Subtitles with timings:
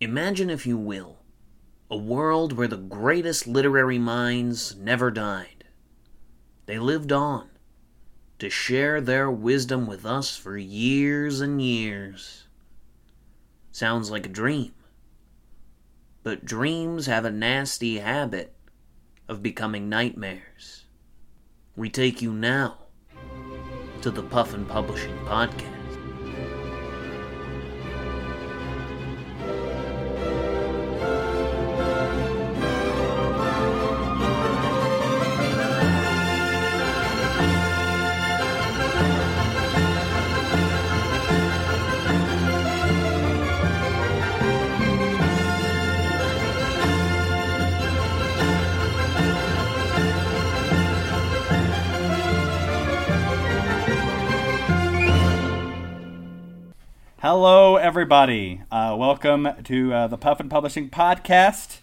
[0.00, 1.18] Imagine, if you will,
[1.90, 5.64] a world where the greatest literary minds never died.
[6.66, 7.48] They lived on
[8.38, 12.44] to share their wisdom with us for years and years.
[13.72, 14.74] Sounds like a dream.
[16.22, 18.52] But dreams have a nasty habit
[19.28, 20.84] of becoming nightmares.
[21.74, 22.78] We take you now
[24.02, 25.75] to the Puffin Publishing Podcast.
[58.06, 58.62] Everybody.
[58.70, 61.78] Uh, welcome to uh, the Puffin Publishing Podcast.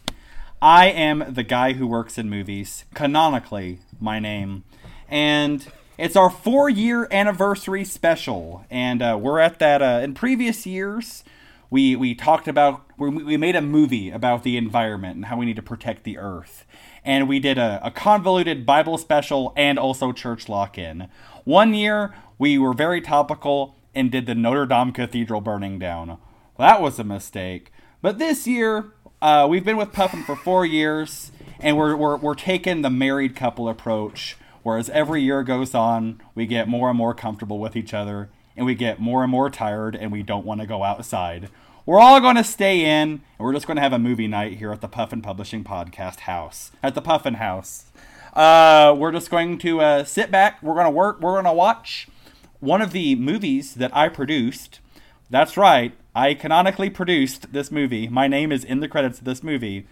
[0.62, 4.64] I am the guy who works in movies, canonically, my name.
[5.10, 8.66] And it's our four year anniversary special.
[8.72, 11.26] And uh, we're at that, uh, in previous years,
[11.70, 15.46] we, we talked about, we, we made a movie about the environment and how we
[15.46, 16.66] need to protect the earth.
[17.04, 21.10] And we did a, a convoluted Bible special and also church lock in.
[21.44, 26.18] One year, we were very topical and did the Notre Dame Cathedral burning down.
[26.58, 27.72] That was a mistake.
[28.02, 32.36] But this year, uh, we've been with Puffin for four years, and we're, we're, we're
[32.36, 34.36] taking the married couple approach.
[34.64, 38.66] Whereas every year goes on, we get more and more comfortable with each other, and
[38.66, 41.50] we get more and more tired, and we don't want to go outside.
[41.86, 44.58] We're all going to stay in, and we're just going to have a movie night
[44.58, 47.86] here at the Puffin Publishing Podcast House, at the Puffin House.
[48.34, 50.64] Uh, we're just going to uh, sit back.
[50.64, 51.20] We're going to work.
[51.20, 52.08] We're going to watch
[52.64, 54.80] one of the movies that I produced.
[55.30, 58.08] That's right, I canonically produced this movie.
[58.08, 59.86] My name is in the credits of this movie,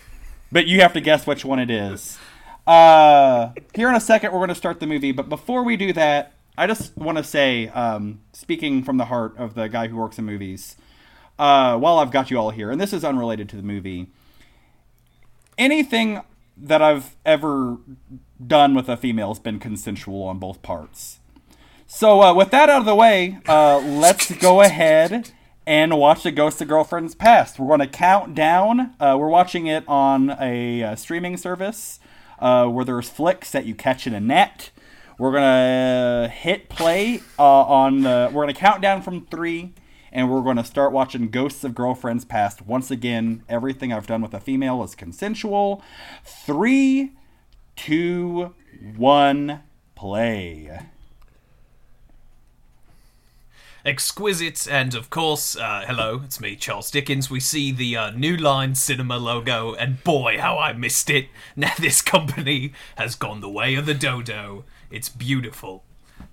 [0.52, 2.18] but you have to guess which one it is.
[2.66, 5.90] Uh, here in a second, we're going to start the movie, but before we do
[5.94, 9.96] that, I just want to say, um, speaking from the heart of the guy who
[9.96, 10.76] works in movies,
[11.38, 14.08] uh, while I've got you all here, and this is unrelated to the movie,
[15.56, 16.20] anything
[16.58, 17.78] that I've ever
[18.44, 21.20] done with a female has been consensual on both parts.
[21.90, 25.32] So uh, with that out of the way, uh, let's go ahead
[25.66, 27.58] and watch the Ghost of Girlfriends Past.
[27.58, 28.94] We're going to count down.
[29.00, 31.98] Uh, we're watching it on a, uh, streaming service
[32.40, 34.70] uh, where there's flicks that you catch in a net.
[35.18, 38.02] We're gonna hit play uh, on.
[38.02, 39.72] The, we're gonna count down from three,
[40.12, 42.62] and we're gonna start watching Ghosts of Girlfriends Past.
[42.62, 45.82] Once again, everything I've done with a female is consensual.
[46.24, 47.14] Three,
[47.74, 48.54] two,
[48.96, 49.62] one,
[49.96, 50.78] play.
[53.84, 57.30] Exquisite and of course uh, hello it's me charles dickens.
[57.30, 61.28] We see the uh, new line cinema logo and boy how i missed it.
[61.56, 64.64] Now this company has gone the way of the dodo.
[64.90, 65.84] It's beautiful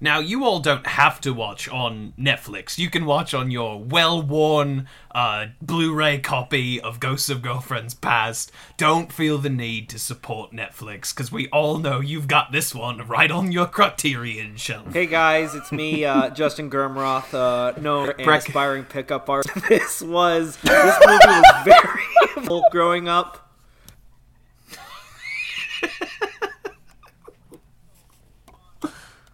[0.06, 4.88] now you all don't have to watch on netflix you can watch on your well-worn
[5.14, 11.14] uh, blu-ray copy of ghosts of girlfriends past don't feel the need to support netflix
[11.14, 15.56] because we all know you've got this one right on your criterion shelf Hey guys,
[15.56, 18.48] it's me, uh, Justin Gurmroth, uh, known and Breck.
[18.48, 19.66] aspiring pickup artist.
[19.70, 23.45] This was this movie was very growing up.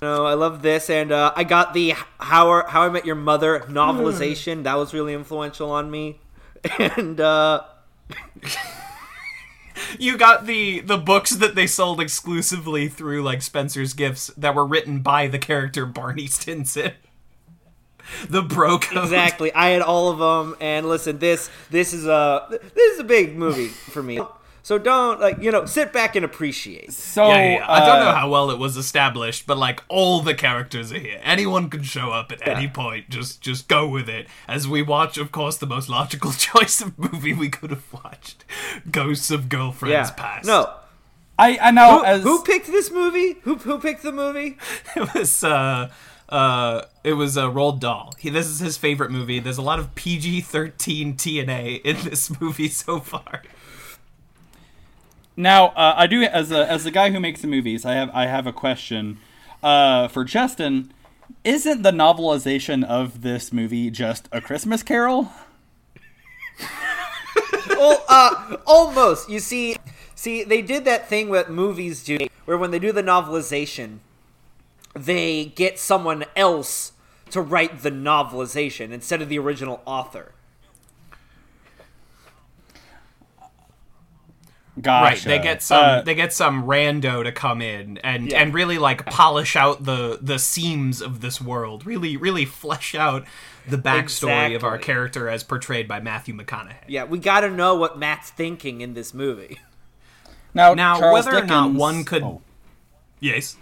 [0.02, 3.60] No, I love this, and uh, I got the How How I Met Your Mother
[3.70, 4.64] novelization.
[4.64, 6.20] That was really influential on me,
[6.80, 7.62] and uh,
[10.00, 14.66] you got the the books that they sold exclusively through like Spencer's Gifts that were
[14.66, 16.94] written by the character Barney Stinson.
[18.28, 19.04] The bro code.
[19.04, 20.58] exactly, I had all of them.
[20.60, 24.20] And listen, this this is a this is a big movie for me.
[24.64, 26.94] So don't like you know sit back and appreciate.
[26.94, 27.72] So Yeah, yeah, yeah.
[27.72, 31.00] I don't know uh, how well it was established, but like all the characters are
[31.00, 31.20] here.
[31.24, 33.10] Anyone can show up at any point.
[33.10, 34.28] Just just go with it.
[34.48, 38.46] As we watch, of course, the most logical choice of movie we could have watched:
[38.92, 40.46] Ghosts of Girlfriends Yeah, Past.
[40.48, 40.70] no.
[41.40, 43.38] I I know Who, as who picked this movie?
[43.44, 44.58] Who who picked the movie?
[44.96, 45.90] it was uh
[46.30, 48.14] uh it was a uh, Roald Dahl.
[48.20, 49.40] He this is his favorite movie.
[49.40, 53.42] There's a lot of PG-13 TNA in this movie so far.
[55.42, 57.84] Now, uh, I do as a as the guy who makes the movies.
[57.84, 59.18] I have I have a question
[59.64, 60.94] uh, for Justin.
[61.44, 65.32] Isn't the novelization of this movie just a Christmas Carol?
[67.70, 69.32] well, uh, almost.
[69.32, 69.78] You see,
[70.14, 73.98] see, they did that thing what movies do, where when they do the novelization,
[74.94, 76.92] they get someone else
[77.32, 80.34] to write the novelization instead of the original author.
[84.80, 85.04] Gotcha.
[85.04, 88.42] Right, they get some Uh, they get some rando to come in and Yeah.
[88.42, 91.86] and really like polish out the the seams of this world.
[91.86, 93.26] Really really flesh out
[93.68, 96.76] the backstory of our character as portrayed by Matthew McConaughey.
[96.88, 99.60] Yeah, we got to know what Matt's thinking in this movie.
[100.54, 102.42] now, Now, Charles whether or not one could Oh.
[103.20, 103.58] Yes.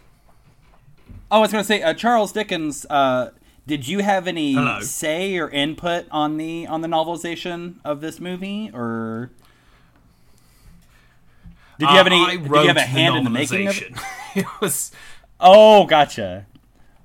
[1.31, 2.85] Oh, I was going to say, uh, Charles Dickens.
[2.89, 3.31] Uh,
[3.67, 4.79] did you have any Hello.
[4.81, 9.31] say or input on the on the novelization of this movie, or
[11.79, 12.21] did you have any?
[12.23, 13.93] Uh, did you have a hand in the making of it?
[14.35, 14.91] it was
[15.39, 16.45] Oh, gotcha.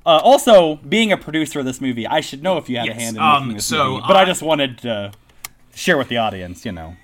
[0.07, 2.95] Uh, also, being a producer of this movie, I should know if you had a
[2.95, 4.05] hand in um, making this so movie.
[4.07, 5.13] But I, I- just wanted to
[5.75, 6.97] share with the audience, you know.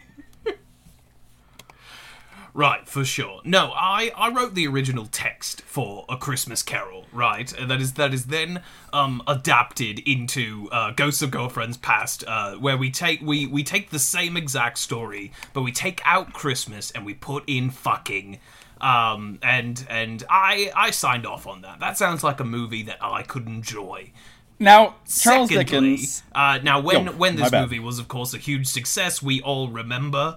[2.52, 3.40] Right, for sure.
[3.44, 7.52] No, I, I wrote the original text for A Christmas Carol, right?
[7.60, 8.62] That is that is then
[8.92, 13.90] um, adapted into uh, Ghosts of Girlfriends Past, uh, where we take we, we take
[13.90, 18.38] the same exact story, but we take out Christmas and we put in fucking.
[18.80, 21.80] Um, and and I I signed off on that.
[21.80, 24.10] That sounds like a movie that I could enjoy.
[24.58, 26.22] Now, Charles Secondly, Dickens.
[26.34, 30.36] Uh, now, when when this movie was, of course, a huge success, we all remember.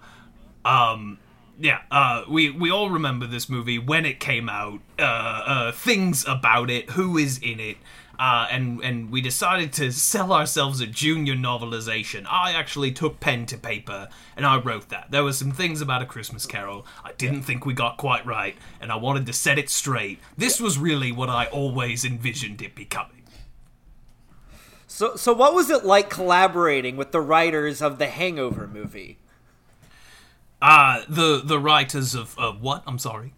[0.65, 1.19] Um,
[1.59, 4.79] yeah, uh, we we all remember this movie when it came out.
[4.97, 7.77] Uh, uh, things about it, who is in it,
[8.19, 12.25] uh, and and we decided to sell ourselves a junior novelization.
[12.29, 15.11] I actually took pen to paper and I wrote that.
[15.11, 18.55] There were some things about a Christmas Carol I didn't think we got quite right,
[18.79, 20.19] and I wanted to set it straight.
[20.37, 23.23] This was really what I always envisioned it becoming.
[24.87, 29.17] So, so what was it like collaborating with the writers of the Hangover movie?
[30.63, 32.83] Uh, the the writers of uh, what?
[32.87, 33.33] I'm sorry.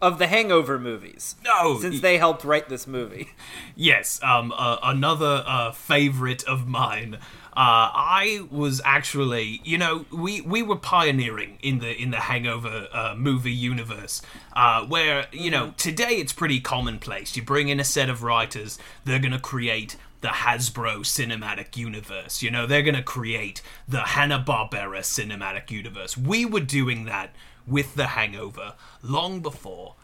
[0.00, 3.30] Of the Hangover movies, No, since they helped write this movie.
[3.74, 7.14] Yes, um, uh, another uh, favorite of mine.
[7.14, 12.88] Uh, I was actually, you know, we, we were pioneering in the in the Hangover
[12.92, 14.22] uh, movie universe,
[14.54, 17.34] uh, where you know today it's pretty commonplace.
[17.36, 22.42] You bring in a set of writers, they're gonna create the Hasbro cinematic universe.
[22.42, 26.16] You know, they're gonna create the Hanna Barbera cinematic universe.
[26.16, 27.32] We were doing that
[27.64, 29.94] with the Hangover long before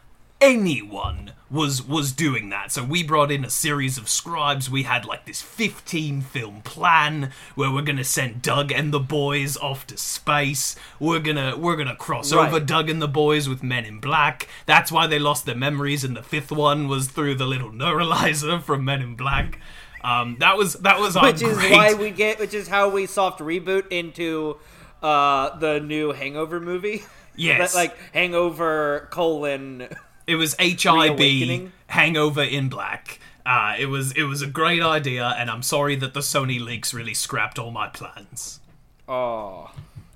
[0.40, 2.70] anyone was was doing that.
[2.72, 4.68] So we brought in a series of scribes.
[4.70, 9.56] We had like this 15 film plan where we're gonna send Doug and the boys
[9.56, 10.74] off to space.
[11.00, 12.46] We're gonna we're gonna cross Right.
[12.46, 14.48] over Doug and the boys with Men in Black.
[14.66, 18.60] That's why they lost their memories, and the fifth one was through the little neuralizer
[18.62, 19.60] from Men in Black.
[20.04, 23.06] Um, that was that was which is great- why we get, which is how we
[23.06, 24.56] soft reboot into
[25.02, 27.02] uh, the new Hangover movie.
[27.34, 27.72] Yes.
[27.72, 29.88] That, like Hangover colon.
[30.26, 33.20] It was HIB Hangover in Black.
[33.46, 36.92] Uh, it was it was a great idea, and I'm sorry that the Sony leaks
[36.92, 38.60] really scrapped all my plans.
[39.08, 39.70] Oh,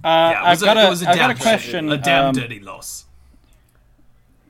[0.04, 1.42] Uh, Yeah, it I've was got a, a, it was a I've damn got a
[1.42, 1.90] question.
[1.90, 3.06] a damn um, dirty loss.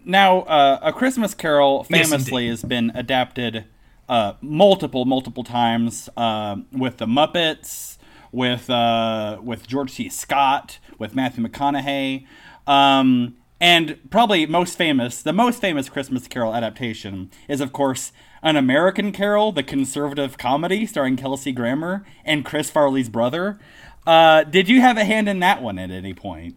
[0.04, 2.50] Now, uh, A Christmas Carol famously indeed.
[2.50, 3.64] has been adapted
[4.08, 7.98] uh, multiple, multiple times uh, with the Muppets,
[8.32, 10.08] with uh, with George C.
[10.08, 12.26] Scott, with Matthew McConaughey,
[12.66, 18.12] um, and probably most famous, the most famous Christmas Carol adaptation is, of course,
[18.42, 23.58] An American Carol, the conservative comedy starring Kelsey Grammer and Chris Farley's brother.
[24.06, 26.54] Uh, did you have a hand in that one at any point?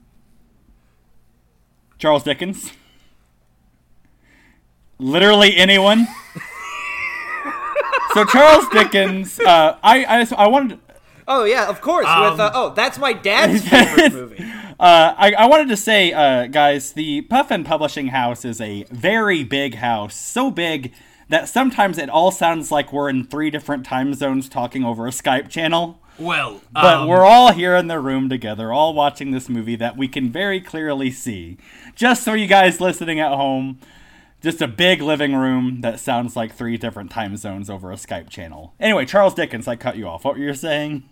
[1.98, 2.74] Charles Dickens?
[5.00, 6.08] literally anyone.
[8.14, 10.80] so Charles Dickens, uh, I I, just, I wanted
[11.28, 12.08] oh yeah, of course.
[12.08, 14.44] Um, with uh, oh, that's my dad's favorite movie.
[14.80, 19.44] uh, I, I wanted to say, uh, guys, the Puffin Publishing House is a very
[19.44, 20.94] big house, so big
[21.30, 25.12] that sometimes it all sounds like we're in three different time zones talking over a
[25.12, 26.00] Skype channel.
[26.18, 29.96] Well, But um, we're all here in the room together, all watching this movie that
[29.96, 31.58] we can very clearly see.
[31.96, 33.80] Just so you guys listening at home,
[34.42, 38.30] just a big living room that sounds like three different time zones over a Skype
[38.30, 38.74] channel.
[38.80, 40.24] Anyway, Charles Dickens, I cut you off.
[40.24, 41.04] What were you saying?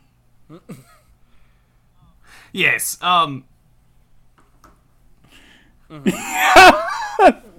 [2.52, 2.98] yes.
[3.02, 3.46] Um.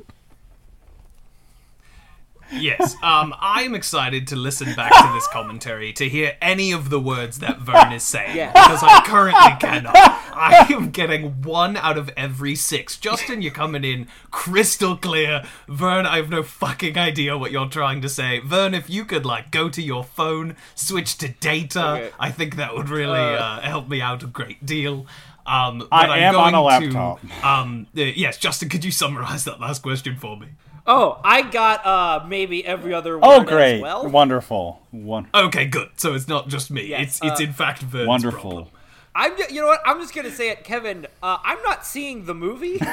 [2.52, 6.98] Yes, um, I'm excited to listen back to this commentary to hear any of the
[7.00, 8.52] words that Vern is saying Yeah.
[8.52, 9.94] because I currently cannot.
[9.96, 12.96] I am getting one out of every six.
[12.96, 15.44] Justin, you're coming in crystal clear.
[15.68, 18.38] Vern, I have no fucking idea what you're trying to say.
[18.40, 22.10] Vern, if you could like go to your phone, switch to data, Okay.
[22.18, 25.06] I think that would really uh, help me out a great deal.
[25.46, 27.20] Um, but I I'm am on a laptop.
[27.20, 30.48] To, um, uh, yes, Justin, could you summarize that last question for me?
[30.88, 33.80] Oh, I got uh maybe every other word Oh, as great.
[33.82, 34.08] well.
[34.08, 34.80] Wonderful.
[34.90, 35.28] One.
[35.34, 35.90] Okay, good.
[35.96, 36.86] So it's not just me.
[36.86, 38.40] Yes, it's it's uh, in fact Vern's Wonderful.
[38.40, 38.66] problem.
[39.14, 39.80] I'm you know what?
[39.84, 41.06] I'm just gonna say it, Kevin.
[41.22, 42.80] Uh, I'm not seeing the movie.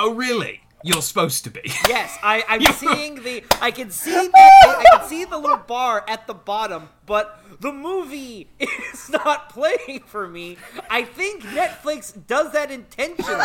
[0.00, 0.60] Oh, really?
[0.84, 1.60] You're supposed to be.
[1.88, 3.42] Yes, I, I'm seeing the.
[3.60, 4.30] I can see the.
[4.36, 10.04] I can see the little bar at the bottom, but the movie is not playing
[10.06, 10.56] for me.
[10.88, 13.44] I think Netflix does that intentionally.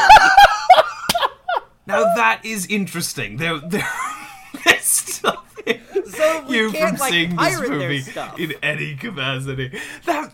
[1.86, 3.38] Now that is interesting.
[3.38, 3.88] There, there,
[4.66, 5.46] there's stuff
[6.08, 8.04] So you from like, seeing this movie
[8.38, 9.80] in any capacity.
[10.06, 10.34] That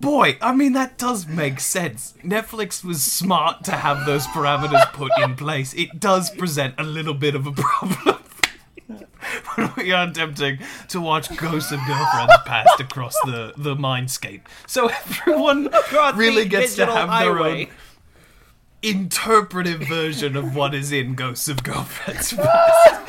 [0.00, 2.14] boy, I mean, that does make sense.
[2.24, 5.74] Netflix was smart to have those parameters put in place.
[5.74, 8.16] It does present a little bit of a problem.
[9.54, 14.42] when we are attempting to watch ghosts of girlfriends passed across the, the mindscape.
[14.66, 17.66] So everyone Across really gets to have their highway.
[17.66, 17.70] own
[18.82, 23.00] interpretive version of what is in Ghosts of Girlfriends Past.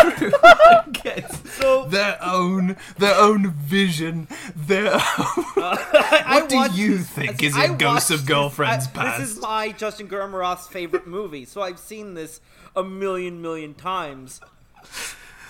[0.00, 5.00] Everyone gets So- their own their own vision, their own.
[5.56, 9.18] I What do watched you think see, is in I Ghosts of Girlfriends this, I-
[9.18, 12.40] This is my Justin Gurmaroth's favorite movie, so I've seen this
[12.74, 14.40] a million, million times.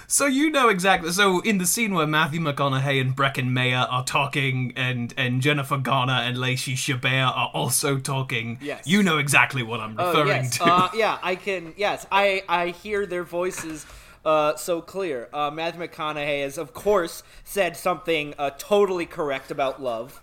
[0.08, 1.10] So you know exactly.
[1.10, 5.78] So in the scene where Matthew McConaughey and Breckin Meyer are talking, and and Jennifer
[5.78, 8.58] Garner and Lacey Chabert are also talking.
[8.60, 8.86] Yes.
[8.86, 10.64] You know exactly what I'm Oh referring yes, to.
[10.64, 11.74] uh, yeah, I can.
[11.76, 13.84] Yes, I I hear their voices
[14.24, 15.28] uh, so clear.
[15.32, 20.22] Uh, Matthew McConaughey has, of course, said something uh, totally correct about love.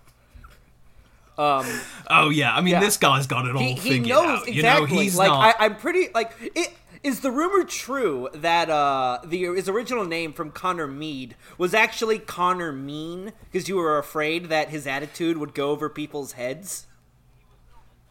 [1.36, 1.66] Um,
[2.12, 2.80] oh yeah, I mean yeah.
[2.80, 4.48] this guy's got it all He, he knows out.
[4.48, 4.54] exactly.
[4.56, 5.56] You know, he's like not.
[5.60, 6.72] I, I'm pretty like it.
[7.04, 12.18] Is the rumor true that uh, the his original name from Connor Mead was actually
[12.18, 16.88] Connor Mean because you were afraid that his attitude would go over people's heads?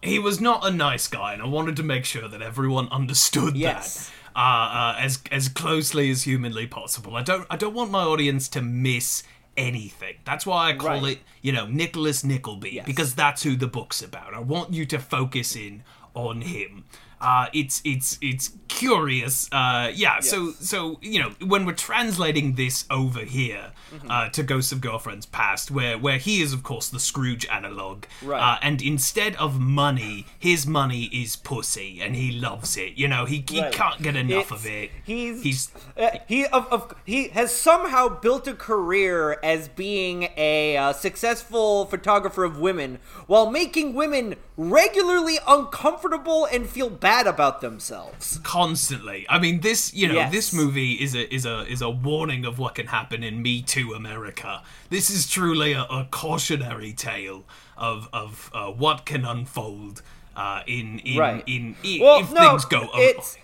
[0.03, 3.57] he was not a nice guy, and I wanted to make sure that everyone understood
[3.57, 4.11] Yes.
[4.35, 7.17] that uh, uh, as as closely as humanly possible.
[7.17, 9.23] I don't I don't want my audience to miss
[9.57, 10.17] anything.
[10.25, 11.13] That's why I call Right.
[11.13, 12.87] it, you know, Nicholas Nickleby Yes.
[12.87, 14.35] because that's who the book's about.
[14.35, 15.85] I want you to focus in
[16.15, 16.85] on him.
[17.23, 19.49] Uh, it's it's it's curious.
[19.53, 20.21] Uh, yeah.
[20.21, 20.69] So Yes.
[20.69, 24.11] so you know when we're translating this over here Mm-hmm.
[24.11, 28.05] uh, to Ghosts of Girlfriends Past, where where he is of course the Scrooge analog,
[28.23, 28.41] Right.
[28.41, 32.95] uh, and instead of money, his money is pussy, and he loves it.
[32.97, 33.71] You know, he, he Right.
[33.71, 34.91] can't get enough It's- of it.
[35.05, 40.79] He's he's uh, he of, of he has somehow built a career as being a
[40.79, 48.41] uh, successful photographer of women while making women regularly uncomfortable and feel bad about themselves.
[48.43, 49.27] constantly.
[49.29, 50.33] I mean, this you know Yes.
[50.33, 53.61] this movie is a is a is a warning of what can happen in Me
[53.63, 54.63] Too America.
[54.91, 57.45] This is truly a, a cautionary tale
[57.77, 60.03] of of uh, what can unfold
[60.37, 61.45] uh, in in Right.
[61.47, 62.89] in, i Well, if no, things go.
[62.95, 63.37] it's.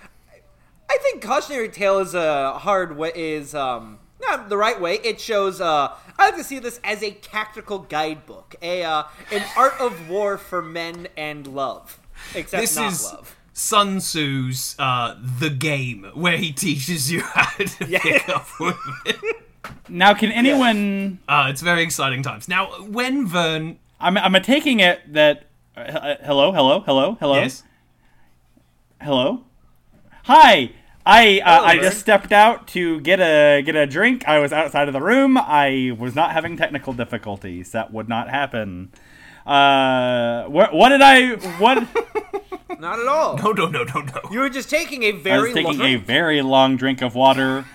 [0.91, 3.13] I think cautionary tale is a hard way.
[3.15, 4.95] Is um not the right way.
[5.05, 5.61] It shows.
[5.61, 10.09] Uh, I like to see this as a tactical guidebook, a uh, an art of
[10.09, 12.01] war for men and love,
[12.35, 13.37] except this not is love.
[13.59, 18.77] Sun Tzu's uh, The Game, where he teaches you how to pick up women.
[19.89, 21.19] Now, can anyone?
[21.29, 22.49] Uh, it's very exciting times.
[22.49, 25.47] Now, when Vern, I'm I'm taking it that.
[25.77, 27.65] Uh, uh, hello, hello, hello, hello, yes,
[29.03, 29.45] hello.
[30.25, 30.71] Hi.
[31.05, 34.29] I uh, I just stepped out to get a get a drink.
[34.29, 35.37] I was outside of the room.
[35.37, 37.73] I was not having technical difficulties.
[37.73, 38.93] That would not happen.
[39.45, 41.89] Uh, what what did I what?
[42.79, 43.37] Not at all.
[43.39, 44.21] no, no, no, no, no.
[44.31, 45.89] You were just taking a I was taking long.
[45.89, 47.65] a very long drink of water.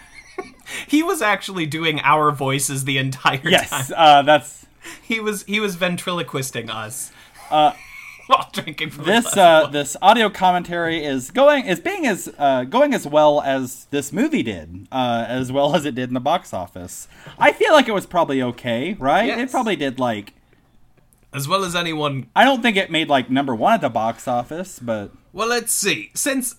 [0.87, 3.51] He was actually doing our voices the entire time.
[3.51, 4.65] Yes, uh, that's
[5.01, 7.11] He was he was ventriloquisting us.
[7.51, 7.73] Uh,
[8.27, 12.63] while drinking from this glass uh, this audio commentary is going is being as uh,
[12.63, 16.21] going as well as this movie did, uh, as well as it did in the
[16.21, 17.07] box office.
[17.37, 19.37] I feel like it was probably okay, right?
[19.37, 20.33] It probably did like
[21.33, 22.27] as well as anyone.
[22.35, 25.71] I don't think it made like number one at the box office, but Well, let's
[25.73, 26.11] see.
[26.13, 26.55] Since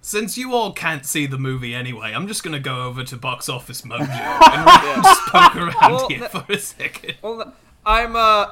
[0.00, 3.48] since you all can't see the movie anyway, I'm just gonna go over to Box
[3.48, 7.14] Office Mojo and we can just poke around Well, here that- for a second.
[7.22, 8.46] Well, I'm uh.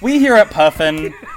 [0.00, 1.14] We here at Puffin,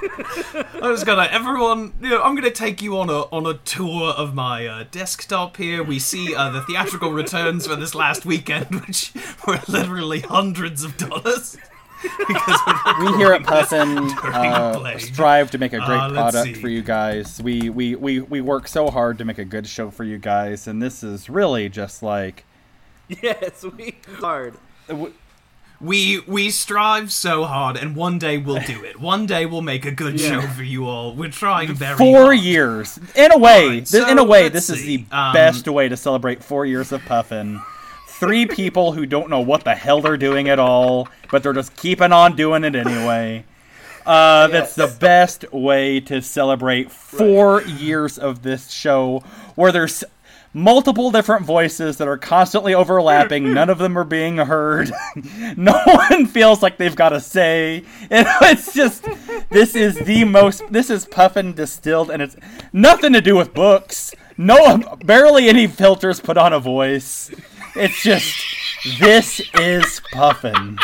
[0.82, 1.94] I was gonna everyone.
[2.00, 5.56] You know, I'm gonna take you on a on a tour of my uh, desktop
[5.56, 5.82] here.
[5.82, 9.12] We see uh, the theatrical returns for this last weekend, which
[9.46, 11.56] were literally hundreds of dollars.
[12.28, 12.60] because
[13.00, 13.98] we're here at recording Puffin
[14.32, 16.54] uh, strive to make a great Uh, product see.
[16.54, 17.42] for you guys.
[17.42, 20.68] We, we we we work so hard to make a good show for you guys,
[20.68, 22.44] and this is really just like
[23.08, 24.54] Yes, we hard.
[25.80, 28.98] We we strive so hard, and one day we'll do it.
[29.00, 31.14] One day we'll make a good show for you all.
[31.14, 32.38] We're trying very four hard.
[32.40, 32.98] years.
[33.14, 35.96] In a way, Alright, thi- in a way, this is the Um, best way to
[35.96, 37.60] celebrate four years of Puffin.
[38.08, 41.76] three people who don't know what the hell they're doing at all, but they're just
[41.76, 43.44] keeping on doing it anyway.
[44.04, 49.22] Uh, That's the best way to celebrate four years of this show,
[49.54, 50.02] where there's
[50.52, 53.52] multiple different voices that are constantly overlapping.
[53.54, 54.90] None of them are being heard.
[55.56, 57.84] no one feels like they've got a say.
[58.10, 59.06] And it's just
[59.50, 60.62] this is the most.
[60.70, 62.36] This is Puffin distilled, and it's
[62.72, 64.14] nothing to do with books.
[64.38, 67.30] No, barely any filters put on a voice.
[67.76, 68.34] It's just
[68.98, 70.78] this is Puffin.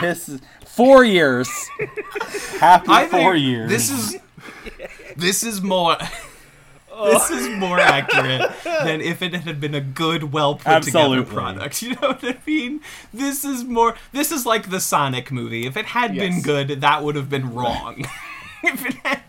[0.00, 1.48] This is four years.
[2.58, 3.70] Happy I four years.
[3.70, 4.16] This is
[5.16, 5.96] this is more
[7.04, 11.18] this is more accurate than if it had been a good, well put Absolutely.
[11.18, 11.82] together product.
[11.86, 12.80] You know what I mean?
[13.12, 13.94] This is more.
[14.12, 15.66] This is like the Sonic movie.
[15.66, 18.00] If it had been good, that would have been wrong.
[18.64, 19.22] if it had.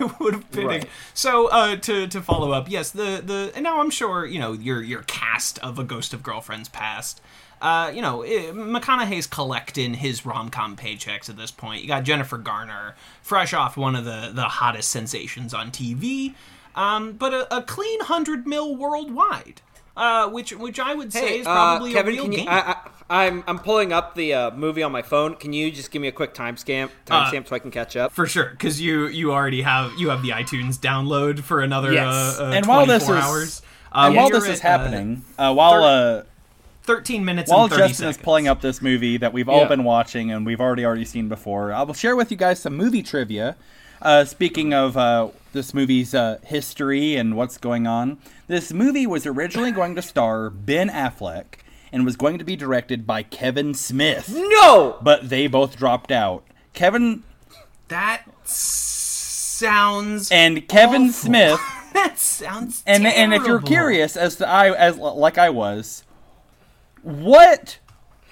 [0.00, 0.88] It would have been Right.
[1.14, 1.46] so.
[1.48, 4.82] Uh, to to follow up, yes, the the and now I'm sure you know your
[4.82, 7.20] your cast of a Ghost of Girlfriends Past.
[7.60, 11.82] Uh, you know, eh, McConaughey's collecting his rom com paychecks at this point.
[11.82, 16.34] You got Jennifer Garner, fresh off one of the the hottest sensations on TV,
[16.74, 19.60] um, but a, a clean hundred mil worldwide,
[19.96, 22.38] uh, which which I would say Hey, is uh, probably Kevin, a real can you?
[22.38, 22.48] game.
[22.48, 22.76] I,
[23.10, 25.34] I, I'm I'm pulling up the uh, movie on my phone.
[25.34, 28.12] Can you just give me a quick timestamp timestamp so I can catch up?
[28.12, 32.38] for sure, because you you already have you have the iTunes download for another Yes.
[32.40, 33.62] uh, uh, and while this 24 is hours.
[33.92, 36.22] and Uh, while this is at, uh, happening, uh, while uh,
[36.90, 38.16] 13 minutes while and 30 Justin seconds.
[38.16, 39.68] is pulling up this movie that we've all Yeah.
[39.68, 42.76] been watching and we've already already seen before, I will share with you guys some
[42.76, 43.56] movie trivia.
[44.02, 48.18] Uh, speaking of uh, this movie's uh, history and what's going on,
[48.48, 51.44] this movie was originally going to star Ben Affleck
[51.92, 54.96] and was going to be directed by Kevin Smith, No.
[55.02, 56.44] but they both dropped out.
[56.72, 57.22] Kevin
[57.88, 61.12] That sounds and Kevin awful.
[61.12, 61.60] Smith
[61.92, 66.04] that sounds and and if you're curious as to I as like I was,
[67.02, 67.78] what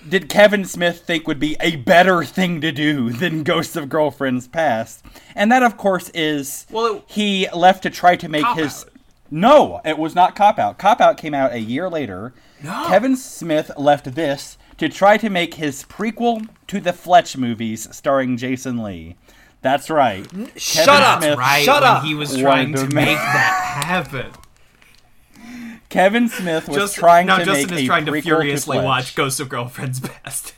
[0.09, 4.47] did Kevin Smith think would be a better thing to do than Ghosts of Girlfriends
[4.49, 5.05] Past?
[5.35, 8.85] And that, of course, is Well, it- he left to try to make his.
[8.85, 8.91] Out.
[9.31, 10.79] No, it was not Cop Out.
[10.79, 12.33] Cop Out came out a year later.
[12.63, 12.87] No.
[12.89, 18.37] Kevin Smith left this to try to make his prequel to the Fletch movies starring
[18.37, 19.17] Jason Lee.
[19.61, 20.25] That's right.
[20.57, 21.23] Shut Kevin up.
[21.23, 22.05] Smith- right Shut when up.
[22.05, 24.27] he was trying to to make- make that happen.
[25.89, 28.77] Kevin Smith was Just, trying now to Justin make is a trying to prequel furiously
[28.77, 28.85] Fletch.
[28.85, 30.55] watch Ghost of Girlfriends Past.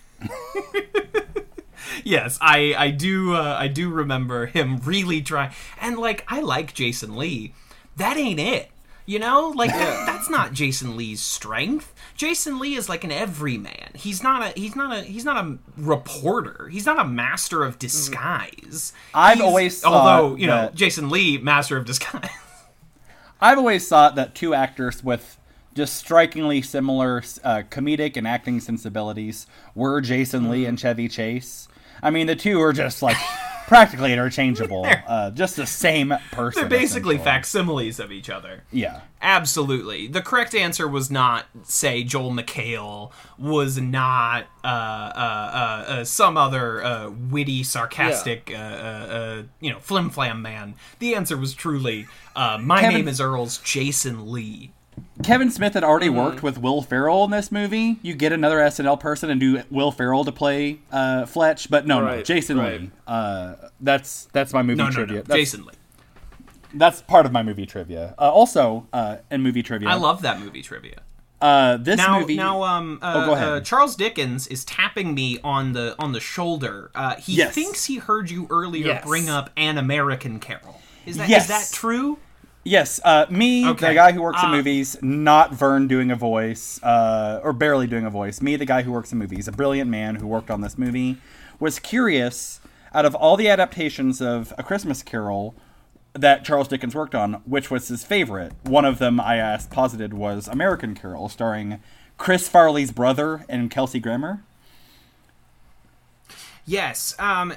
[2.05, 6.75] yes, I I do uh, I do remember him really trying, and like I like
[6.75, 7.55] Jason Lee.
[7.97, 8.71] That ain't it.
[9.07, 11.93] You know, like that, that's not Jason Lee's strength.
[12.17, 13.91] Jason Lee is like an everyman.
[13.95, 16.69] He's not a he's not a he's not a reporter.
[16.71, 18.93] He's not a master of disguise.
[19.13, 22.29] I've He's- always thought although you know that- Jason Lee, master of disguise.
[23.43, 25.39] I've always thought that two actors with
[25.75, 31.67] just strikingly similar uh, comedic and acting sensibilities were Jason Lee and Chevy Chase.
[32.03, 33.17] I mean, the two are just like
[33.67, 34.87] practically interchangeable.
[35.07, 36.63] Uh, just the same person.
[36.69, 38.65] They're basically facsimiles of each other.
[38.73, 39.03] Yeah.
[39.23, 40.07] Absolutely.
[40.09, 46.37] The correct answer was not, say, Joel McHale, was not uh, uh, uh, uh, some
[46.37, 50.75] other uh, witty, sarcastic, uh, uh, uh, you know, flim flam man.
[51.01, 54.73] The answer was truly, uh, my Kevin- name is Earl's Jason Lee.
[55.23, 56.17] Kevin Smith had already Mm-hmm.
[56.17, 57.99] worked with Will Ferrell in this movie.
[58.03, 62.01] You get another SNL person and do Will Ferrell to play uh, Fletch, but no,
[62.05, 62.81] no, Jason right.
[62.81, 62.91] Lee.
[63.07, 65.17] Uh, that's that's my movie No, no, trivia.
[65.17, 65.23] no.
[65.23, 65.75] That's, Jason Lee.
[66.75, 68.15] that's part of my movie trivia.
[68.19, 71.03] Uh, also, uh, in movie trivia, I love that movie trivia.
[71.43, 72.37] uh, this now, movie.
[72.37, 73.49] now, um, uh, Oh, go ahead.
[73.49, 76.91] Uh, Charles Dickens is tapping me on the on the shoulder.
[76.95, 77.55] Uh, he Yes.
[77.55, 79.05] thinks he heard you earlier Yes.
[79.05, 80.81] bring up an American Carol.
[81.07, 81.49] Is that is Yes.
[81.49, 82.19] that true?
[82.63, 83.89] Yes, uh, me, Okay.
[83.89, 87.87] the guy who works in Uh, movies, not Vern doing a voice, uh, or barely
[87.87, 88.43] doing a voice.
[88.43, 91.17] Me, the guy who works in movies, a brilliant man who worked on this movie,
[91.59, 92.61] was curious
[92.95, 95.55] out of all the adaptations of A Christmas Carol
[96.13, 98.53] that Charles Dickens worked on, which was his favorite.
[98.65, 101.81] One of them I asked, posited, was American Carol, starring
[102.19, 104.43] Chris Farley's brother and Kelsey Grammer.
[106.67, 107.15] Yes.
[107.19, 107.55] Um,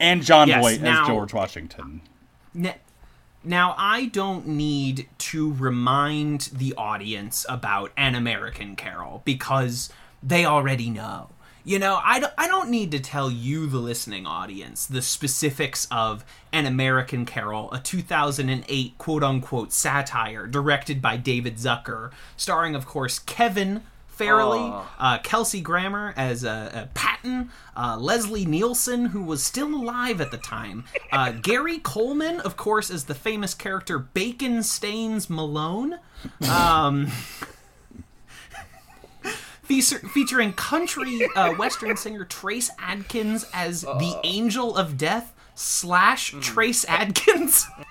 [0.00, 2.00] And John Yes, Voight now- as George Washington.
[2.54, 9.90] Now, I don't need to remind the audience about An American Carol because
[10.22, 11.30] they already know.
[11.62, 15.86] You know, I don't, I don't need to tell you, the listening audience, the specifics
[15.90, 22.86] of An American Carol, a 2008 quote unquote satire directed by David Zucker, starring, of
[22.86, 23.82] course, Kevin
[24.20, 24.94] Farrelly, Aw.
[24.98, 30.30] uh, Kelsey Grammer as uh, uh, Patton, uh, Leslie Nielsen, who was still alive at
[30.30, 35.98] the time, uh, Gary Coleman, of course, as the famous character Bacon Stains Malone.
[36.48, 37.08] Um,
[39.62, 47.66] featuring country uh, western singer Trace Adkins as the Angel of Death slash Trace Adkins.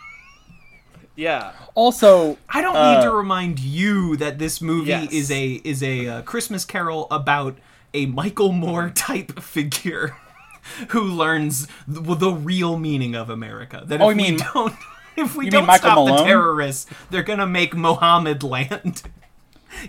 [1.19, 1.51] Yeah.
[1.75, 5.12] Also, I don't Uh, need to remind you that this movie Yes.
[5.12, 7.58] is a is a uh, Christmas Carol about
[7.93, 10.15] a Michael Moore type figure
[10.89, 13.84] who learns the, the real meaning of America.
[13.86, 14.73] That if Oh, you we mean- don't
[15.17, 16.25] if we don't mean Michael stop the Malone?
[16.27, 19.01] terrorists, they're gonna make Mohammed land.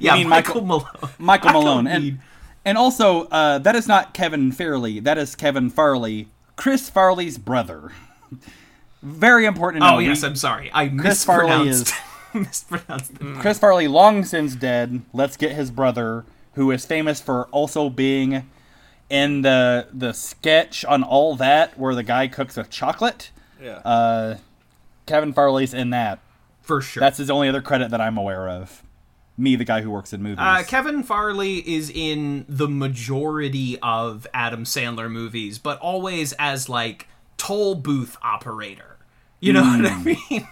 [0.01, 1.11] yeah, Michael, Michael- Malone.
[1.19, 2.19] Michael Malone, and need-
[2.64, 4.99] and also uh, that is not Kevin Fairley.
[5.01, 7.93] That is Kevin Farley, Chris Farley's brother.
[9.03, 9.97] Very important to know.
[9.97, 11.95] oh yes, I'm sorry, I Chris Farley mispronounced
[12.35, 13.15] mispronounced.
[13.19, 15.03] the- Chris Farley long since dead.
[15.13, 18.49] Let's get his brother, who is famous for also being
[19.09, 23.31] in the the sketch on all that where the guy cooks with chocolate.
[23.63, 23.79] Yeah.
[23.85, 24.37] Uh,
[25.07, 26.21] Kevin Farley's in that.
[26.63, 27.01] for sure.
[27.01, 28.83] That's his only other credit that I'm aware of.
[29.37, 30.39] Me, the guy who works in movies.
[30.39, 37.09] Uh, Kevin Farley is in the majority of Adam Sandler movies, but always as like
[37.40, 38.98] toll booth operator.
[39.40, 40.05] You know what I Hmm.
[40.05, 40.48] mean?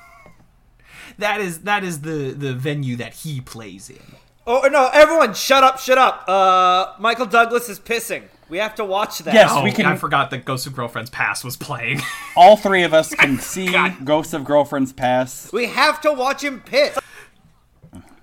[1.19, 4.01] that is that is the the venue that he plays in.
[4.47, 4.89] Oh no!
[4.95, 5.79] Everyone, shut up!
[5.79, 6.27] Shut up!
[6.27, 8.23] Uh, Michael Douglas is pissing.
[8.49, 9.35] We have to watch that.
[9.35, 9.51] Yes.
[9.53, 12.01] Oh, we can- I forgot that Ghost of Girlfriend's Past was playing.
[12.35, 14.07] all three of us can see God.
[14.07, 15.53] Ghosts of Girlfriends Past.
[15.53, 16.99] We have to watch him piss.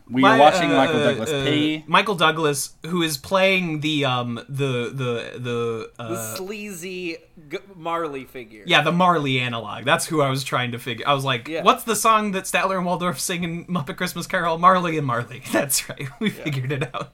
[0.08, 1.84] We My, are watching uh, Michael Douglas uh, pee.
[1.88, 7.18] Michael Douglas, who is playing the um the the the uh, The sleazy
[7.50, 8.62] G- Marley figure.
[8.68, 9.84] Yeah, the Marley analog.
[9.84, 11.08] That's who I was trying to figure.
[11.08, 11.64] I was like, Yeah.
[11.64, 14.60] what's the song that Statler and Waldorf sing in Muppet Christmas Carol?
[14.60, 15.42] Marley and Marley.
[15.52, 16.08] That's right.
[16.20, 17.12] We figured it out.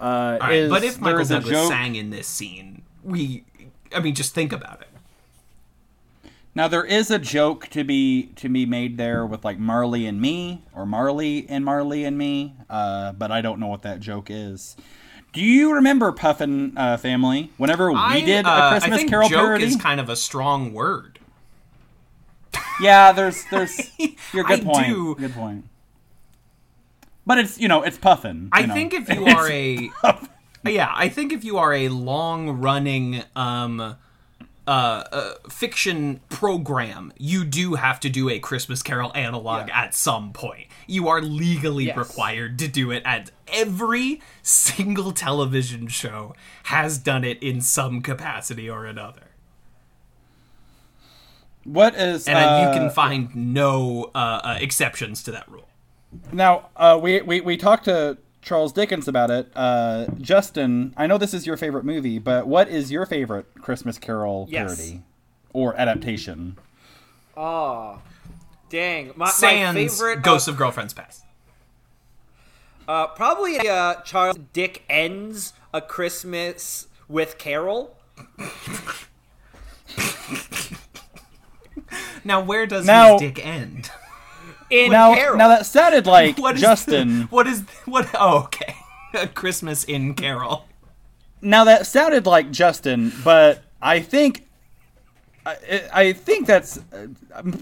[0.00, 3.44] Uh, All right, is- but if Michael Douglas joke- sang in this scene, we,
[3.94, 4.87] I mean, just think about it.
[6.54, 10.20] Now there is a joke to be to be made there with like Marley and
[10.20, 14.28] me or Marley and Marley and me, uh, but I don't know what that joke
[14.30, 14.76] is.
[15.32, 17.52] Do you remember Puffin uh, Family?
[17.58, 20.08] Whenever we I, did uh, a Christmas I think Carol joke parody, is kind of
[20.08, 21.18] a strong word.
[22.80, 23.92] yeah, there's there's
[24.32, 24.86] your good I point.
[24.88, 25.14] do.
[25.16, 25.64] Good point.
[27.26, 28.48] But it's you know it's Puffin.
[28.52, 28.74] I know.
[28.74, 29.90] think if you are a,
[30.64, 33.96] yeah, I think if you are a long-running um,
[34.68, 39.80] uh, uh, fiction program, you do have to do a Christmas Carol analog Yeah.
[39.84, 40.66] at some point.
[40.86, 41.96] You are legally Yes.
[41.96, 48.68] required to do it, and every single television show has done it in some capacity
[48.68, 49.22] or another.
[51.64, 55.68] what is And uh, you can find no uh, uh, exceptions to that rule.
[56.32, 59.50] Now, uh, we, we we talked to Charles Dickens about it.
[59.54, 63.98] Uh, Justin, I know this is your favorite movie, but what is your favorite Christmas
[63.98, 64.76] Carol Yes.
[64.76, 65.02] parody
[65.52, 66.56] or adaptation?
[67.36, 68.00] Oh,
[68.70, 69.08] dang.
[69.16, 70.22] My, my favorite.
[70.22, 71.24] Ghost uh, of Girlfriend's Past.
[72.86, 77.96] Uh, probably uh, Charles Dick ends a Christmas with Carol.
[82.24, 83.90] Now, where does Now- his dick end?
[84.70, 85.36] In Now, Carol.
[85.36, 87.22] now that sounded like What Justin.
[87.30, 88.08] what is what?
[88.14, 88.74] Oh, okay.
[89.34, 90.66] Christmas in Carol.
[91.40, 94.44] now that sounded like Justin, but I think.
[95.46, 97.06] I, I think that's uh,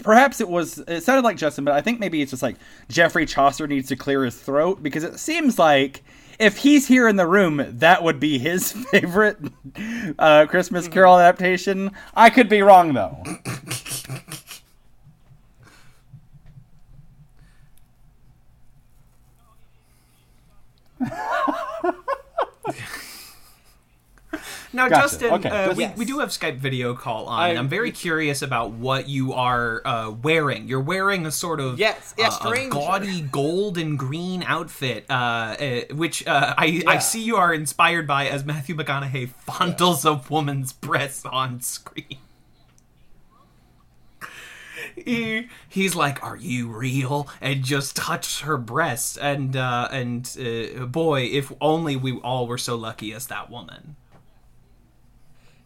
[0.03, 2.57] perhaps it was it sounded like Justin, but I think maybe it's just like
[2.89, 6.03] Geoffrey Chaucer needs to clear his throat because it seems like
[6.37, 9.37] if he's here in the room, that would be his favorite
[10.19, 11.91] uh, Christmas Carol adaptation.
[12.13, 13.23] I could be wrong though.
[24.77, 25.01] Now, Gotcha.
[25.01, 25.97] Justin, Okay, uh, we, Yes.
[25.97, 27.39] we do have Skype video call on.
[27.39, 30.67] I- I'm very curious about what you are uh, wearing.
[30.67, 35.13] You're wearing a sort of Yes, yeah, uh, a gaudy gold and green outfit, uh,
[35.59, 40.21] uh, which uh, I, I see you are inspired by as Matthew McConaughey fondles a
[40.31, 42.19] woman's breasts on screen.
[44.95, 50.85] He, he's like, "Are you real?" and just touched her breasts, and uh, and uh,
[50.85, 53.95] boy, if only we all were so lucky as that woman.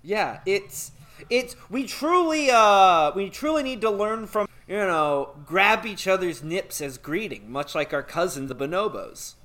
[0.04, 0.92] Yeah, it's
[1.30, 6.44] it's we truly uh we truly need to learn from you know grab each other's
[6.44, 9.36] nips as greeting, much like our cousins the bonobos.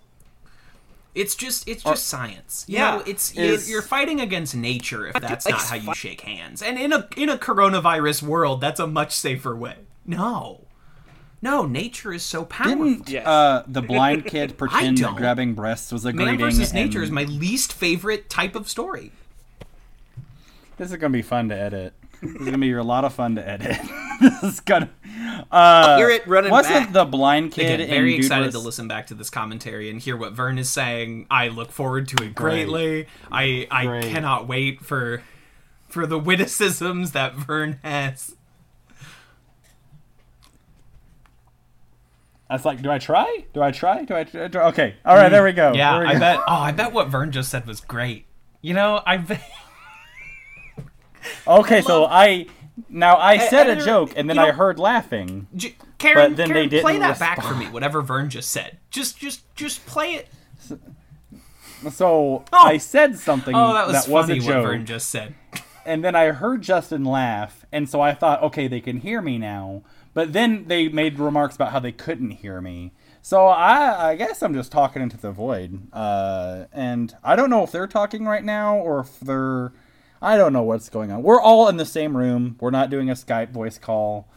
[1.15, 2.65] It's just it's just science.
[2.69, 2.97] You Yeah.
[2.97, 6.21] know, it's Is- you're, you're fighting against nature if that's like not how you shake
[6.23, 6.61] hands.
[6.63, 9.77] And in a in a coronavirus world, that's a much safer way.
[10.05, 10.63] No.
[11.43, 12.85] No, nature is so powerful.
[12.85, 13.27] Didn't Yes.
[13.27, 16.41] uh, the blind kid pretend that grabbing breasts was a Man greeting?
[16.45, 19.13] versus nature and- is my least favorite type of story.
[20.77, 21.95] This is gonna be fun to edit.
[22.23, 23.77] This is gonna be a lot of fun to edit.
[24.21, 24.91] this is gonna.
[25.51, 26.93] Uh, hear it running wasn't back.
[26.93, 30.17] the blind kid Again, very excited Dude to listen back to this commentary and hear
[30.17, 31.27] what Vern is saying.
[31.31, 33.07] I look forward to it greatly.
[33.31, 34.05] I I Great.
[34.13, 35.23] cannot wait for
[35.89, 38.35] for the witticisms that Vern has.
[42.49, 43.45] I was like, do I try?
[43.53, 44.05] Do I try?
[44.05, 44.47] Do I try?
[44.49, 44.95] Do I- Okay.
[45.05, 45.29] All right.
[45.29, 45.73] There we go.
[45.75, 46.21] Yeah, There we I go.
[46.21, 46.39] bet.
[46.47, 48.27] Oh, I bet what Vern just said was great.
[48.63, 49.43] You know, I bet.
[51.47, 52.47] Okay, so I
[52.89, 55.47] now I said a joke and then you I know- heard laughing.
[55.55, 57.67] J- Karen, But then they didn't play that back for me.
[57.67, 58.77] Whatever Vern just said.
[58.91, 60.29] Just, just, just play it.
[61.91, 65.35] So I said something Oh, that was was funny a what joke, Vern just said.
[65.85, 69.39] and then I heard Justin laugh, and so I thought, okay, they can hear me
[69.39, 69.83] now.
[70.15, 72.93] But then they made remarks about how they couldn't hear me.
[73.21, 77.63] So I, I guess I'm just talking into the void, uh, and I don't know
[77.63, 79.73] if they're talking right now or if they're.
[80.21, 81.23] I don't know what's going on.
[81.23, 82.57] We're all in the same room.
[82.61, 84.29] We're not doing a Skype voice call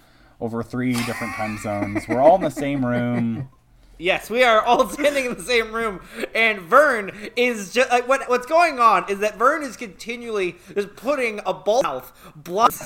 [0.42, 2.08] over three different time zones.
[2.08, 3.50] We're all in the same room.
[4.02, 6.00] Yes, we are all standing in the same room,
[6.34, 10.96] and Vern is just like what, what's going on is that Vern is continually just
[10.96, 12.72] putting a ball mouth blood.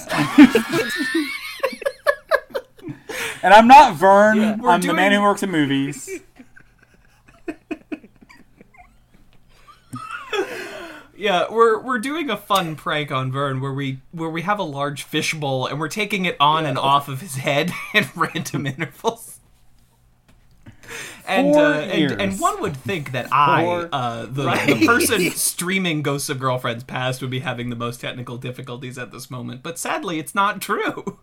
[3.43, 4.60] And I'm not Vern.
[4.60, 6.10] we're I'm the man who works in movies.
[11.23, 14.63] Yeah, we're we're doing a fun prank on Vern where we where we have a
[14.63, 19.39] large fishbowl and we're taking it on and off of his head at random intervals.
[21.25, 24.67] And, uh, and and one would think that I, uh, the, Right.
[24.67, 29.13] the person streaming Ghosts of Girlfriends Past, would be having the most technical difficulties at
[29.13, 29.63] this moment.
[29.63, 31.19] But sadly, it's not true.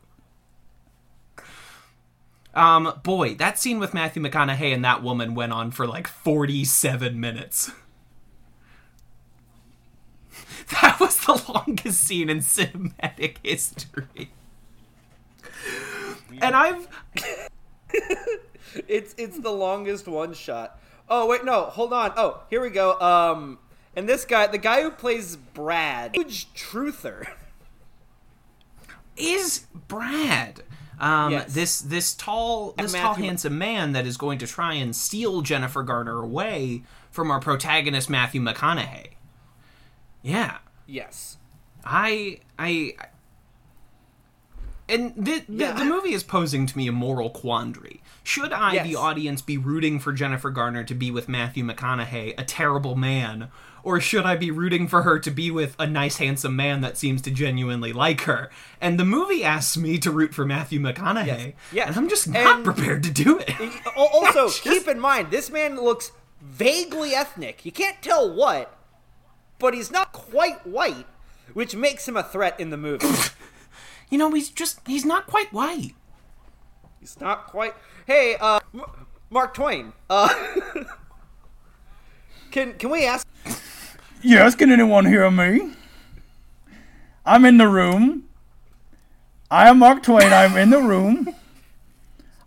[2.54, 7.20] Um, boy, that scene with Matthew McConaughey and that woman went on for like forty-seven
[7.20, 7.70] minutes.
[10.82, 14.30] That was the longest scene in cinematic history.
[16.40, 16.88] And I've
[18.88, 20.78] It's it's the longest one shot.
[21.08, 22.12] Oh wait, no, hold on.
[22.16, 22.98] Oh, here we go.
[23.00, 23.58] Um,
[23.96, 27.26] and this guy, the guy who plays Brad, huge truther.
[29.16, 30.62] is Brad.
[31.00, 31.52] Um, Yes.
[31.54, 35.82] this this tall this tall handsome man that is going to try and steal Jennifer
[35.82, 39.08] Garner away from our protagonist Matthew McConaughey.
[40.22, 41.36] Yeah, Yes.
[41.84, 42.94] I I.
[44.88, 45.72] And the, the, Yeah.
[45.74, 48.02] the movie is posing to me a moral quandary.
[48.24, 48.86] Should I, Yes.
[48.88, 53.48] the audience, be rooting for Jennifer Garner to be with Matthew McConaughey, a terrible man,
[53.84, 56.98] or should I be rooting for her to be with a nice, handsome man that
[56.98, 58.50] seems to genuinely like her?
[58.80, 61.52] And the movie asks me to root for Matthew McConaughey, Yes.
[61.72, 61.88] Yes.
[61.88, 63.54] and I'm just not And- prepared to do it.
[63.96, 66.10] Also, Just- keep in mind, this man looks
[66.42, 67.64] vaguely ethnic.
[67.64, 68.74] You can't tell what,
[69.60, 71.06] but he's not quite white,
[71.54, 73.06] which makes him a threat in the movie.
[74.12, 75.94] You know, he's just, he's not quite white.
[76.98, 77.74] he's not quite.
[78.08, 78.82] Hey, uh, M-
[79.30, 79.92] Mark Twain.
[80.10, 80.28] Uh,
[82.50, 83.24] can can we ask?
[84.20, 85.74] Yes, can anyone hear me?
[87.24, 88.24] I'm in the room.
[89.48, 90.32] I am Mark Twain.
[90.32, 91.32] I'm in the room.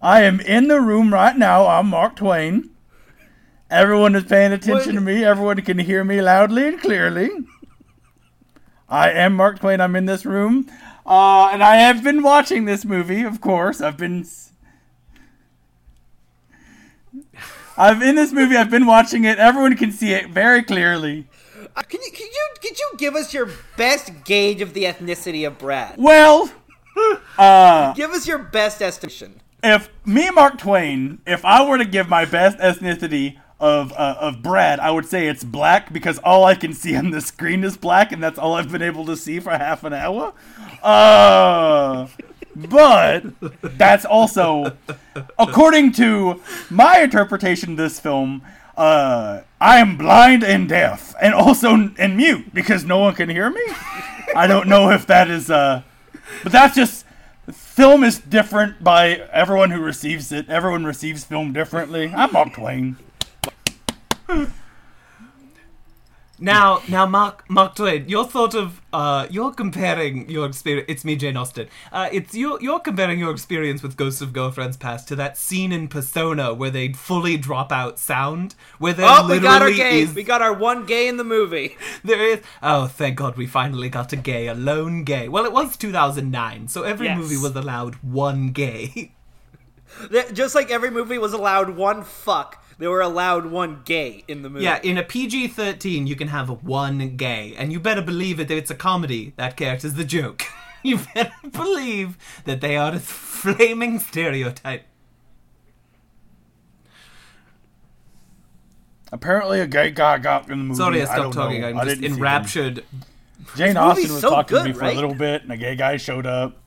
[0.01, 1.65] I am in the room right now.
[1.65, 2.71] I'm Mark Twain.
[3.77, 5.25] Everyone is paying attention to me.
[5.25, 7.31] Everyone can hear me loudly and clearly.
[8.87, 9.81] I am Mark Twain.
[9.81, 10.69] I'm in this room.
[11.07, 13.81] Uh, and I have been watching this movie, of course.
[13.81, 14.21] I've been.
[14.21, 14.51] s-
[17.75, 18.55] I've in this movie.
[18.55, 19.39] I've been watching it.
[19.39, 21.27] Everyone can see it very clearly.
[21.75, 25.47] Uh, can you can you could you give us your best gauge of the ethnicity
[25.47, 25.95] of Brad?
[25.97, 26.51] Well,
[27.95, 29.41] Give us your best estimation.
[29.63, 34.43] if me, Mark Twain, if I were to give my best ethnicity of uh, of
[34.43, 37.77] Brad, I would say it's black because all I can see on the screen is
[37.77, 40.33] black, and that's all I've been able to see for half an hour.
[40.83, 42.07] Uh,
[42.53, 43.23] but
[43.61, 44.75] that's also,
[45.39, 48.41] according to my interpretation of this film,
[48.75, 53.49] uh, I am blind and deaf, and also and mute because no one can hear
[53.49, 53.63] me.
[54.35, 55.83] I don't know if that is uh,
[56.43, 57.05] but that's just
[57.49, 60.49] film is different by everyone who receives it.
[60.49, 62.11] Everyone receives film differently.
[62.13, 62.97] I'm Mark Twain.
[66.39, 70.87] Now, now, Mark, Mark Twain, you're sort of, uh, you're comparing your experience.
[70.89, 71.69] It's me, Jane Austen.
[71.91, 72.57] Uh, it's you.
[72.59, 76.71] You're comparing your experience with Ghosts of Girlfriends Past to that scene in Persona where
[76.71, 80.01] they fully drop out sound, where there Oh, we got our literally gay.
[80.01, 81.77] is We got our one gay in the movie.
[82.03, 82.41] there is.
[82.61, 85.29] Oh, thank God, we finally got a gay, a lone gay.
[85.29, 87.17] Well, it was 2009, so every Yes.
[87.19, 89.11] movie was allowed one gay.
[90.33, 94.49] Just like every movie was allowed one fuck, they were allowed one gay in the
[94.49, 94.63] movie.
[94.65, 98.49] yeah, in a PG-13, you can have one gay, and you better believe it.
[98.51, 100.43] If it's a comedy, that character's the joke.
[100.83, 104.85] you better believe that they are a flaming stereotype.
[109.11, 110.75] Apparently, a gay guy got in the movie.
[110.77, 111.61] Sorry, I I don't stopped talking.
[111.61, 111.67] know.
[111.69, 112.13] I'm I just didn't see him.
[112.17, 112.83] enraptured.
[113.55, 114.93] Jane Austen was so talking to me for right?
[114.93, 116.57] a little bit, and a gay guy showed up.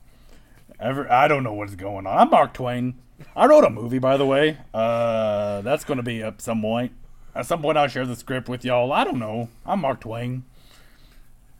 [0.79, 2.17] Ever, I don't know what's going on.
[2.17, 2.93] I'm Mark Twain.
[3.35, 4.57] I wrote a movie, by the way.
[4.73, 6.91] Uh, that's going to be up some point.
[7.35, 8.91] At some point, I'll share the script with y'all.
[8.91, 9.49] I don't know.
[9.65, 10.43] I'm Mark Twain.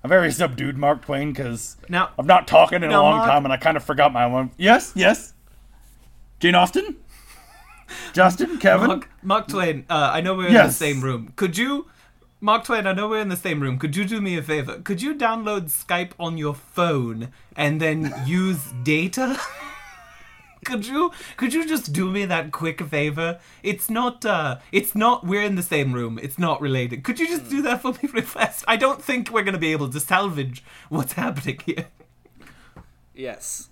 [0.03, 3.29] I'm a very subdued Mark Twain because Now- I'm not talking in a long Mark-
[3.29, 4.51] time, and I kind of forgot my one.
[4.57, 5.33] Yes, yes.
[6.39, 6.95] Jane Austen,
[8.13, 8.87] Justin, Kevin.
[8.87, 11.33] Mark, Mark Twain, uh, I know we're in the same room.
[11.35, 11.87] Could you,
[12.39, 13.79] Mark Twain, I know we're in the same room.
[13.79, 14.79] Could you do me a favor?
[14.83, 19.39] Could you download Skype on your phone and then use data?
[20.67, 23.39] Could you could you just do me that quick favor?
[23.63, 26.19] It's not uh it's not we're in the same room.
[26.21, 27.03] It's not related.
[27.03, 28.65] Could you just do that for me real fast?
[28.67, 31.87] I don't think we're gonna be able to salvage what's happening here.
[33.15, 33.69] Yes.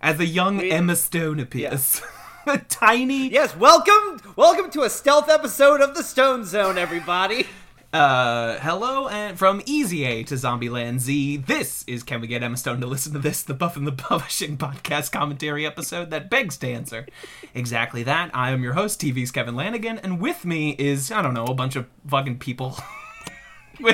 [0.00, 2.00] As a young We- Emma Stone appears.
[2.46, 7.46] a tiny Yes, welcome welcome to a stealth episode of the Stone Zone, everybody.
[7.90, 12.58] Uh, hello, and from Easy A to Zombieland Z, this is Can We Get Emma
[12.58, 16.58] Stone to Listen to This, the Buff and the Publishing podcast commentary episode that begs
[16.58, 17.06] to answer
[17.54, 18.30] exactly that.
[18.34, 21.54] I am your host, TV's Kevin Lanigan, and with me is, I don't know, a
[21.54, 22.76] bunch of fucking people.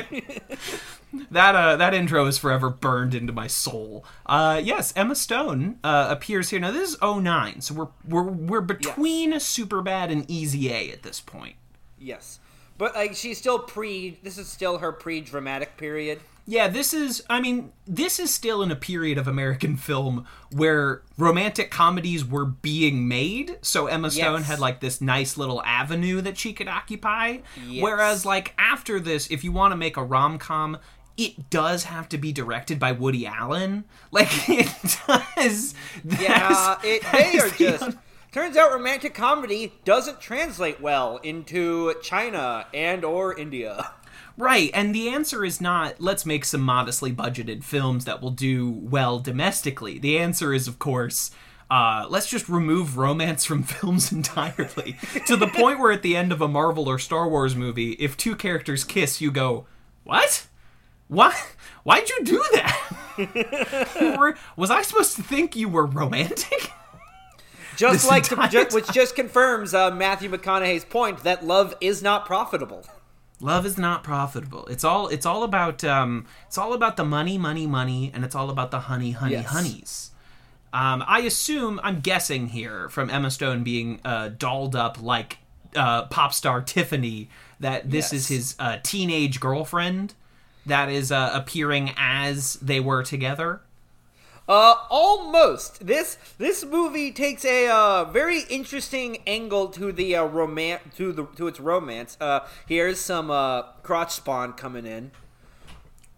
[1.30, 4.04] that uh that intro is forever burned into my soul.
[4.26, 6.58] Uh yes, Emma Stone uh appears here.
[6.58, 11.20] Now this is 09, so we're we're we're between Superbad and Easy A at this
[11.20, 11.54] point.
[11.96, 12.40] Yes.
[12.78, 16.20] But like she's still pre this is still her pre dramatic period.
[16.46, 21.00] Yeah, this is, I mean, this is still in a period of American film where
[21.16, 23.56] romantic comedies were being made.
[23.62, 24.46] So Emma Stone Yes.
[24.48, 27.38] had like this nice little avenue that she could occupy.
[27.66, 27.82] Yes.
[27.82, 30.76] Whereas, like, after this, if you want to make a rom com,
[31.16, 33.84] it does have to be directed by Woody Allen.
[34.10, 34.68] Like, it
[35.06, 35.74] does.
[36.04, 37.96] Yeah, it, they are just
[38.34, 43.92] turns out romantic comedy doesn't translate well into China and or India.
[44.36, 48.68] Right, and the answer is not let's make some modestly budgeted films that will do
[48.68, 50.00] well domestically.
[50.00, 51.30] The answer is, of course,
[51.70, 54.96] uh, let's just remove romance from films entirely.
[55.26, 58.16] to the point where at the end of a Marvel or Star Wars movie, if
[58.16, 59.66] two characters kiss, you go,
[60.02, 60.48] What?
[61.06, 61.40] Why?
[61.84, 64.36] Why'd you do that?
[64.56, 66.72] Was I supposed to think you were romantic?
[67.76, 68.28] Just like
[68.72, 72.84] which just confirms uh, Matthew McConaughey's point that love is not profitable.
[73.40, 74.66] Love is not profitable.
[74.66, 78.34] It's all it's all about um it's all about the money, money, money, and it's
[78.34, 79.46] all about the honey, honey, Yes.
[79.46, 80.10] honeys.
[80.72, 85.38] Um, I assume I'm guessing here from Emma Stone being uh, dolled up like
[85.76, 87.28] uh, pop star Tiffany
[87.60, 90.14] that this is his uh, teenage girlfriend
[90.66, 93.60] that is uh, appearing as they were together.
[94.46, 95.86] Uh, almost.
[95.86, 101.24] This this movie takes a uh, very interesting angle to the uh, romance to the
[101.36, 102.18] to its romance.
[102.20, 105.12] Uh, here's some uh, crotch spawn coming in.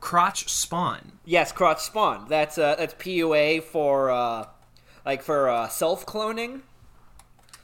[0.00, 1.12] Crotch Spawn.
[1.24, 2.26] Yes, crotch spawn.
[2.28, 4.46] That's uh, that's PUA for uh,
[5.04, 6.60] like for uh, self cloning.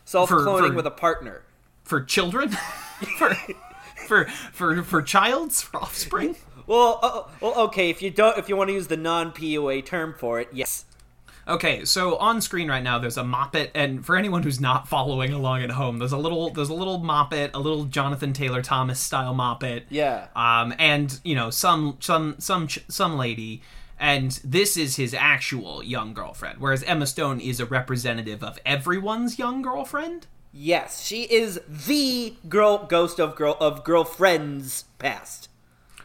[0.04, 1.42] Self cloning with a partner.
[1.84, 2.50] For children?
[3.18, 3.34] for,
[4.08, 5.62] for for for childs?
[5.62, 6.36] For offspring?
[6.66, 7.90] Well, uh, well, okay.
[7.90, 10.84] If you don't, if you want to use the non PUA term for it, yes.
[11.46, 15.32] Okay, so on screen right now there's a moppet, and for anyone who's not following
[15.32, 19.00] along at home, there's a little there's a little moppet, a little Jonathan Taylor Thomas
[19.00, 19.82] style moppet.
[19.90, 20.28] Yeah.
[20.36, 23.60] Um, and you know some some some some lady,
[23.98, 29.38] and this is his actual young girlfriend, whereas Emma Stone is a representative of everyone's
[29.38, 30.28] young girlfriend.
[30.52, 35.48] Yes, she is the girl ghost of girl of girlfriends past.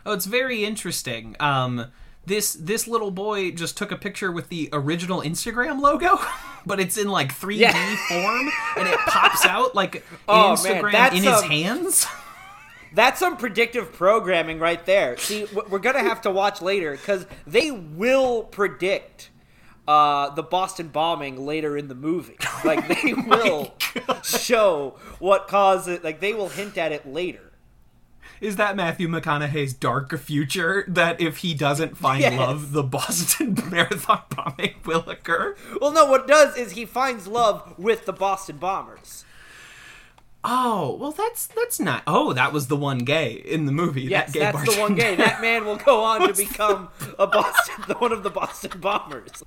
[0.07, 1.35] Oh, it's very interesting.
[1.39, 1.87] Um,
[2.25, 6.17] this this little boy just took a picture with the original Instagram logo,
[6.65, 7.95] but it's in like 3D Yeah.
[8.07, 12.07] form, and it pops out like Oh, Instagram that's in his hands.
[12.93, 15.17] That's some predictive programming right there.
[15.17, 19.29] See, we're gonna have to watch later because they will predict
[19.87, 22.37] uh, the Boston bombing later in the movie.
[22.63, 23.73] Like they will
[24.23, 26.03] show what caused it.
[26.03, 27.46] Like they will hint at it later.
[28.39, 32.37] Is that Matthew McConaughey's dark future that if he doesn't find Yes.
[32.39, 35.55] love, the Boston Marathon bombing will occur?
[35.81, 39.25] Well, no, what does is he finds love with the Boston bombers.
[40.43, 42.03] Oh, well, that's that's not.
[42.07, 44.03] Oh, that was the one gay in the movie.
[44.03, 45.15] Yes, that gay that's the one gay.
[45.15, 49.43] That man will go on to become a Boston, one of the Boston bombers.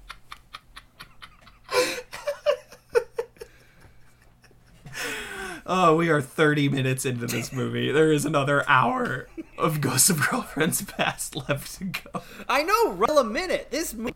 [5.73, 7.93] Oh, we are 30 minutes into this movie.
[7.93, 12.23] There is another hour of Ghosts of Girlfriends Past left to go.
[12.49, 13.68] I know, roll a minute.
[13.71, 14.12] This movie.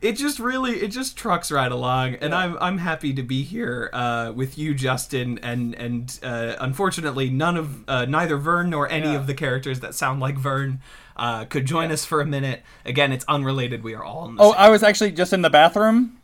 [0.00, 3.90] it just really it just trucks right along and i'm i'm happy to be here
[3.92, 9.08] uh, with you justin and and uh, unfortunately none of uh, neither vern nor any
[9.08, 9.14] Yeah.
[9.16, 10.80] of the characters that sound like vern
[11.16, 14.42] uh, could join us for a minute again it's unrelated we are all in the
[14.42, 16.18] Oh, same I was actually just in the bathroom.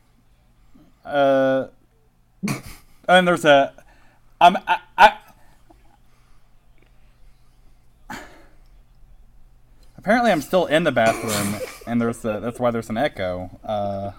[1.04, 1.66] Uh,
[3.08, 3.72] and there's a,
[4.40, 5.18] um, I, I.
[9.96, 13.50] Apparently, I'm still in the bathroom, and there's a, that's why there's an echo.
[13.64, 14.12] Uh,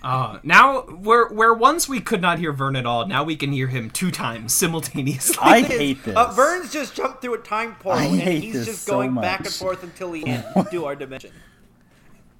[0.00, 3.50] Uh, now, where where once we could not hear Vern at all, now we can
[3.50, 5.36] hear him two times simultaneously.
[5.40, 6.14] I hate this.
[6.16, 9.40] Uh, Vern's just jumped through a time portal, and he's this just so going back
[9.40, 11.32] and forth until he can't do our dimension.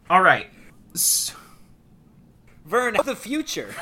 [0.09, 0.47] all right.
[0.95, 1.34] S-
[2.69, 3.75] Vern, the future.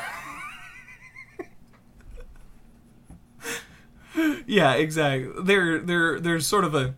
[4.47, 5.29] yeah, exactly.
[5.43, 6.95] There, there, there's sort of a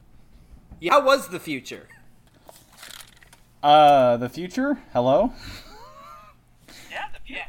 [0.79, 1.87] Yeah, how was the future?
[3.63, 4.77] uh, the future.
[4.93, 5.33] Hello.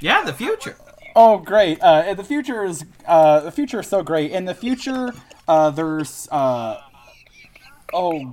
[0.00, 0.76] yeah, the future.
[1.14, 1.80] Oh, great!
[1.82, 4.30] Uh, the future is uh, the future is so great.
[4.30, 5.12] In the future,
[5.48, 6.80] uh, there's uh,
[7.92, 8.32] oh,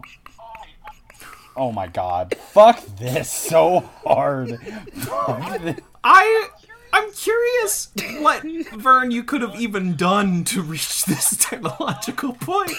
[1.57, 2.35] oh my God!
[2.37, 4.59] Fuck this so hard.
[4.93, 5.79] Fuck this.
[6.03, 6.49] I
[6.93, 8.43] I'm curious what
[8.75, 12.71] Vern you could have even done to reach this technological point.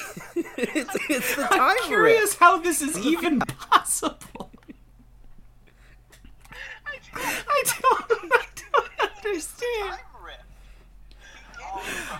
[0.57, 1.87] It's, it's the time I'm rift.
[1.87, 4.51] curious how this is even possible.
[7.15, 9.99] I don't, I don't understand.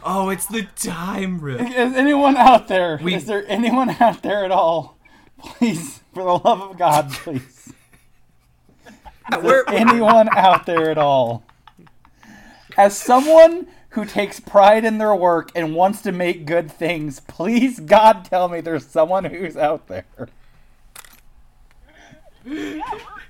[0.05, 1.63] Oh, it's the time rift.
[1.71, 2.99] Is anyone out there?
[3.03, 4.97] We- Is there anyone out there at all?
[5.39, 7.73] Please, for the love of God, please.
[9.43, 11.45] We're, anyone out there at all?
[12.77, 17.79] As someone who takes pride in their work and wants to make good things, please,
[17.81, 20.07] God, tell me there's someone who's out there.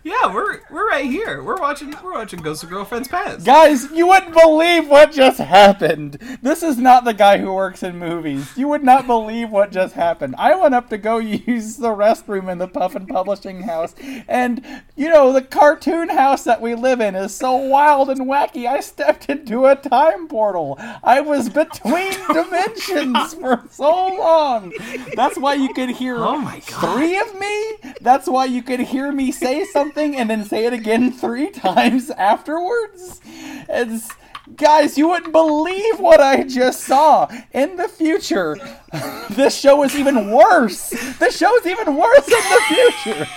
[0.04, 1.42] Yeah, we're we're right here.
[1.42, 3.44] We're watching we're watching Ghost of Girlfriend's Past.
[3.44, 6.18] Guys, you wouldn't believe what just happened.
[6.40, 8.56] This is not the guy who works in movies.
[8.56, 10.36] You would not believe what just happened.
[10.38, 13.94] I went up to go use the restroom in the Puffin Publishing House,
[14.28, 18.66] and you know, the cartoon house that we live in is so wild and wacky.
[18.66, 20.76] I stepped into a time portal.
[21.02, 24.72] I was between oh dimensions for so long.
[25.16, 26.94] That's why you could hear Oh my God.
[26.94, 27.74] three of me.
[28.00, 32.10] That's why you could hear me say something and then say it again three times
[32.10, 33.20] afterwards.
[33.68, 34.10] It's
[34.56, 37.28] guys, you wouldn't believe what I just saw.
[37.52, 38.56] In the future,
[39.30, 40.90] this show is even worse.
[41.18, 43.26] This show is even worse in the future.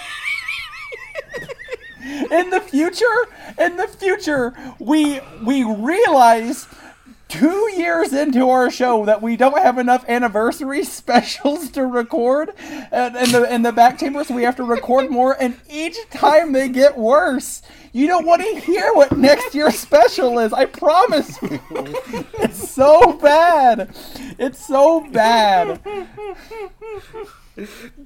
[2.31, 3.05] In the future,
[3.59, 6.67] in the future, we we realize
[7.31, 12.51] two years into our show that we don't have enough anniversary specials to record
[12.91, 15.95] and in the in the back chamber so we have to record more and each
[16.09, 17.61] time they get worse.
[17.93, 21.59] You don't want to hear what next year's special is i promise you.
[22.39, 23.93] It's so bad.
[24.39, 25.79] It's so bad.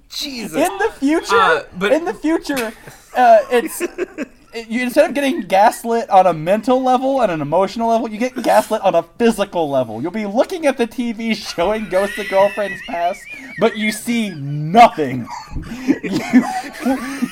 [0.09, 0.55] Jesus.
[0.55, 2.73] in the future Uh, but- in the future
[3.15, 7.89] uh, it's it- you instead of getting gaslit on a mental level and an emotional
[7.89, 11.87] level you get gaslit on a physical level you'll be looking at the tv showing
[11.89, 13.21] ghost of girlfriend's past
[13.59, 15.27] but you see nothing
[16.03, 16.45] you,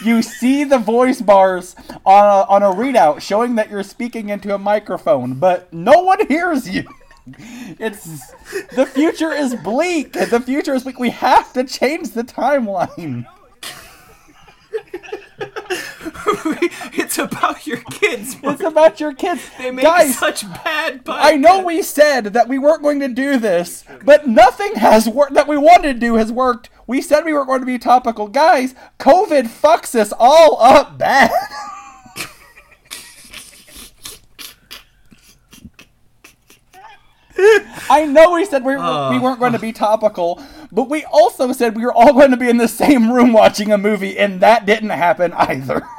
[0.03, 4.53] you see the voice bars on a, on a readout showing that you're speaking into
[4.53, 6.83] a microphone but no one hears you
[7.79, 8.33] it's
[8.75, 10.11] the future is bleak.
[10.11, 10.99] The future is bleak.
[10.99, 13.25] We have to change the timeline.
[16.93, 18.35] it's about your kids.
[18.43, 19.49] It's about your kids.
[19.57, 21.01] They make Guys, such bad.
[21.07, 25.33] I know we said that we weren't going to do this, but nothing has worked
[25.33, 26.69] that we wanted to do has worked.
[26.87, 28.27] We said we weren't going to be topical.
[28.27, 31.31] Guys, COVID fucks us all up bad.
[37.89, 39.21] I know we said we, were, we uh.
[39.21, 40.43] weren't going to be topical,
[40.73, 43.71] but we also said we were all going to be in the same room watching
[43.71, 45.83] a movie, and that didn't happen either.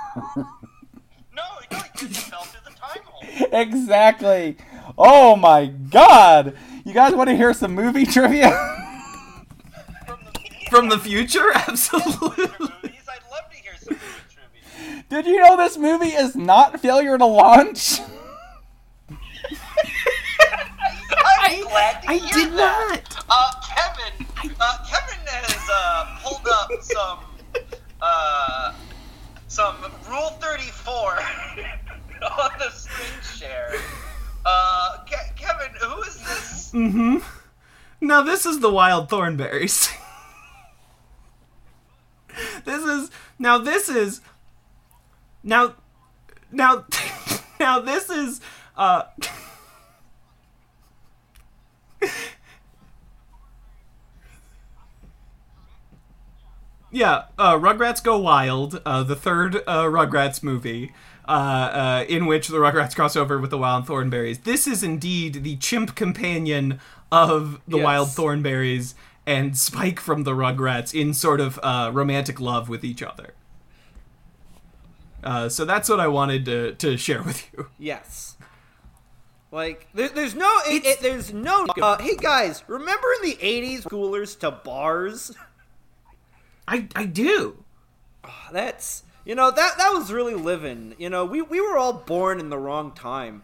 [1.36, 3.48] No, no, it just fell through the time hole.
[3.60, 4.56] exactly.
[4.96, 6.56] Oh my god.
[6.84, 8.50] You guys want to hear some movie trivia?
[10.06, 12.44] From the From the future, absolutely.
[12.44, 15.04] I'd love to hear some movie.
[15.08, 17.98] Did you know this movie is not failure to launch?
[21.40, 23.02] I'm glad to I hear did that.
[23.18, 23.24] not.
[23.28, 24.23] Uh, Kevin,
[24.60, 27.18] uh, Kevin has uh, pulled up some,
[28.00, 28.72] uh,
[29.48, 29.76] some
[30.08, 30.94] Rule 34
[32.40, 33.74] on the screen share.
[34.44, 36.72] Uh, Ke- Kevin, who is this?
[38.00, 39.88] Now this is the wild thornberrys.
[42.64, 44.20] this is now this is
[45.42, 45.74] Now,
[46.50, 46.84] now,
[47.60, 48.40] now this is
[48.76, 49.02] uh.
[56.94, 60.92] Yeah, uh, Rugrats Go Wild, uh, the third uh, Rugrats movie,
[61.26, 64.44] uh, uh, in which the Rugrats cross over with the Wild Thornberrys.
[64.44, 66.78] This is indeed the chimp companion
[67.10, 67.84] of the Yes.
[67.84, 68.94] Wild Thornberrys
[69.26, 73.34] and Spike from the Rugrats in sort of uh, romantic love with each other.
[75.24, 77.70] Uh, so that's what I wanted to, to share with you.
[77.76, 78.36] Yes.
[79.50, 83.88] Like there, there's no it, it, there's no uh, hey guys remember in the 80s
[83.88, 85.32] coolers to bars
[86.66, 87.64] I, I do.
[88.52, 92.40] that's you know that that was really living you know we, we were all born
[92.40, 93.42] in the wrong time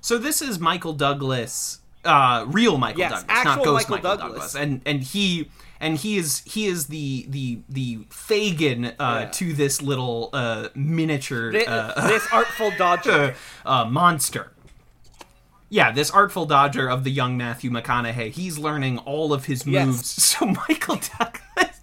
[0.00, 4.52] So this is Michael Douglas, uh, real Michael Yes, Douglas, not Ghost Michael Michael, Douglas.
[4.52, 4.54] Douglas.
[4.54, 9.30] and and he and he is he is the the the Fagin uh, Yeah.
[9.32, 13.34] to this little uh, miniature uh, this artful dodger
[13.66, 14.52] uh, monster.
[15.70, 18.30] Yeah, this artful dodger of the young Matthew McConaughey.
[18.30, 19.86] He's learning all of his Yes.
[19.86, 20.08] moves.
[20.38, 21.77] So Michael Douglas,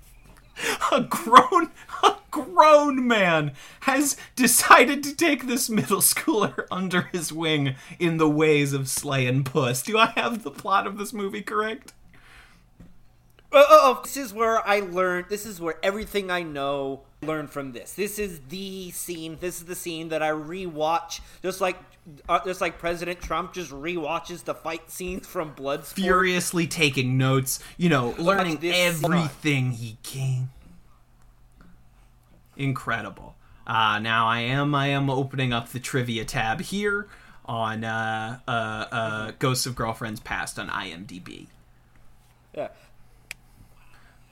[0.91, 1.71] a grown
[2.03, 3.51] a grown man,
[3.81, 9.43] has decided to take this middle schooler under his wing in the ways of slaying
[9.43, 9.81] puss.
[9.81, 11.93] Do I have the plot of this movie correct?
[13.51, 15.27] Oh, oh, oh, this is where I learned.
[15.29, 17.93] This is where everything I know learned from this.
[17.93, 19.37] This is the scene.
[19.39, 21.77] This is the scene that I rewatch, just like,
[22.29, 25.93] uh, just like President Trump just rewatches the fight scenes from Bloodsport.
[25.95, 30.49] Furiously taking notes, you know, learning everything he can.
[32.57, 33.35] Incredible.
[33.67, 37.07] Uh, now I am I am opening up the trivia tab here
[37.45, 41.47] on uh, uh, uh, Ghosts of Girlfriends Past on IMDb.
[42.55, 42.69] Yeah.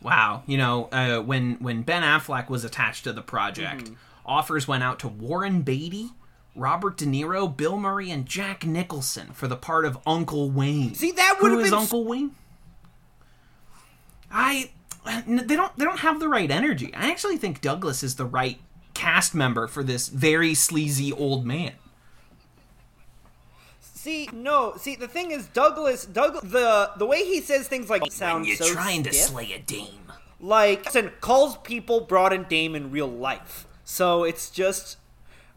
[0.02, 3.94] Wow, you know, uh, when when Ben Affleck was attached to the project, Mm-hmm.
[4.26, 6.10] offers went out to Warren Beatty,
[6.56, 10.94] Robert De Niro, Bill Murray, and Jack Nicholson for the part of Uncle Wayne.
[10.94, 12.36] See, that would've is been Uncle Wayne?
[14.32, 14.72] I
[15.28, 16.94] they don't they don't have the right energy.
[16.94, 18.60] I actually think Douglas is the right
[18.94, 21.74] cast member for this very sleazy old man.
[23.80, 24.76] See, no.
[24.78, 28.58] See, the thing is, Douglas, Doug, the the way he says things like sound You're
[28.58, 30.12] so trying to slay a dame.
[30.40, 33.66] like listen, calls people broad and dame in real life.
[33.86, 34.98] So it's just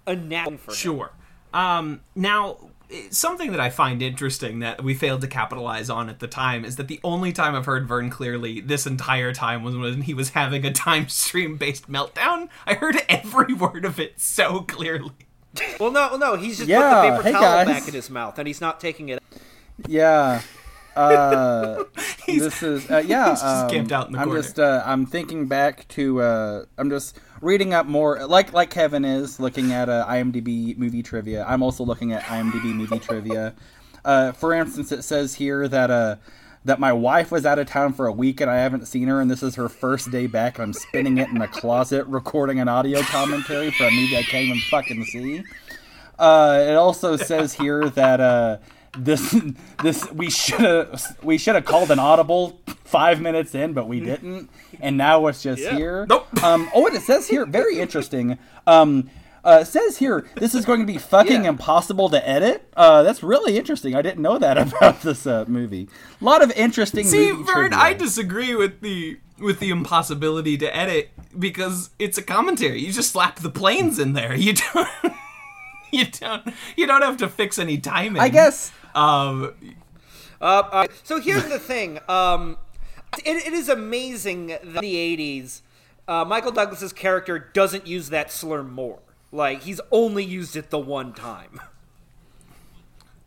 [0.07, 0.77] a knack for him.
[0.77, 1.11] Sure.
[1.53, 2.59] Um, now,
[3.11, 6.77] something that I find interesting that we failed to capitalize on at the time is
[6.77, 10.31] that the only time I've heard Vern clearly this entire time was when he was
[10.31, 12.49] having a time stream based meltdown.
[12.67, 15.13] I heard every word of it so clearly.
[15.81, 16.37] Well, no, well, no.
[16.37, 17.67] He's just Yeah, put the paper hey, towel guys.
[17.67, 19.23] back in his mouth, and he's not taking it.
[19.87, 20.43] Yeah.
[20.97, 21.85] Uh,
[22.25, 23.29] He's, this is uh, yeah.
[23.29, 24.41] He's just camped um, out in the I'm corner.
[24.41, 29.05] just uh, I'm thinking back to uh, I'm just reading up more like like Kevin
[29.05, 31.45] is looking at uh, IMDb movie trivia.
[31.47, 33.55] I'm also looking at IMDb movie trivia.
[34.05, 36.17] Uh, for instance, it says here that uh
[36.65, 39.21] that my wife was out of town for a week and I haven't seen her,
[39.21, 40.59] and this is her first day back.
[40.59, 44.47] I'm spinning it in the closet, recording an audio commentary for a movie I can't
[44.47, 45.45] even fucking see.
[46.19, 48.59] Uh, it also says here that uh,
[48.97, 49.35] this
[49.83, 54.01] this we should have we should have called an audible five minutes in, but we
[54.01, 56.07] didn't, and now it's just here.
[56.09, 56.27] Nope.
[56.43, 58.39] Um, oh, and it says here very interesting.
[58.67, 59.11] Um,
[59.45, 61.51] uh, it says here this is going to be fucking Yeah.
[61.51, 62.69] impossible to edit.
[62.77, 63.95] Uh, that's really interesting.
[63.95, 65.89] I didn't know that about this uh, movie.
[66.21, 67.05] A lot of interesting.
[67.05, 67.73] See, Vern.
[67.73, 72.81] I disagree with the with the impossibility to edit because it's a commentary.
[72.81, 74.35] You just slap the planes in there.
[74.35, 74.89] You don't.
[75.93, 76.53] You don't.
[76.77, 78.21] You don't have to fix any timing.
[78.21, 78.73] I guess.
[78.97, 79.55] Um,
[80.41, 81.99] Uh, uh, so here's the thing.
[82.09, 82.59] Um,
[83.25, 85.61] it, it is amazing that in the '80s,
[86.09, 88.99] uh, Michael Douglas's character doesn't use that slur more.
[89.33, 91.61] Like he's only used it the one time.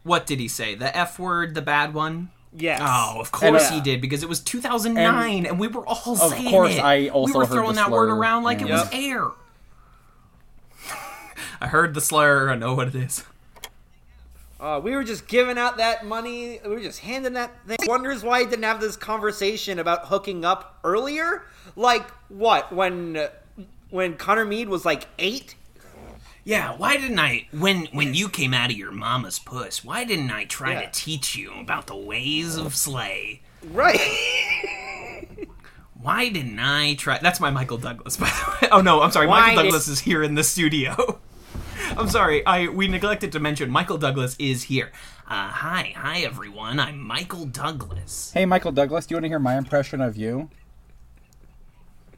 [0.04, 0.76] what did he say?
[0.76, 2.30] The F word, the bad one.
[2.56, 2.82] Yes.
[2.84, 6.48] Oh, of course And, he did because it was 2009 and, we were all saying
[6.48, 6.80] Of course, it.
[6.80, 8.80] I also we were heard throwing that word around like it yeah.
[8.80, 9.28] was air.
[11.62, 12.50] I heard the slur.
[12.50, 13.24] I know what it is.
[14.60, 16.60] Uh, we were just giving out that money.
[16.64, 17.78] We were just handing that thing.
[17.86, 21.44] Wonders why I didn't have this conversation about hooking up earlier.
[21.78, 22.74] Like what?
[22.74, 23.28] When
[23.90, 25.56] when Connor Mead was like eight.
[26.44, 29.84] Yeah, why didn't I when when you came out of your mama's puss?
[29.86, 30.82] Why didn't I try Yeah.
[30.90, 33.42] to teach you about the ways of slay?
[33.72, 35.38] Right.
[36.02, 37.20] Why didn't I try?
[37.20, 38.70] That's my Michael Douglas, by the way.
[38.72, 39.28] Oh no, I'm sorry.
[39.28, 41.20] Why Michael did- Douglas is here in the studio.
[41.98, 42.46] I'm sorry.
[42.46, 44.92] I we neglected to mention Michael Douglas is here.
[45.28, 46.80] Uh, hi, hi everyone.
[46.80, 48.32] I'm Michael Douglas.
[48.34, 50.50] Hey, Michael Douglas, do you want to hear my impression of you?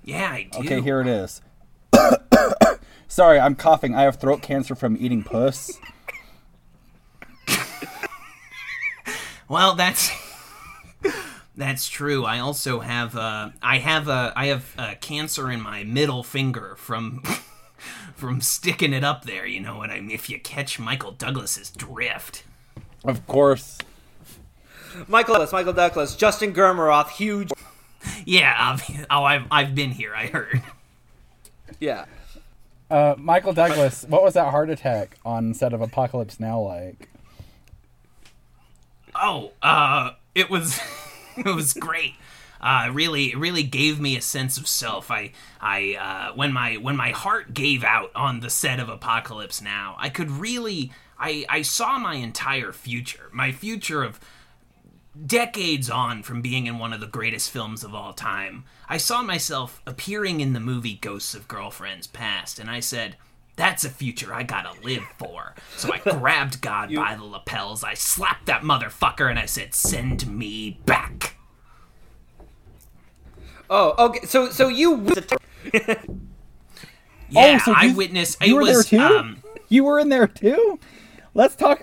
[0.04, 0.60] Yeah, I do.
[0.60, 1.42] Okay, here it is.
[3.08, 3.94] Sorry, I'm coughing.
[3.96, 5.80] I have throat cancer from eating puss.
[9.52, 10.10] Well, that's
[11.58, 12.24] that's true.
[12.24, 16.76] I also have uh, I have uh, I have uh, cancer in my middle finger
[16.78, 17.22] from
[18.22, 19.48] from sticking it up there.
[19.48, 20.12] You know what I mean?
[20.12, 22.44] If you catch Michael Douglas's drift.
[23.04, 23.80] Of course.
[25.08, 27.52] Michael Douglas, Michael Douglas, Justin Germeroth, huge.
[28.24, 28.56] Yeah.
[28.58, 30.14] I've, oh, I've I've been here.
[30.16, 30.62] I heard.
[31.80, 32.06] Yeah.
[32.92, 37.10] Uh, Michael Douglas, what was that heart attack on set of Apocalypse Now like?
[39.16, 40.80] Oh, uh, it was
[41.38, 42.14] it was great.
[42.62, 45.10] Uh, really, it really gave me a sense of self.
[45.10, 49.62] I, I, uh, when my when my heart gave out on the set of Apocalypse
[49.62, 54.20] Now, I could really, I, I saw my entire future, my future of
[55.26, 58.64] decades on from being in one of the greatest films of all time.
[58.88, 63.18] I saw myself appearing in the movie Ghosts of Girlfriends Past, and I said,
[63.56, 65.56] that's a future I gotta live for.
[65.76, 70.28] So I grabbed God by the lapels, I slapped that motherfucker, and I said, send
[70.28, 71.36] me back.
[73.72, 74.26] Oh, okay.
[74.28, 75.08] So, so you.
[77.32, 78.46] Yeah, oh, so I you, witnessed.
[78.46, 79.16] You it were was, there too.
[79.16, 80.80] Um, you were in there too.
[81.34, 81.82] Let's talk.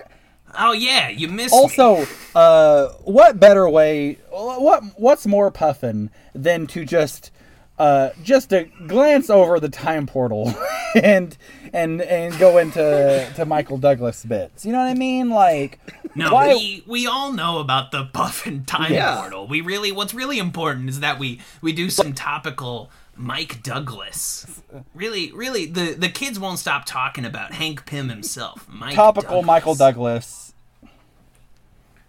[0.57, 1.59] oh yeah, you missed me.
[1.59, 4.19] Also, uh, what better way?
[4.29, 7.31] What what's more puffin than to just
[7.79, 10.53] uh, just to glance over the time portal
[11.01, 11.37] and
[11.73, 14.65] and and go into to Michael Douglas bits.
[14.65, 15.29] You know what I mean?
[15.29, 15.79] Like,
[16.15, 16.49] No, why?
[16.49, 19.19] we we all know about the Puffin time Yeah.
[19.21, 19.47] portal.
[19.47, 24.61] We really what's really important is that we we do some topical Mike Douglas.
[24.93, 28.65] Really, really, the the kids won't stop talking about Hank Pym himself.
[28.69, 29.45] Mike topical Douglas.
[29.45, 30.48] Michael Douglas.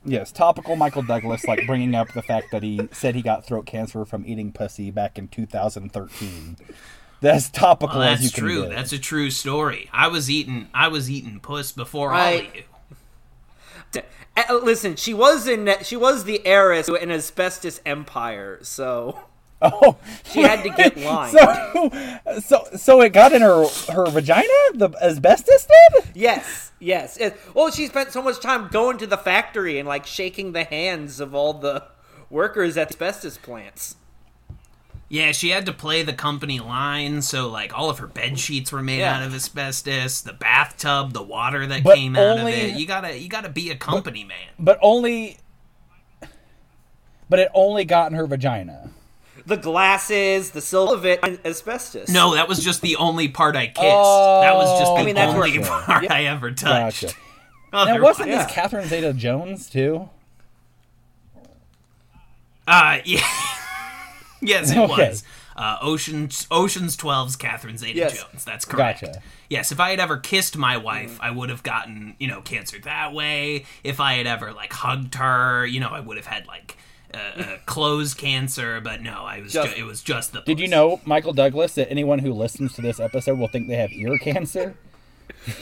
[0.05, 3.67] Yes, topical Michael Douglas, like bringing up the fact that he said he got throat
[3.67, 6.57] cancer from eating pussy back in 2013.
[7.21, 8.63] That's topical Well, as you that's can true.
[8.63, 8.71] get.
[8.71, 9.91] That's a true story.
[9.93, 12.49] I was eating I was eating puss before all Right.
[12.49, 14.03] of you.
[14.49, 15.69] Uh, Listen, she was in.
[15.83, 18.59] She was the heiress to an asbestos empire.
[18.63, 19.19] So
[19.63, 21.33] Oh, She had to get lined.
[22.41, 24.49] So, so, so it got in her her vagina.
[24.75, 26.05] The asbestos did.
[26.15, 27.17] yes, yes.
[27.19, 30.65] It, well, she spent so much time going to the factory and like shaking the
[30.65, 31.85] hands of all the
[32.31, 33.97] workers at asbestos plants.
[35.11, 38.71] Yeah, she had to play the company line, so like all of her bed sheets
[38.73, 39.17] were made Yeah.
[39.17, 40.21] out of asbestos.
[40.23, 42.77] The bathtub, the water that But came out of it.
[42.79, 44.49] You gotta, you gotta be a company man.
[44.59, 45.39] But only.
[47.29, 48.90] But it only got in her vagina.
[49.47, 52.09] The glasses, the silver of it, and asbestos.
[52.09, 53.77] No, that was just the only part I kissed.
[53.81, 56.13] that was just Oh, the I mean, that's only where- part Yep.
[56.13, 57.03] I ever touched.
[57.03, 57.17] Gotcha.
[57.73, 58.45] Now, Otherwise- wasn't Yeah.
[58.45, 60.09] this Catherine Zeta-Jones too?
[62.67, 63.21] Uh, yeah.
[64.41, 65.09] yes, it Okay.
[65.11, 65.25] was.
[65.57, 68.13] Uh, Ocean's Ocean's 12's Catherine Yes.
[68.15, 68.45] Zeta-Jones.
[68.45, 69.03] That's correct.
[69.03, 69.21] Gotcha.
[69.51, 72.79] Yes, if I had ever kissed my wife, I would have gotten, you know, cancer
[72.85, 73.67] that way.
[73.85, 76.79] If I had ever like hugged her, you know, I would have had like
[77.15, 78.81] uh, uh, closed cancer.
[78.81, 79.53] But no, I was.
[79.53, 80.41] Just- ju- it was just the.
[80.43, 83.77] Did you know, Michael Douglas, that anyone who listens to this episode will think they
[83.77, 84.75] have ear cancer?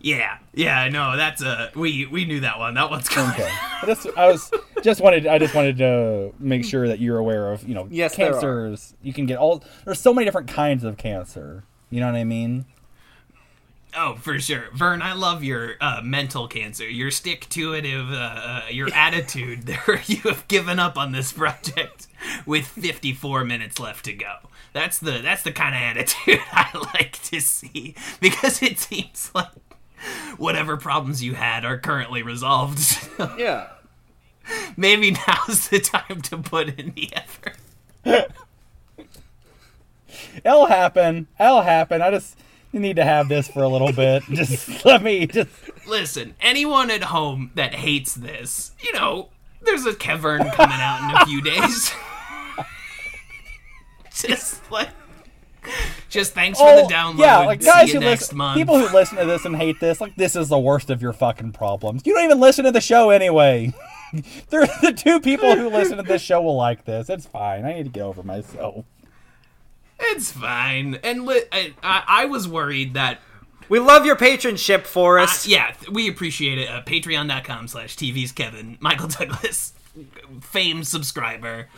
[0.00, 2.74] Yeah, yeah, no, that's a we we knew that one.
[2.74, 3.32] That one's coming.
[3.32, 3.50] Okay.
[3.82, 4.50] I I was
[4.82, 8.14] just wanted I just wanted to make sure that you're aware of you know Yes,
[8.14, 8.94] cancers.
[9.02, 11.64] You can get all there's so many different kinds of cancer.
[11.90, 12.64] You know what I mean?
[13.96, 15.00] Oh, for sure, Vern.
[15.02, 19.62] I love your uh, mental cancer, your stick to itiveness, uh, uh, your attitude.
[19.66, 22.06] There, you have given up on this project
[22.46, 24.34] with 54 minutes left to go.
[24.74, 29.48] That's the that's the kind of attitude I like to see because it seems like
[30.36, 32.78] whatever problems you had are currently resolved.
[32.78, 33.68] So Yeah.
[34.76, 37.56] maybe now's the time to put in the effort.
[40.44, 41.26] It'll happen.
[41.40, 42.00] It'll happen.
[42.02, 42.38] I just
[42.72, 44.22] need to have this for a little bit.
[44.30, 45.48] Just let me just
[45.86, 49.28] Listen, anyone at home that hates this, you know,
[49.62, 51.92] there's a Kevern coming out in a few days.
[54.12, 54.90] just like,
[56.08, 57.20] just thanks for the oh, download.
[57.20, 58.58] Oh, Yeah, like guys See who you next listen, month.
[58.58, 61.12] people who listen to this and hate this, like this is the worst of your
[61.12, 62.02] fucking problems.
[62.04, 63.72] You don't even listen to the show anyway.
[64.48, 67.10] The two people who listen to this show will like this.
[67.10, 67.66] It's fine.
[67.66, 68.86] I need to get over myself.
[70.00, 70.96] It's fine.
[71.02, 73.20] And li- I, I, I was worried that
[73.68, 75.46] We love your patronship, Uh, Forrest.
[75.46, 76.68] yeah, we appreciate it.
[76.70, 78.76] Uh, Patreon.com slash TV's Kevin.
[78.80, 79.72] Michael Douglas,
[80.40, 81.68] famed subscriber.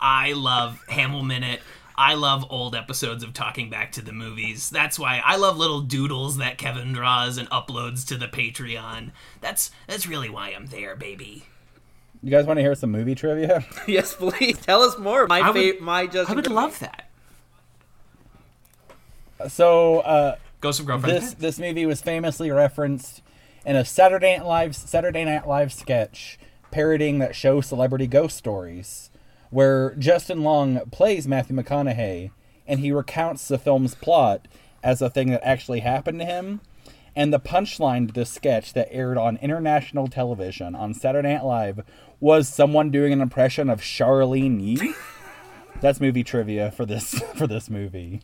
[0.00, 1.60] I love Hamill Minute.
[1.98, 4.68] I love old episodes of Talking Back to the Movies.
[4.68, 9.12] That's why I love little doodles that Kevin draws and uploads to the Patreon.
[9.40, 11.44] That's that's really why I'm there, baby.
[12.22, 13.64] You guys want to hear some movie trivia?
[13.86, 15.26] Yes, please tell us more.
[15.26, 17.05] My I would- fa- my just I would love that.
[19.48, 21.16] So uh, Ghost of Girlfriend.
[21.16, 23.22] this this movie was famously referenced
[23.64, 26.38] in a Saturday Night Live Saturday Night Live sketch
[26.70, 29.10] parodying that show Celebrity Ghost Stories,
[29.50, 32.30] where Justin Long plays Matthew McConaughey
[32.66, 34.48] and he recounts the film's plot
[34.82, 36.60] as a thing that actually happened to him.
[37.14, 41.80] And the punchline to this sketch that aired on international television on Saturday Night Live
[42.20, 44.94] was someone doing an impression of Charlyne Yi.
[45.80, 48.20] That's movie trivia for this for this movie.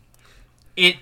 [0.75, 0.97] It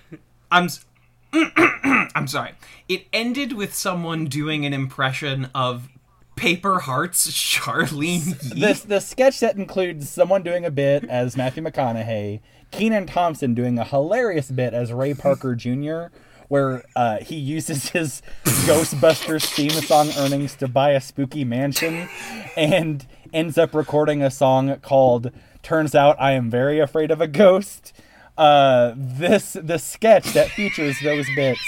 [0.52, 0.68] i'm
[1.34, 2.52] i'm sorry
[2.90, 5.88] it ended with someone doing an impression of
[6.36, 12.40] paper hearts charlyne this the sketch that includes someone doing a bit as Matthew McConaughey,
[12.72, 16.06] Kenan Thompson doing a hilarious bit as Ray Parker Jr.,
[16.48, 22.10] where uh, he uses his Ghostbusters theme song earnings to buy a spooky mansion,
[22.58, 27.28] and ends up recording a song called "Turns Out I Am Very Afraid of a
[27.28, 27.94] Ghost."
[28.42, 31.62] Uh, this the sketch that features those bits.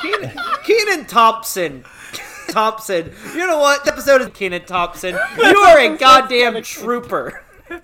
[0.00, 0.30] Kenan,
[0.64, 1.84] Kenan Thompson.
[2.48, 3.12] Thompson.
[3.34, 3.84] You know what?
[3.84, 5.14] This episode is Kenan Thompson.
[5.36, 7.42] You are a goddamn trooper.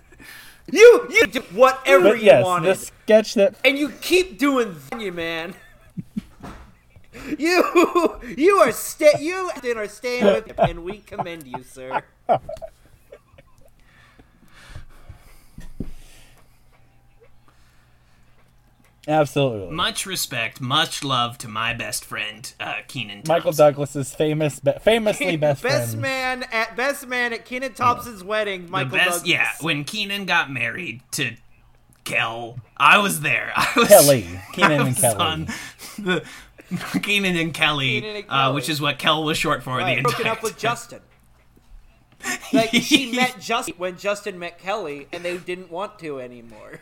[0.72, 2.68] You you did whatever But you yes, wanted.
[2.70, 5.54] the sketch that and you keep doing you man.
[7.38, 12.02] You you are sta- you are staying with him, and we commend you, sir.
[19.06, 19.74] Absolutely.
[19.74, 25.36] much respect much love to my best friend uh kenan Michael Douglas's famous, be- famously
[25.36, 26.00] best, Best friend.
[26.02, 29.26] man at best man at Kenan Thompson's wedding, Michael best Douglas.
[29.28, 31.36] yeah when kenan got married to
[32.04, 35.16] kel i was there i was Kelly, Kenan I and was Kelly.
[35.20, 35.46] on
[35.98, 36.24] the
[37.02, 40.02] Kenan and Kelly, Kenan and Uh, which is what Kel was short for Right, the
[40.02, 40.56] broken entire up with.
[40.58, 41.00] Justin.
[42.54, 46.80] Like she met Justin when Justin met Kelly, and they didn't want to anymore.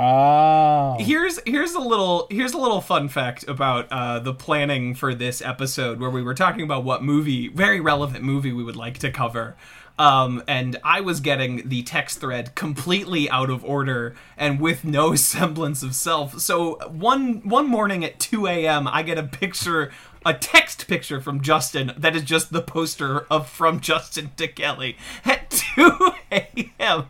[0.00, 0.96] Oh.
[1.00, 5.42] Here's here's a little here's a little fun fact about uh, the planning for this
[5.42, 9.10] episode where we were talking about what movie very relevant movie we would like to
[9.10, 9.56] cover.
[9.98, 15.14] Um, and I was getting the text thread completely out of order and with no
[15.16, 16.38] semblance of self.
[16.38, 19.90] So one one morning at 2 a.m., I get a picture,
[20.24, 24.96] a text picture from Justin that is just the poster of From Justin to Kelly
[25.24, 27.06] at 2 a.m.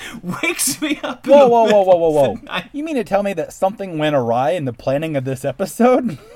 [0.22, 1.26] Wakes me up.
[1.26, 2.60] Whoa, whoa, whoa, middle whoa, whoa, whoa.
[2.72, 6.18] You mean to tell me that something went awry in the planning of this episode?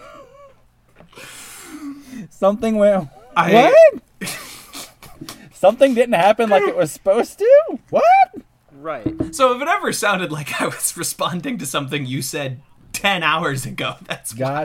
[2.30, 3.08] something went.
[3.36, 3.72] I-
[4.20, 4.28] What?
[5.52, 7.78] something didn't happen like it was supposed to?
[7.90, 8.04] What?
[8.72, 9.34] Right.
[9.34, 12.60] So if it ever sounded like I was responding to something you said
[12.92, 14.64] ten hours ago, that's why.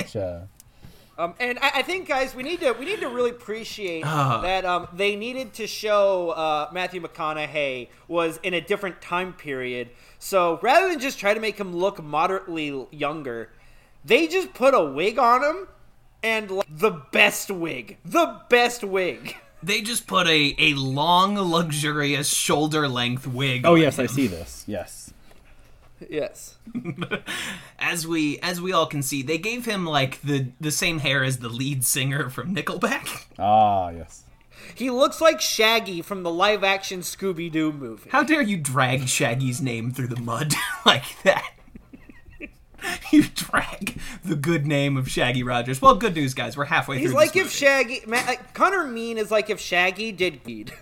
[1.17, 1.23] Gotcha.
[1.23, 4.41] Um, and I, I think, guys, we need to we need to really appreciate Ah.
[4.41, 9.89] that um, they needed to show uh, Matthew McConaughey was in a different time period.
[10.19, 13.49] So rather than just try to make him look moderately younger,
[14.05, 15.67] they just put a wig on him
[16.23, 19.35] and like, the best wig, the best wig.
[19.63, 23.65] They just put a, a long, luxurious shoulder length wig.
[23.65, 24.63] Oh on yes, I see this.
[24.67, 25.06] Yes.
[26.09, 26.55] Yes.
[27.79, 31.23] As we as we all can see, they gave him like the the same hair
[31.23, 33.25] as the lead singer from Nickelback.
[33.39, 34.23] Ah, yes.
[34.75, 38.09] He looks like Shaggy from the live action Scooby Doo movie.
[38.09, 40.53] How dare you drag Shaggy's name through the mud
[40.85, 41.53] like that?
[43.11, 45.81] you drag the good name of Shaggy Rogers.
[45.81, 46.55] Well, good news, guys.
[46.57, 47.15] We're halfway He's through.
[47.19, 47.55] like this if movie.
[47.55, 50.73] Shaggy, Ma- like, Connor Mean is like if Shaggy did weed.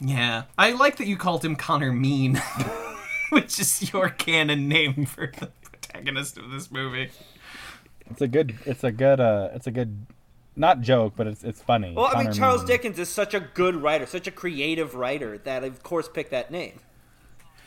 [0.00, 2.40] Yeah, I like that you called him Connor Mean,
[3.40, 7.10] which is your canon name for the protagonist of this movie.
[8.10, 8.58] It's a good.
[8.66, 9.20] It's a good.
[9.20, 10.06] Uh, it's a good.
[10.54, 11.94] Not joke, but it's it's funny.
[11.96, 12.76] Well, I mean, Charles Meany.
[12.76, 16.30] Dickens is such a good writer, such a creative writer that, I, of course, picked
[16.30, 16.80] that name.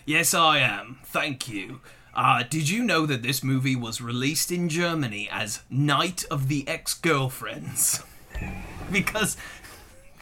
[0.05, 0.99] Yes, I am.
[1.03, 1.81] Thank you.
[2.13, 6.67] Uh, did you know that this movie was released in Germany as Night of the
[6.67, 8.03] Ex-Girlfriends?
[8.91, 9.35] because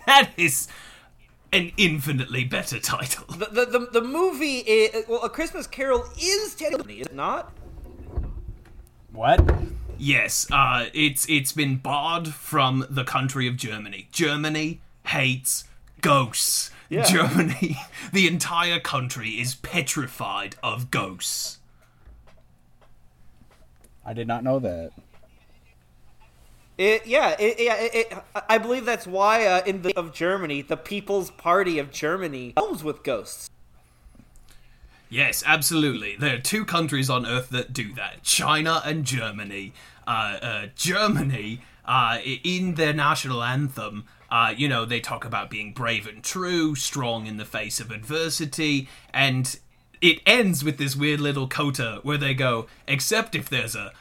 [0.05, 0.69] that is
[1.53, 3.25] an infinitely better title.
[3.27, 7.53] The the, the, the movie, is, well, A Christmas Carol is technically, is it not?
[9.11, 9.41] What?
[9.97, 14.09] Yes, uh, it's it's been barred from the country of Germany.
[14.11, 15.65] Germany hates
[16.01, 16.71] ghosts.
[16.89, 17.03] Yeah.
[17.03, 17.77] Germany,
[18.11, 21.59] the entire country is petrified of ghosts.
[24.05, 24.91] I did not know that.
[26.77, 27.75] It, yeah, it, yeah.
[27.79, 28.13] It,
[28.49, 32.83] I believe that's why uh, in the of Germany, the People's Party of Germany films
[32.83, 33.49] with ghosts.
[35.09, 36.15] Yes, absolutely.
[36.15, 39.73] There are two countries on Earth that do that: China and Germany.
[40.07, 45.71] Uh, uh, Germany, uh, in their national anthem, uh, you know, they talk about being
[45.73, 49.59] brave and true, strong in the face of adversity, and
[50.01, 53.93] it ends with this weird little coda where they go, except if there's a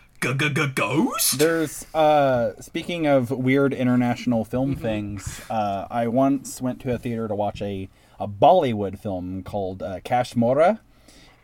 [0.74, 1.38] ghost.
[1.38, 7.28] There's uh speaking of weird international film things, uh I once went to a theater
[7.28, 7.88] to watch a
[8.20, 10.78] a Bollywood film called uh, Kaashmora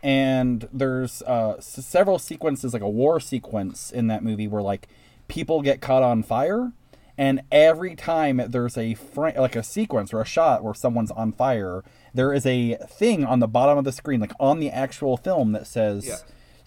[0.01, 4.87] and there's uh s- several sequences like a war sequence in that movie where like
[5.27, 6.71] people get caught on fire
[7.17, 11.33] and every time there's a fr- like a sequence or a shot where someone's on
[11.33, 15.17] fire there is a thing on the bottom of the screen like on the actual
[15.17, 16.15] film that says Yeah.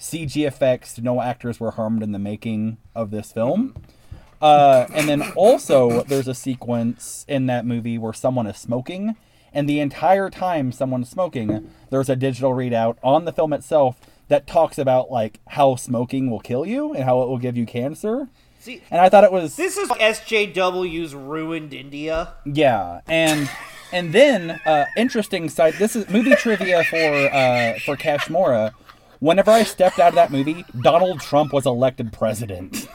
[0.03, 3.75] CG effects no actors were harmed in the making of this film
[4.41, 9.15] uh, and then also there's a sequence in that movie where someone is smoking
[9.55, 14.47] and the entire time someone's smoking there's a digital readout on the film itself that
[14.47, 18.29] talks about like how smoking will kill you and how it will give you cancer
[18.59, 22.35] See, and i thought it was this is SJW's ruined India.
[22.45, 23.49] yeah, and
[23.93, 25.75] and then uh, interesting side.
[25.75, 28.73] This is movie trivia for uh, for Kaashmora.
[29.23, 32.89] Whenever I stepped out of that movie, Donald Trump was elected president.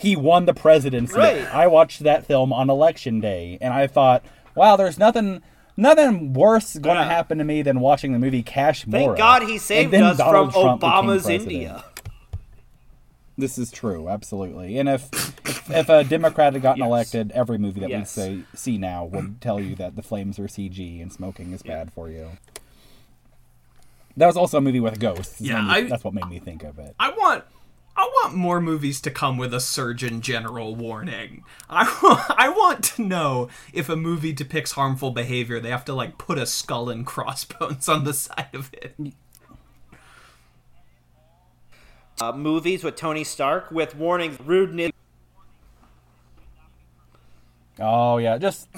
[0.00, 1.16] he won the presidency.
[1.16, 1.44] Right.
[1.54, 4.24] I watched that film on election day, and I thought,
[4.56, 5.42] wow, there's nothing.
[5.76, 7.08] Nothing worse going to Yeah.
[7.08, 8.90] happen to me than watching the movie Kaashmora.
[8.90, 11.28] Thank God he saved us Donald from Trump Obama's.
[11.28, 11.84] India.
[13.36, 14.76] This is true, absolutely.
[14.78, 15.08] And if
[15.46, 16.88] if, if a Democrat had gotten Yes.
[16.88, 18.16] elected, every movie that Yes.
[18.16, 21.62] we say see now would tell you that the flames are CG and smoking is
[21.62, 22.30] bad for you.
[24.18, 25.40] That was also a movie with ghosts.
[25.40, 26.94] Yeah, and I- that's what made me think of it.
[27.00, 27.44] I want
[27.96, 31.42] I want more movies to come with a Surgeon General warning.
[31.68, 35.94] I want, I want to know if a movie depicts harmful behavior, they have to
[35.94, 38.94] like put a skull and crossbones on the side of it.
[42.20, 44.90] Uh, movies with Tony Stark with warnings, rudeness.
[47.80, 48.68] Oh yeah, just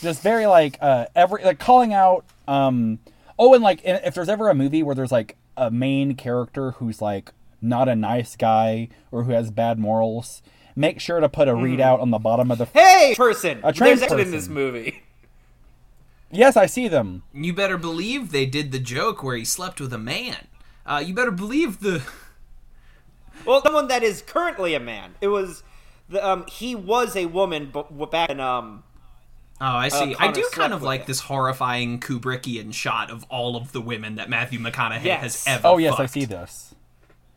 [0.00, 3.00] just very like uh every like calling out um
[3.38, 7.00] oh and like if there's ever a movie where there's like a main character who's
[7.00, 10.42] like not a nice guy or who has bad morals,
[10.76, 13.60] make sure to put a readout on the bottom of the Hey, person!
[13.62, 15.02] A trans There's in this movie.
[16.30, 17.22] Yes, I see them.
[17.32, 20.48] You better believe they did the joke where he slept with a man.
[20.84, 22.02] Uh, you better believe the
[23.46, 25.14] Well, someone that is currently a man.
[25.20, 25.62] It was,
[26.08, 28.84] the, um, he was a woman, but back in um,
[29.60, 30.14] Oh, I see.
[30.18, 31.06] I do kind of like it.
[31.06, 35.44] this horrifying Kubrickian shot of all of the women that Matthew McConaughey Yes.
[35.44, 35.66] has ever.
[35.68, 36.74] Oh yes, I see this.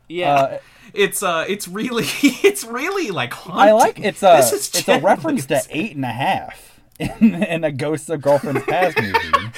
[0.08, 0.34] yeah.
[0.34, 0.58] Uh,
[0.94, 3.32] It's uh, it's really, it's really like.
[3.32, 3.60] Haunting.
[3.68, 7.34] I like it's a This is it's a reference to eight and a half in,
[7.44, 9.50] in a Ghosts of Girlfriend's Past movie.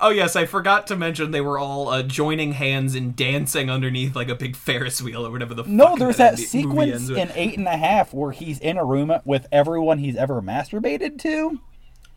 [0.00, 4.14] Oh yes, I forgot to mention they were all uh, joining hands and dancing underneath
[4.16, 5.64] like a big Ferris wheel or whatever the.
[5.64, 8.84] No, fuck there's that movie sequence in eight and a half where he's in a
[8.84, 11.60] room with everyone he's ever masturbated to.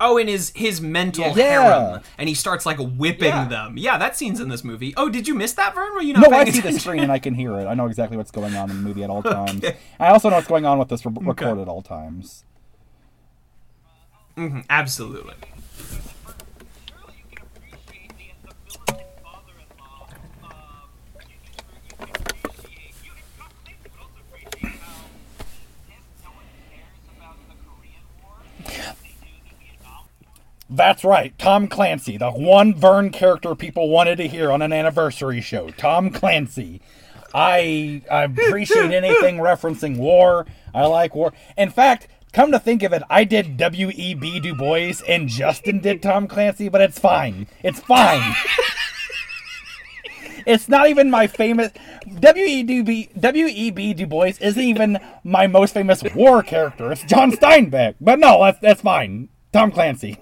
[0.01, 1.33] Oh, in his his mental Yeah.
[1.33, 3.47] harem, and he starts like whipping Yeah.
[3.47, 3.77] them.
[3.77, 4.93] Yeah, that scene's in this movie.
[4.95, 5.93] Oh, did you miss that, Vern?
[5.93, 7.65] Were you not No, I see the screen and I can hear it.
[7.65, 9.63] I know exactly what's going on in the movie at all times.
[9.99, 12.45] I also know what's going on with this re- record at all times.
[14.37, 15.33] Mhm, absolutely.
[16.87, 18.53] Surely you can appreciate the, the
[18.87, 20.07] villain father-in-law.
[20.43, 20.87] Um,
[21.27, 21.51] you, you,
[21.89, 22.95] you can appreciate.
[23.03, 25.03] You can completely but also appreciate how
[25.91, 30.39] if no one cares about the Korean War, they do the Vietnam War.
[30.70, 35.41] That's right, Tom Clancy, the one Vern character people wanted to hear on an anniversary
[35.41, 35.70] show.
[35.72, 36.82] Tom Clancy.
[37.34, 40.45] I I appreciate anything referencing war.
[40.74, 41.34] I like war.
[41.57, 44.39] In fact, come to think of it, I did W.E.B.
[44.41, 47.47] Du Bois and Justin did Tom Clancy, but it's fine.
[47.63, 48.36] It's fine.
[50.45, 51.72] it's not even my famous
[52.20, 53.09] W.E.B.
[53.20, 53.93] W.E.B.
[53.95, 56.91] Du Bois isn't even my most famous war character.
[56.91, 57.95] It's John Steinbeck.
[57.99, 59.30] But no, that's that's fine.
[59.51, 60.20] Tom Clancy.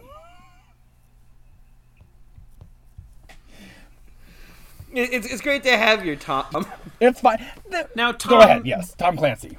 [4.98, 6.66] It's, it's great to have your Tom.
[7.00, 7.46] It's fine.
[7.96, 8.66] Now, Tom, Go ahead.
[8.66, 9.56] Yes, Tom Clancy.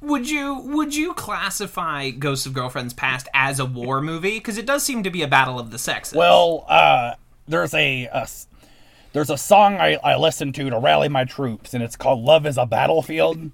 [0.00, 4.38] Would you would you classify Ghosts of Girlfriends Past as a war movie?
[4.38, 6.14] Because it does seem to be a battle of the sexes.
[6.14, 8.26] Well, uh, there's a, a
[9.12, 12.46] there's a song I, I listen to to rally my troops, and it's called "Love
[12.46, 13.50] Is a Battlefield,"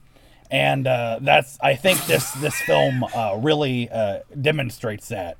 [0.52, 5.36] and uh, that's I think this this film uh, really uh, demonstrates that.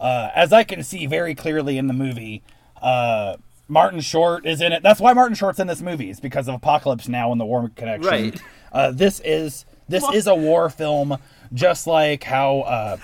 [0.00, 2.42] Uh, as I can see very clearly in the movie,
[2.80, 3.36] uh,
[3.68, 4.82] Martin Short is in it.
[4.82, 7.70] That's why Martin Short's in this movie is because of Apocalypse Now and the War
[7.74, 8.10] Connection.
[8.10, 8.40] Right.
[8.72, 11.16] Uh, this is this is a war film,
[11.52, 12.96] just like how uh,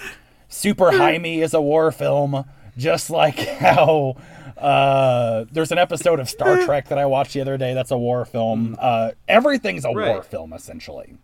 [0.49, 2.45] Super Jaime is a war film,
[2.77, 4.17] just like how
[4.57, 7.99] uh, there's an episode of Star Trek that I watched the other day that's a
[7.99, 8.77] war film.
[8.79, 11.17] Uh, everything's a war film essentially.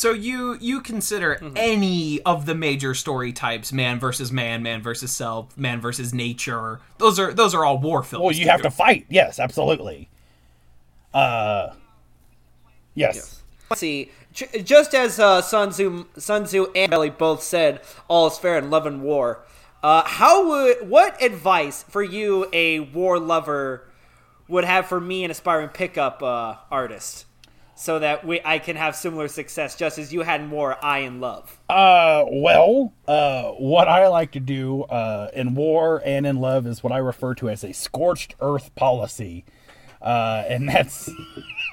[0.00, 1.56] So you you consider Mm-hmm.
[1.56, 6.80] any of the major story types, man versus man, man versus self, man versus nature.
[6.96, 8.22] Those are those are all war films.
[8.22, 9.04] Well, you have to fight.
[9.10, 10.08] Yes, absolutely.
[11.12, 11.74] Uh,
[12.94, 13.42] yes.
[13.68, 14.10] Let's see.
[14.32, 18.70] Just as uh, Sun Tzu, Sun Tzu and Belly both said, "All is fair in
[18.70, 19.40] love and war."
[19.82, 23.86] Uh, how would what advice for you, a war lover,
[24.48, 27.26] would have for me, an aspiring pickup uh, artist,
[27.80, 31.18] so that we I can have similar success, just as you had war, I in
[31.18, 31.58] love.
[31.70, 36.82] Uh, well, uh, what I like to do uh, in war and in love is
[36.82, 39.46] what I refer to as a scorched earth policy.
[40.02, 41.10] Uh, and that's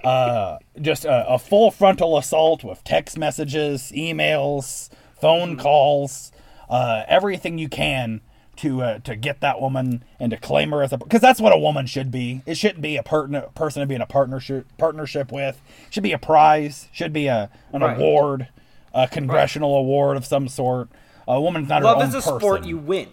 [0.06, 4.90] uh, just a, a full frontal assault with text messages, emails,
[5.20, 6.32] phone calls,
[6.70, 8.22] uh, everything you can
[8.58, 11.54] to uh, to get that woman and to claim her as a because that's what
[11.54, 12.42] a woman should be.
[12.46, 15.62] It shouldn't be a partner person to be in a partnership partnership with.
[15.88, 16.88] It should be a prize.
[16.92, 17.98] Should be a an Right.
[17.98, 18.50] award,
[18.94, 20.90] a congressional award of some sort.
[21.28, 22.40] A woman's not her Love is a person.
[22.40, 23.10] sport you win.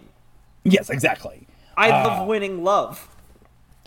[0.63, 1.47] Yes, exactly.
[1.77, 3.07] I Uh, love winning love.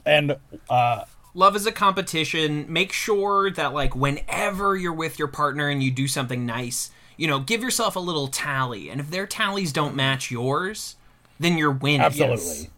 [0.07, 0.37] And
[0.71, 1.05] uh,
[1.35, 2.67] Love is a competition.
[2.69, 7.27] Make sure that like whenever you're with your partner and you do something nice, you
[7.27, 8.89] know, give yourself a little tally.
[8.91, 10.97] And if their tallies don't match yours,
[11.39, 12.01] then you're winning.
[12.01, 12.71] Absolutely.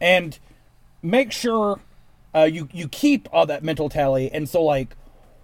[0.00, 0.38] And
[1.02, 1.80] make sure
[2.34, 4.30] uh, you you keep all that mental tally.
[4.30, 4.96] And so, like,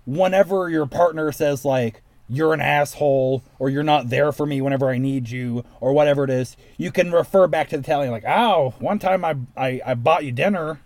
[0.07, 4.89] whenever your partner says like you're an asshole or you're not there for me whenever
[4.89, 8.25] I need you or whatever it is, you can refer back to the tally like,
[8.27, 10.81] "Oh, one time I I, I bought you dinner."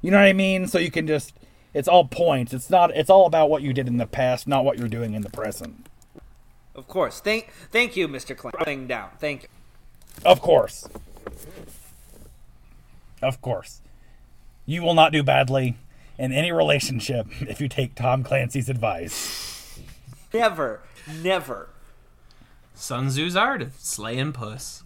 [0.00, 0.66] You know what I mean?
[0.66, 1.34] So you can just
[1.74, 2.52] it's all points.
[2.52, 5.14] It's not it's all about what you did in the past, not what you're doing
[5.14, 5.88] in the present.
[6.74, 7.20] Of course.
[7.20, 8.36] Thank thank you, Mr.
[8.36, 8.58] Clank.
[8.64, 9.10] Thing down.
[9.18, 9.48] Thank you.
[10.24, 10.88] Of course.
[13.20, 13.80] Of course.
[14.66, 15.76] You will not do badly
[16.18, 19.78] in any relationship if you take Tom Clancy's advice.
[20.32, 20.80] Never,
[21.22, 21.68] never.
[22.74, 24.82] Sun Tzu's art of slaying puss.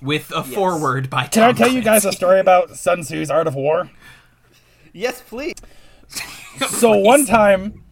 [0.00, 3.46] With a foreword by Can I tell you guys a story about Sun Tzu's Art
[3.46, 3.90] of War?
[4.92, 5.54] Yes, please.
[6.68, 7.82] So one time,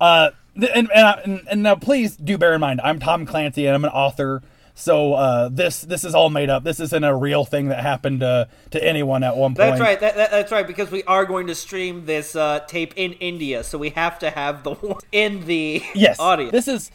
[0.00, 3.74] uh, and, and, and and now please do bear in mind, I'm Tom Clancy and
[3.74, 4.42] I'm an author.
[4.74, 6.64] So uh, this this is all made up.
[6.64, 9.56] This isn't a real thing that happened uh, to anyone at one point.
[9.56, 10.00] That's right.
[10.00, 10.66] That, that, that's right.
[10.66, 14.30] Because we are going to stream this uh, tape in India, so we have to
[14.30, 16.52] have the one in the yes audience.
[16.52, 16.90] this is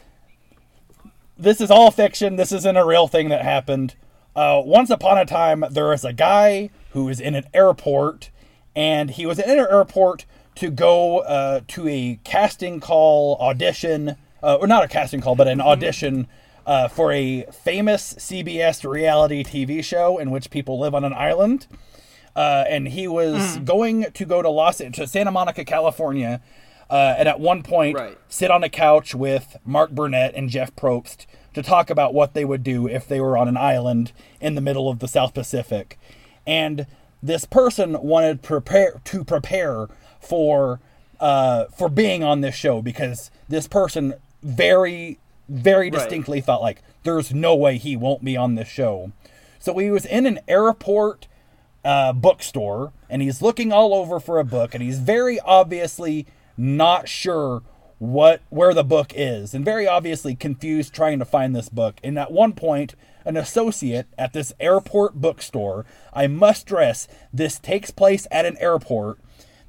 [1.38, 3.94] this is all fiction this isn't a real thing that happened
[4.34, 8.30] uh, once upon a time there is a guy who is in an airport
[8.74, 10.24] and he was in an airport
[10.56, 15.46] to go uh, to a casting call audition uh, or not a casting call but
[15.46, 16.26] an audition
[16.68, 21.66] uh, for a famous cbs reality tv show in which people live on an island.
[22.36, 26.40] Uh, and he was going to go to Los Angeles to Santa Monica, California,
[26.88, 28.18] uh, and at one point Right.
[28.28, 32.44] sit on a couch with Mark Burnett and Jeff Probst to talk about what they
[32.44, 35.98] would do if they were on an island in the middle of the South Pacific,
[36.46, 36.86] and
[37.20, 39.88] this person wanted prepare to prepare
[40.20, 40.78] for
[41.18, 44.14] uh, for being on this show because this person
[44.44, 45.18] very
[45.48, 49.12] very distinctly felt like there's no way he won't be on this show.
[49.58, 51.26] So he was in an airport
[51.84, 56.26] uh, bookstore and he's looking all over for a book and he's very obviously
[56.56, 57.62] not sure
[57.98, 62.18] what where the book is and very obviously confused trying to find this book and
[62.18, 62.94] at one point
[63.24, 69.18] an associate at this airport bookstore i must stress this takes place at an airport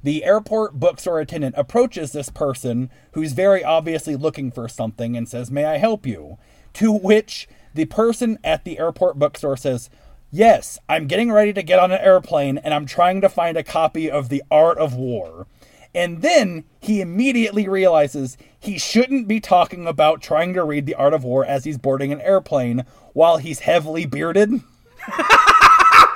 [0.02, 5.50] the airport bookstore attendant approaches this person who's very obviously looking for something and says
[5.50, 6.38] may i help you
[6.72, 9.90] to which the person at the airport bookstore says
[10.32, 13.64] Yes, I'm getting ready to get on an airplane and I'm trying to find a
[13.64, 15.48] copy of The Art of War.
[15.92, 21.14] And then he immediately realizes he shouldn't be talking about trying to read The Art
[21.14, 24.50] of War as he's boarding an airplane while he's heavily bearded.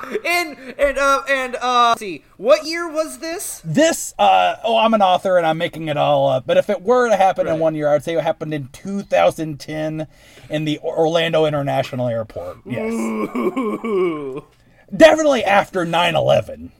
[0.27, 3.63] and and uh and uh see what year was this?
[3.65, 6.83] This, uh, oh, I'm an author and I'm making it all up, but if it
[6.83, 10.07] were to happen in one year, I'd say it happened in 2010
[10.51, 12.59] in the Orlando International Airport.
[12.67, 12.93] Yes.
[12.93, 14.45] Ooh.
[14.97, 16.73] Definitely after 9 11.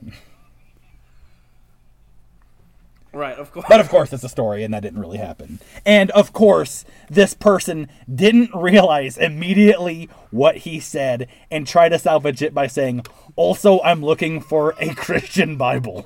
[3.15, 3.65] Right, of course.
[3.69, 5.61] But of course, it's a story, and that didn't really happen.
[5.85, 12.41] And of course, this person didn't realize immediately what he said and try to salvage
[12.41, 13.05] it by saying,
[13.37, 16.05] Also, I'm looking for a Christian Bible.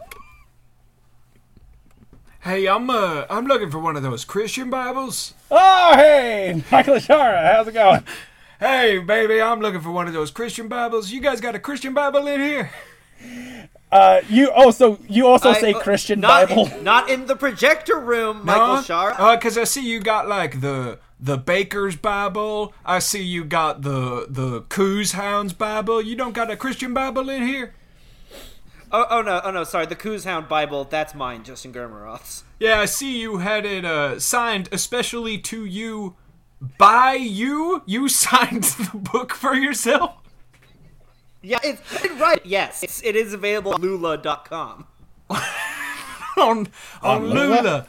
[2.42, 5.34] Hey, I'm uh, I'm looking for one of those Christian Bibles.
[5.50, 8.04] Oh, hey, Michael Ashara, how's it going?
[8.60, 11.10] Hey, baby, I'm looking for one of those Christian Bibles.
[11.10, 12.72] You guys got a Christian Bible in here?
[13.92, 16.68] Uh, you also you also say uh, Christian not Bible.
[16.68, 19.16] In, not in the projector room, Michael Shar.
[19.20, 22.74] Uh, cause I see you got like the the Baker's Bible.
[22.86, 26.02] I see you got the the Coos Hounds Bible.
[26.02, 27.74] You don't got a Christian Bible in here?
[28.92, 29.86] Oh, oh no, oh no, sorry.
[29.86, 32.44] The Coos Hound Bible, that's mine, Justin Germeroth's.
[32.60, 36.16] Yeah, I see you had it uh, signed especially to you
[36.78, 37.84] by you.
[37.86, 40.16] You signed the book for yourself.
[41.42, 42.42] Yeah, it's it's right.
[42.46, 44.86] Yes, it's, it is available on Lulu.com.
[45.30, 45.40] on
[46.38, 46.68] on
[47.02, 47.56] On Lula?
[47.62, 47.88] Lula.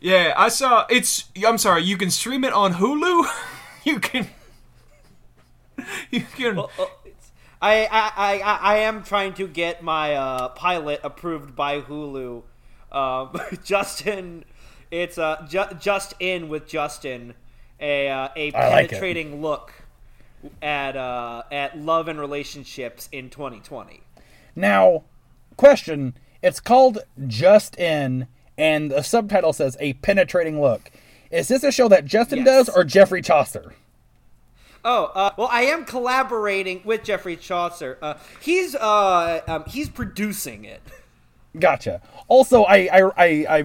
[0.00, 3.26] Yeah, I saw it's I'm sorry, you can stream it on Hulu.
[3.84, 4.28] you can
[6.10, 6.70] You can Oh,
[7.04, 11.80] it's- I, I, I, I- I am trying to get my uh, pilot approved by
[11.80, 12.42] Hulu.
[12.92, 14.44] Um, Justin,
[14.90, 17.34] it's uh, ju- just in with Justin,
[17.80, 19.72] a uh, a I like penetrating look
[20.62, 24.00] at uh, at love and relationships in 2020.
[24.56, 25.04] Now,
[25.56, 28.26] question: It's called Just In,
[28.56, 30.90] and the subtitle says "A Penetrating Look."
[31.30, 32.46] Is this a show that Justin Yes.
[32.46, 33.74] does or Geoffrey Chaucer?
[34.84, 37.98] Oh, uh, well, I am collaborating with Geoffrey Chaucer.
[38.02, 40.82] Uh, he's uh, um, he's producing it.
[41.58, 42.02] Gotcha.
[42.28, 43.64] Also, I I, I I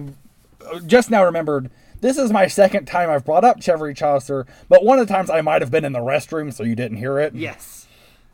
[0.86, 1.70] just now remembered
[2.00, 5.30] this is my second time I've brought up Geoffrey Chaucer, but one of the times
[5.30, 7.34] I might have been in the restroom, so you didn't hear it.
[7.34, 7.86] Yes.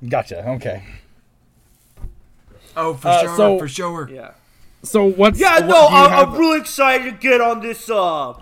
[0.08, 0.48] Gotcha.
[0.50, 0.82] Okay.
[2.76, 4.08] Oh, for Uh, sure, so- for sure.
[4.10, 4.30] Yeah.
[4.82, 7.90] So what's Yeah, what no, do I'm, have- I'm really excited to get on this
[7.90, 8.34] uh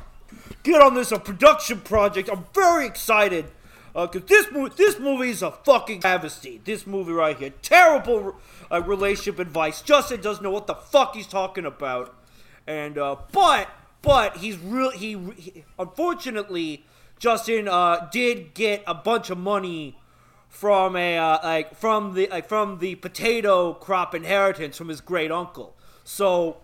[0.62, 2.28] get on this uh, production project.
[2.30, 3.46] I'm very excited
[3.94, 6.60] Uh, because this movie this movie is a fucking travesty.
[6.64, 8.34] This movie right here, terrible
[8.70, 9.80] uh, relationship advice.
[9.82, 12.12] Justin doesn't know what the fuck he's talking about,
[12.66, 13.68] and uh, but
[14.04, 14.90] but he's real.
[14.90, 16.84] He, he unfortunately
[17.18, 19.96] Justin uh did get a bunch of money
[20.48, 25.32] from a uh, like from the like from the potato crop inheritance from his great
[25.32, 25.74] uncle.
[26.04, 26.58] So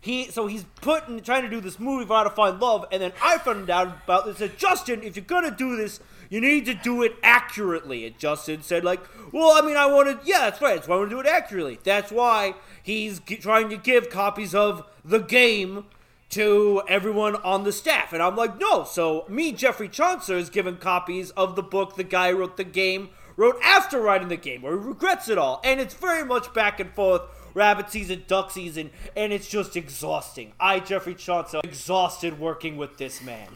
[0.00, 3.02] he so he's putting trying to do this movie for how to find love, and
[3.02, 4.38] then I found out about this.
[4.38, 8.06] Said Justin, if you're gonna do this, you need to do it accurately.
[8.06, 9.00] And Justin said like,
[9.32, 10.26] well, I mean, I want to.
[10.26, 10.76] Yeah, that's right.
[10.76, 11.78] That's why I want to do it accurately.
[11.82, 15.86] That's why he's g- trying to give copies of the game
[16.30, 18.12] to everyone on the staff.
[18.12, 18.84] And I'm like, no.
[18.84, 23.10] So me, Geoffrey Chaucer, is given copies of the book the guy wrote the game
[23.40, 25.60] wrote after writing the game, where he regrets it all.
[25.64, 27.22] And it's very much back and forth,
[27.54, 30.52] rabbit season, duck season, and it's just exhausting.
[30.60, 33.48] I, Geoffrey Chaucer, exhausted working with this man.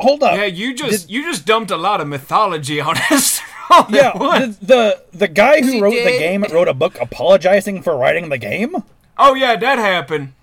[0.00, 0.36] Hold up.
[0.36, 3.40] Yeah, you just you just dumped a lot of mythology on us.
[3.70, 7.82] all Yeah, the, the the guy who He wrote the game wrote a book apologizing
[7.82, 8.76] for writing the game.
[9.16, 10.34] Oh yeah, that happened.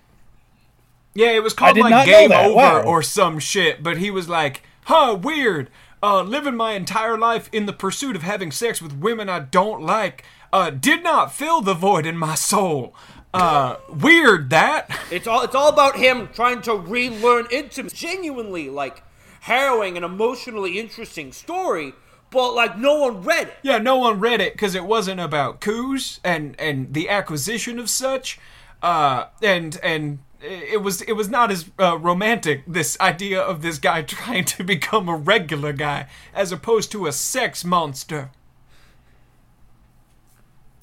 [1.13, 2.31] Yeah, it was called like Game.
[2.31, 2.83] Over Wow.
[2.83, 5.69] or some shit, but he was like, "Huh, weird.
[6.01, 9.81] Uh, living my entire life in the pursuit of having sex with women I don't
[9.81, 12.95] like, uh, did not fill the void in my soul.
[13.33, 17.95] Uh, weird that." It's all it's all about him trying to relearn intimacy.
[17.97, 19.03] Genuinely, like,
[19.41, 21.93] harrowing and emotionally interesting story,
[22.31, 23.57] but, like, no one read it.
[23.63, 27.89] Yeah, no one read it because it wasn't about coups and and the acquisition of
[27.89, 28.39] such,
[28.81, 32.63] uh, and and it was it was not as uh, romantic.
[32.67, 37.11] This idea of this guy trying to become a regular guy as opposed to a
[37.11, 38.31] sex monster.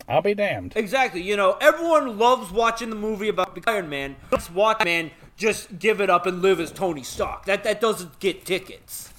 [0.08, 0.74] I'll be damned.
[0.76, 1.20] Exactly.
[1.20, 4.14] You know, everyone loves watching the movie about Iron Man.
[4.30, 7.44] Let's watch Man just give it up and live as Tony Stark.
[7.46, 9.12] That that doesn't get tickets.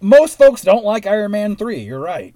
[0.00, 2.34] Most folks don't like Iron Man 3, you're right.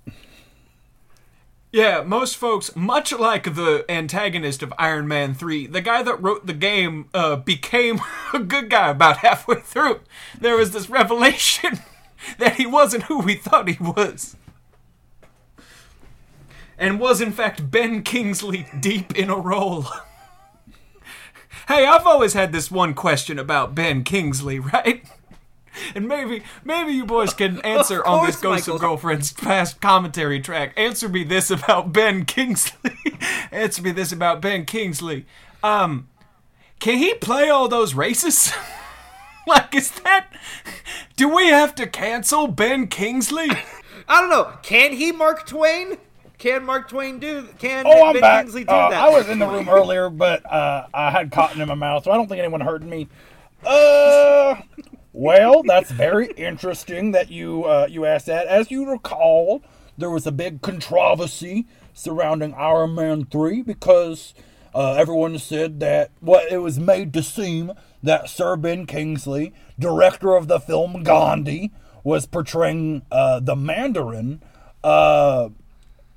[1.74, 6.46] Yeah, most folks, much like the antagonist of Iron Man 3, the guy that wrote
[6.46, 7.98] the game uh, became
[8.32, 9.98] a good guy about halfway through.
[10.40, 11.80] There was this revelation
[12.38, 14.36] that he wasn't who we thought he was.
[16.78, 19.86] And was, in fact, Ben Kingsley deep in a role.
[21.66, 25.04] hey, I've always had this one question about Ben Kingsley, right?
[25.94, 30.40] And maybe, maybe you boys can answer on this course, Ghost of Girlfriend's past commentary
[30.40, 30.72] track.
[30.76, 32.92] Answer me this about Ben Kingsley.
[33.52, 35.26] answer me this about Ben Kingsley.
[35.62, 36.08] Um,
[36.78, 38.52] can he play all those races?
[39.46, 40.28] like, is that?
[41.16, 43.48] Do we have to cancel Ben Kingsley?
[44.08, 44.52] I don't know.
[44.62, 45.96] Can he Mark Twain?
[46.38, 47.48] Can Mark Twain do?
[47.58, 48.44] Can Oh, I'm Ben back.
[48.44, 49.04] Kingsley do Uh, that?
[49.04, 52.10] I was in the room earlier, but uh, I had cotton in my mouth, so
[52.12, 53.08] I don't think anyone heard me.
[53.64, 54.56] Uh,
[55.14, 58.48] well, that's very interesting that you uh, you asked that.
[58.48, 59.62] As you recall,
[59.96, 64.34] there was a big controversy surrounding Iron Man three because
[64.74, 67.72] uh, everyone said that well, it was made to seem
[68.02, 71.70] that Sir Ben Kingsley, director of the film Gandhi,
[72.02, 74.42] was portraying uh, the Mandarin.
[74.82, 75.50] Uh,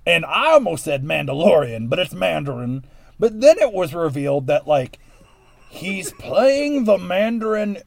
[0.08, 2.84] and I almost said Mandalorian, but it's Mandarin.
[3.20, 4.98] But then it was revealed that like
[5.70, 7.78] he's playing the Mandarin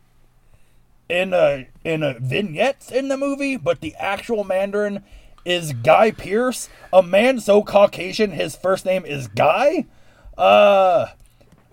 [1.11, 5.03] in a in a vignettes in the movie, but the actual Mandarin
[5.45, 9.87] is Guy Pearce, a man so Caucasian his first name is Guy.
[10.37, 11.09] Uh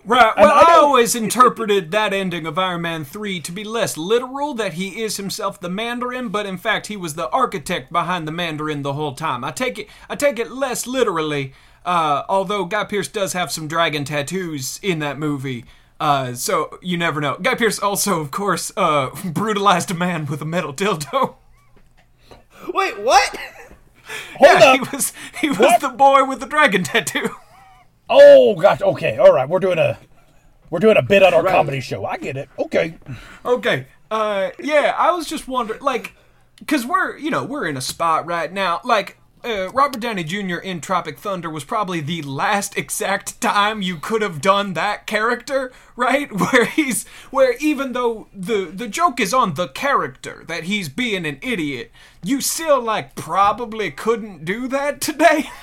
[0.08, 0.32] Right.
[0.38, 4.54] Well, I I, always interpreted that ending of Iron Man 3 to be less literal,
[4.54, 8.32] that he is himself the Mandarin, but in fact he was the architect behind the
[8.32, 9.44] Mandarin the whole time.
[9.44, 11.52] I take it I take it less literally,
[11.84, 15.66] uh, although Guy Pearce does have some dragon tattoos in that movie.
[16.00, 17.36] Uh, so you never know.
[17.42, 21.36] Guy Pearce also, of course, uh, brutalized a man with a metal dildo.
[22.72, 23.36] Wait, what?
[24.36, 24.74] hold yeah, up.
[24.88, 25.80] he was he was What?
[25.80, 27.28] the boy with the dragon tattoo.
[28.10, 29.48] Oh gosh, okay, all right.
[29.48, 29.98] We're doing a
[30.70, 31.54] we're doing a bit on our Right.
[31.54, 32.04] comedy show.
[32.04, 32.48] I get it.
[32.58, 32.96] Okay.
[33.44, 33.86] Okay.
[34.10, 36.14] Uh, yeah, I was just wondering, like,
[36.58, 38.80] because we're, you know, we're in a spot right now.
[38.84, 40.56] Like, uh, Robert Downey Jr.
[40.56, 45.72] in Tropic Thunder was probably the last exact time you could have done that character,
[45.96, 46.30] right?
[46.38, 51.26] Where he's, where even though the the joke is on the character that he's being
[51.26, 51.90] an idiot,
[52.22, 55.50] you still like probably couldn't do that today.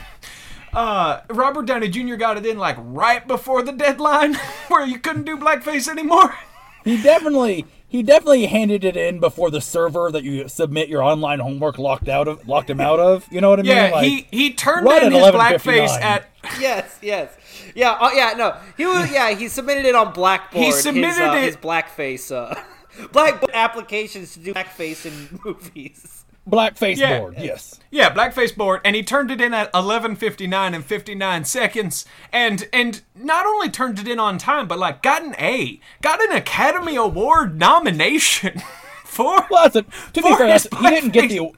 [0.74, 2.16] Uh, Robert Downey Jr.
[2.16, 4.34] got it in like right before the deadline,
[4.68, 6.36] where you couldn't do blackface anymore.
[6.84, 11.40] He definitely he definitely handed it in before the server that you submit your online
[11.40, 13.28] homework locked out of locked him out of.
[13.32, 13.72] You know what I mean?
[13.72, 16.28] Yeah, Like, he he turned right in his blackface at
[16.60, 17.36] yes, yes.
[17.76, 18.56] Yeah, oh yeah, no.
[18.78, 20.64] He was yeah, he submitted it on Blackboard.
[20.64, 22.56] He his, submitted uh, it- his blackface uh
[23.12, 26.25] Blackboard applications to do blackface in movies.
[26.50, 27.20] Blackface Yeah.
[27.20, 27.36] board.
[27.40, 27.80] Yes.
[27.92, 33.02] yeah blackface board, and he turned it in at 11:59 and 59 seconds, and and
[33.16, 36.96] not only turned it in on time, but like got an A, got an Academy
[36.96, 38.62] Award nomination
[39.06, 39.46] for.
[39.50, 39.82] Well, that's a,
[40.14, 41.52] to be fair, he didn't get the.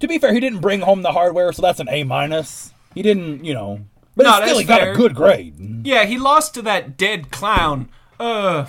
[0.00, 2.72] To be fair, he didn't bring home the hardware, so that's an A minus.
[2.94, 3.80] He didn't, you know,
[4.16, 5.84] but No, still, he got a good grade.
[5.86, 7.88] Yeah, he lost to that dead clown.
[8.18, 8.66] Uh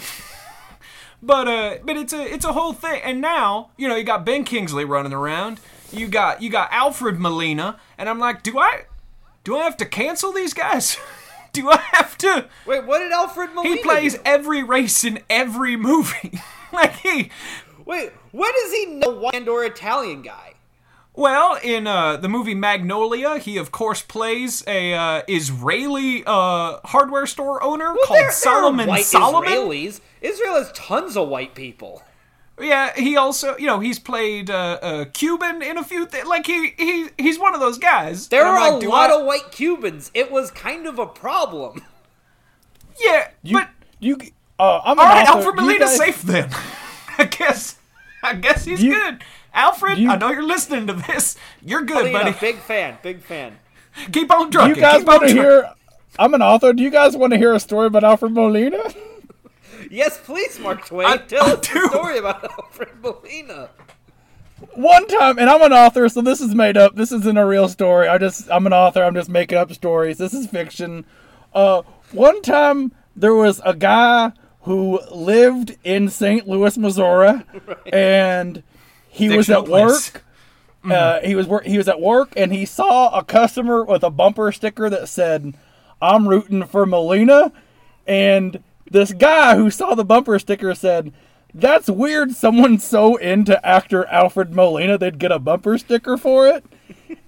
[1.22, 3.02] but uh but it's a it's a whole thing.
[3.04, 5.60] And now, you know, you got Ben Kingsley running around.
[5.92, 8.84] You got you got Alfred Molina, and I'm like, do I
[9.44, 10.98] do I have to cancel these guys?
[11.54, 14.22] do I have to Wait, what did Alfred Molina He plays do?
[14.24, 16.40] every race in every movie.
[16.74, 17.32] like he
[17.86, 20.54] Wait, when does he know one or Italian guy?
[21.20, 27.26] Well, in uh, the movie Magnolia, he of course plays a uh, Israeli uh, hardware
[27.28, 29.50] store owner Well, called there- there are Solomon white Solomon.
[29.52, 30.00] Israelis.
[30.22, 32.04] Israel has tons of white people.
[32.62, 36.26] Yeah, he also, you know, he's played uh, uh, Cuban in a few things.
[36.28, 38.28] Like he, he, he's one of those guys.
[38.30, 40.12] There And are like, a lot I- of white Cubans.
[40.14, 41.84] It was kind of a problem.
[43.02, 43.70] Yeah, You, but
[44.00, 44.18] you,
[44.60, 45.38] uh, I'm all an right, author.
[45.40, 46.50] Alfred You Molina's guys- safe then.
[47.18, 47.78] I guess,
[48.24, 49.24] I guess he's You- good.
[49.54, 51.36] Alfred, you- I know you're listening to this.
[51.64, 52.38] You're good, Molina, buddy.
[52.40, 53.58] big fan, big fan.
[54.12, 54.76] Keep on Do trucking.
[54.76, 55.70] you guys want to hear?
[56.18, 56.74] I'm an author.
[56.74, 58.80] Do you guys want to hear a story about Alfred Molina?
[59.90, 61.08] Yes, please, Mark Twain.
[61.08, 61.74] I- Tell I us do.
[61.82, 63.70] the story about Alfred Molina.
[64.76, 66.96] One time, and I'm an author, so this is made up.
[66.96, 68.08] This isn't a real story.
[68.10, 69.04] I just, I'm an author.
[69.04, 70.18] I'm just making up stories.
[70.18, 71.06] This is fiction.
[71.54, 71.82] Uh,
[72.12, 76.46] one time there was a guy who lived in St.
[76.48, 77.42] Louis, Missouri,
[77.94, 78.62] and
[79.10, 79.90] he was at work.
[79.90, 80.12] place.
[80.90, 84.10] Uh, he was wor- he was at work, and he saw a customer with a
[84.10, 85.56] bumper sticker that said,
[86.02, 87.52] "I'm rooting for Molina,"
[88.08, 91.12] and this guy who saw the bumper sticker said.
[91.52, 92.34] That's weird.
[92.34, 96.64] Someone's so into actor Alfred Molina, they'd get a bumper sticker for it.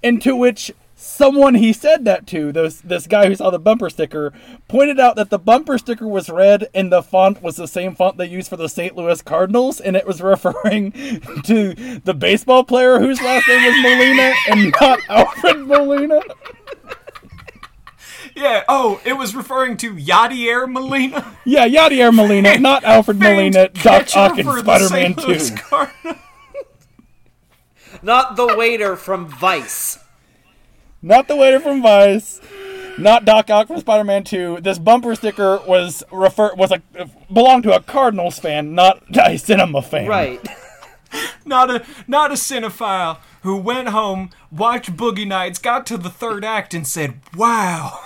[0.03, 0.71] And to which
[1.01, 4.31] someone he said that to, this this guy who saw the bumper sticker,
[4.67, 8.17] pointed out that the bumper sticker was red and the font was the same font
[8.17, 8.95] they used for the St.
[8.95, 10.91] Louis Cardinals, and it was referring
[11.43, 11.73] to
[12.03, 16.21] the baseball player whose last name was Molina and not Alfred Molina.
[18.35, 18.63] Yeah.
[18.69, 21.35] Oh, it was referring to Yadier Molina.
[21.45, 25.57] Yeah, Yadier Molina, not Alfred Molina, famed Doc Ock, and Spider-Man 2.
[28.03, 29.99] Not the waiter from Vice.
[31.01, 32.39] Not the waiter from Vice.
[32.97, 34.59] Not Doc Ock from Spider-Man 2.
[34.61, 36.81] This bumper sticker was refer was a
[37.33, 40.07] belonged to a Cardinals fan, not a cinema fan.
[40.07, 40.45] Right.
[41.45, 46.43] not a not a cinephile who went home, watched Boogie Nights, got to the third
[46.45, 47.97] act, and said, "Wow,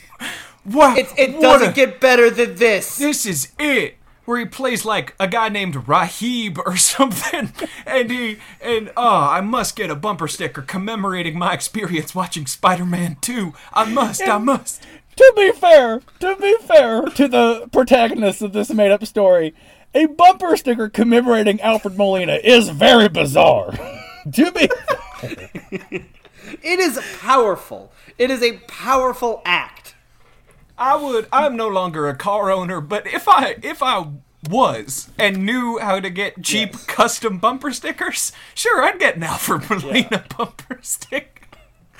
[0.64, 2.96] wow, It, it doesn't a- get better than this.
[2.96, 3.96] This is it."
[4.30, 7.52] Where he plays like a guy named Rahib or something,
[7.84, 13.16] and he and oh, I must get a bumper sticker commemorating my experience watching Spider-Man
[13.22, 13.52] 2.
[13.72, 14.84] I must, I must.
[15.16, 19.52] To be fair, to be fair to the protagonist of this made-up story,
[19.94, 23.72] a bumper sticker commemorating Alfred Molina is very bizarre.
[24.32, 24.68] to be
[25.24, 26.02] It
[26.62, 27.90] it is powerful.
[28.16, 29.79] It is a powerful act.
[30.80, 31.28] I would.
[31.32, 34.06] I'm no longer a car owner, but if I if I
[34.48, 36.84] was and knew how to get cheap Yes.
[36.86, 41.26] custom bumper stickers, sure, I'd get an Alfred Molina bumper sticker.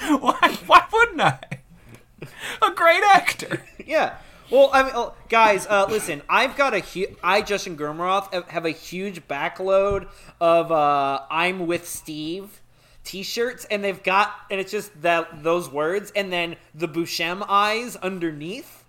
[0.01, 0.59] Why?
[0.67, 1.41] Why wouldn't I?
[2.63, 3.63] A great actor.
[3.85, 4.15] Yeah.
[4.51, 6.23] Well, I mean, oh, guys, uh, listen.
[6.29, 7.11] I've got a huge.
[7.23, 10.09] I Justin Gurmaroth have- have a huge backload
[10.41, 12.61] of uh, "I'm with Steve"
[13.05, 17.97] T-shirts, and they've got and it's just that those words, and then the Buscemi eyes
[17.97, 18.85] underneath.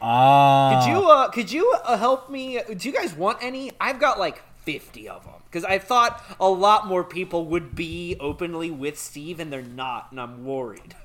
[0.00, 0.82] Ah.
[0.82, 2.60] Could you uh, could you uh, help me?
[2.76, 3.72] Do you guys want any?
[3.80, 8.16] I've got like fifty of them because I thought a lot more people would be
[8.18, 10.96] openly with Steve, and they're not, and I'm worried.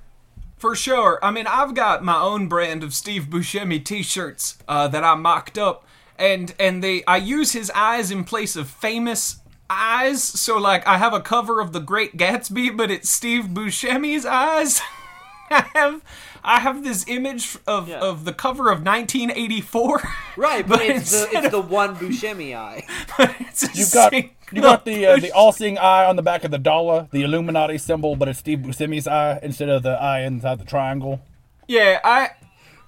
[0.57, 1.19] For sure.
[1.21, 5.59] I mean, I've got my own brand of Steve Buscemi T-shirts uh, that I mocked
[5.59, 5.85] up,
[6.17, 10.23] and and they I use his eyes in place of famous eyes.
[10.23, 14.81] So like, I have a cover of The Great Gatsby, but it's Steve Buscemi's eyes.
[15.49, 16.01] I have
[16.43, 17.99] I have this image of Yeah.
[17.99, 20.01] of the cover of 1984.
[20.37, 22.85] Right, but, it's the instead it's the one Buscemi eye.
[23.39, 26.51] it's You've got single you got the uh, the all-seeing eye on the back of
[26.51, 30.59] the dollar, the Illuminati symbol, but it's Steve Buscemi's eye instead of the eye inside
[30.59, 31.21] the triangle.
[31.67, 32.31] Yeah, I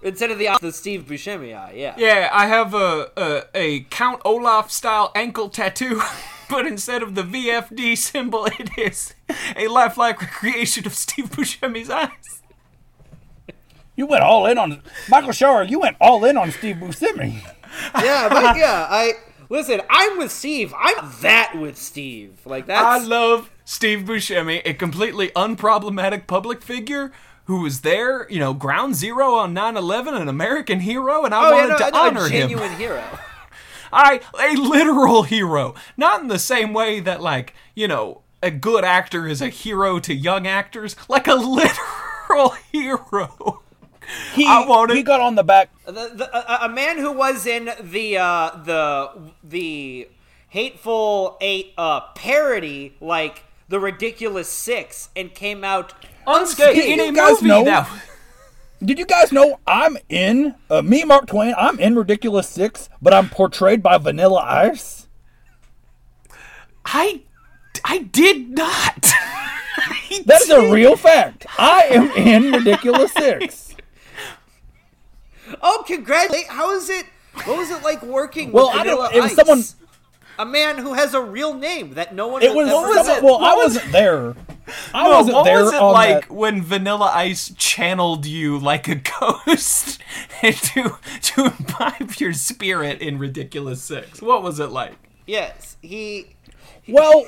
[0.01, 1.95] Instead of the the Steve Buscemi eye, yeah.
[1.97, 6.01] Yeah, I have a a, a Count Olaf style ankle tattoo,
[6.49, 9.13] but instead of the VFD symbol, it is
[9.55, 12.41] a lifelike recreation of Steve Buscemi's eyes.
[13.95, 15.63] You went all in on Michael Shar.
[15.65, 17.41] You went all in on Steve Buscemi.
[17.95, 19.13] Yeah, but yeah, I
[19.49, 19.81] listen.
[19.89, 20.73] I'm with Steve.
[20.77, 22.39] I'm that with Steve.
[22.45, 22.81] Like that.
[22.81, 27.11] I love Steve Buscemi, a completely unproblematic public figure
[27.49, 31.49] who was there, you know, ground zero on 9/11, an American hero, and I oh
[31.49, 32.49] yeah, wanted no, to no, honor a him.
[32.49, 33.03] genuine hero.
[33.91, 38.83] I a literal hero, not in the same way that like you know a good
[38.85, 43.61] actor is a hero to young actors, like a literal hero.
[44.33, 45.69] He, I wanted- he got on the back.
[45.85, 46.29] The, the,
[46.63, 49.11] a, a man who was in the uh, the
[49.43, 50.07] the
[50.49, 55.93] hateful eight uh, parody like the ridiculous six and came out
[56.25, 57.87] Unscathed Did in a you guys movie know- that
[58.83, 61.53] Did you guys know I'm in uh, me, Mark Twain?
[61.57, 65.07] I'm in Ridiculous Six, but I'm portrayed by Vanilla Ice.
[66.85, 67.23] I
[67.83, 69.05] I did not.
[69.05, 71.45] I That is a real fact.
[71.57, 73.65] I am in Ridiculous Six.
[75.63, 76.45] Oh, congratulate!
[76.47, 77.07] How is it?
[77.45, 79.35] What was it like working Well, with I don't- it was Ice?
[79.35, 79.63] someone-
[80.37, 82.67] a man who has a real name that no one It was.
[82.67, 83.23] ever What was someone- it?
[83.23, 84.35] Well, I was- wasn't there.
[84.93, 86.33] I No, wasn't what there was it on like that.
[86.33, 89.99] when Vanilla Ice channeled you like a ghost
[90.41, 94.21] to to imbibe your spirit in Ridiculous Six?
[94.21, 94.95] What was it like?
[95.25, 96.35] Yes, he.
[96.87, 97.25] Well,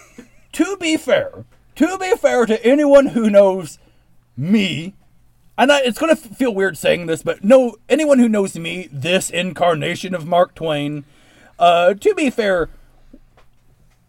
[0.54, 1.46] to be fair,
[1.76, 3.78] to be fair to anyone who knows
[4.36, 4.96] me,
[5.58, 8.90] and I, it's going to feel weird saying this, but no, anyone who knows me,
[8.92, 11.06] this incarnation of Mark Twain,
[11.60, 12.70] uh, to be fair,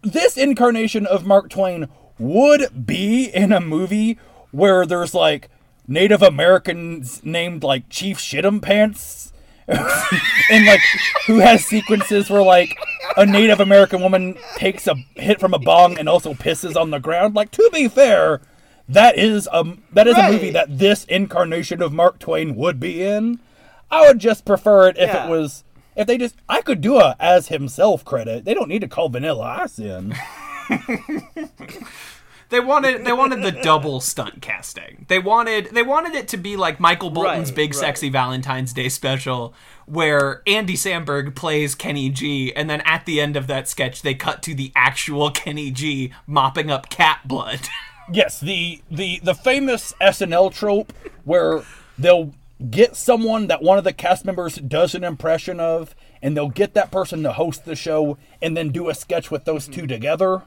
[0.03, 1.89] this incarnation of Mark Twain
[2.19, 4.19] would be in a movie
[4.51, 5.49] where there's like
[5.89, 9.33] Native Americans named like Chief Shit'em Pants.
[9.69, 10.81] and like
[11.27, 12.77] who has sequences where like
[13.17, 16.99] a Native American woman takes a hit from a bong and also pisses on the
[16.99, 17.35] ground.
[17.35, 18.41] Like to be fair,
[18.89, 23.03] that is a that is a movie that this incarnation of Mark Twain would be
[23.03, 23.39] in.
[23.91, 25.27] I would just prefer it if Yeah.
[25.27, 25.63] it was
[25.95, 28.45] if they just I could do a as himself credit.
[28.45, 30.15] They don't need to call Vanilla Ice in.
[32.53, 35.07] They wanted they wanted the double stunt casting.
[35.09, 37.81] They wanted they wanted it to be like Michael Bolton's Right, big right.
[37.81, 39.55] sexy Valentine's Day special
[39.87, 44.13] where Andy Samberg plays Kenny G and then at the end of that sketch they
[44.13, 47.61] cut to the actual Kenny G mopping up cat blood.
[48.11, 50.93] Yes, the the the famous SNL trope
[51.25, 51.63] where
[51.97, 52.35] they'll
[52.69, 56.75] get someone that one of the cast members does an impression of, and they'll get
[56.75, 59.87] that person to host the show, and then do a sketch with those two mm-hmm.
[59.87, 60.43] together.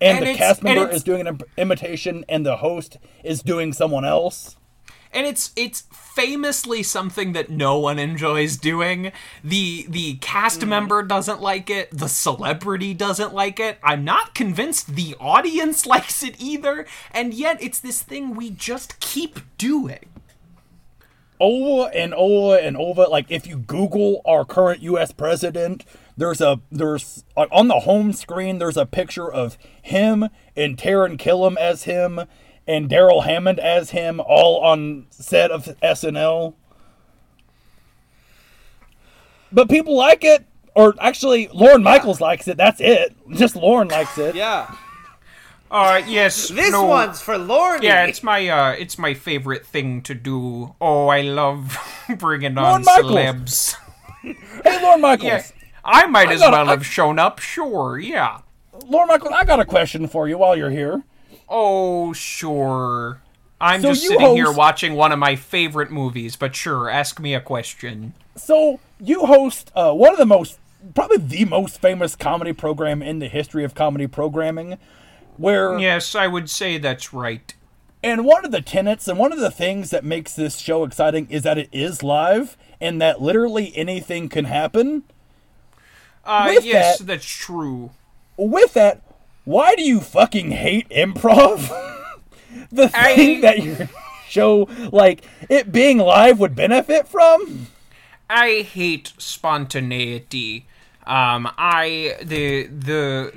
[0.00, 4.04] And, And the cast member is doing an imitation, and the host is doing someone
[4.04, 4.56] else.
[5.12, 9.10] and it's it's famously something that no one enjoys doing.
[9.42, 10.68] The the cast mm.
[10.68, 13.78] member doesn't like it, the celebrity doesn't like it.
[13.82, 19.00] I'm not convinced the audience likes it either, and yet it's this thing we just
[19.00, 20.04] keep doing.
[21.40, 23.06] over and over and over.
[23.08, 25.12] Like if you Google our current U.S.
[25.12, 25.84] president,
[26.18, 31.56] there's a there's on the home screen there's a picture of him and Taran Killam
[31.56, 32.20] as him
[32.68, 36.52] and Darrell Hammond as him, all on set of SNL.
[39.50, 42.58] But people like it, or actually, Lorne Michaels likes it.
[42.58, 43.16] That's it.
[43.32, 44.34] Just Lauren likes it.
[44.34, 44.70] Yeah.
[45.70, 46.48] Uh, yes.
[46.48, 46.84] This no.
[46.84, 47.82] one's for Lorne.
[47.82, 50.74] Yeah, it's my uh, it's my favorite thing to do.
[50.80, 51.78] Oh, I love
[52.18, 53.14] bringing on Lorne Michaels.
[53.14, 53.76] celebs.
[54.64, 55.26] Hey, Lord Michaels.
[55.26, 55.42] Yeah,
[55.88, 57.38] I might as gotta- well I- have shown up.
[57.38, 58.38] Sure, yeah.
[58.86, 61.02] Lord Michaels, I got a question for you while you're here.
[61.48, 63.20] Oh, sure.
[63.60, 67.34] I'm So just sitting here watching one of my favorite movies, but sure, ask me
[67.34, 68.14] a question.
[68.36, 70.58] So you host uh, one of the most,
[70.94, 74.78] probably the most famous comedy program in the history of comedy programming,
[75.36, 77.52] where Yes, I would say that's right.
[78.00, 81.26] and one of the tenets and one of the things that makes this show exciting
[81.30, 85.02] is that it is live and that literally anything can happen.
[86.28, 87.90] Uh, With yes, that- that's true.
[88.36, 89.00] With that,
[89.44, 91.68] why do you fucking hate improv?
[92.70, 93.88] the I- thing that your
[94.28, 97.68] show, like it being live, would benefit from.
[98.30, 100.66] I hate spontaneity.
[101.06, 103.32] Um, I the the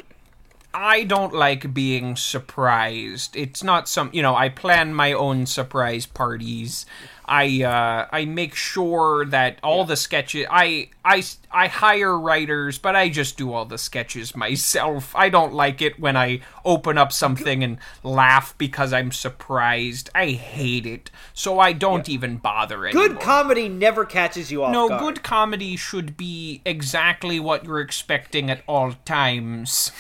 [0.74, 3.36] I don't like being surprised.
[3.38, 4.36] It's not some you know.
[4.36, 6.86] I plan my own surprise parties.
[7.26, 10.46] I uh, I make sure that all the sketches.
[10.50, 15.16] I I I hire writers, but I just do all the sketches myself.
[15.16, 20.10] I don't like it when I open up something and laugh because I'm surprised.
[20.14, 23.08] I hate it, so I don't even bother anymore.
[23.08, 25.02] Good comedy never catches you off No, guard.
[25.02, 29.92] good comedy should be exactly what you're expecting at all times.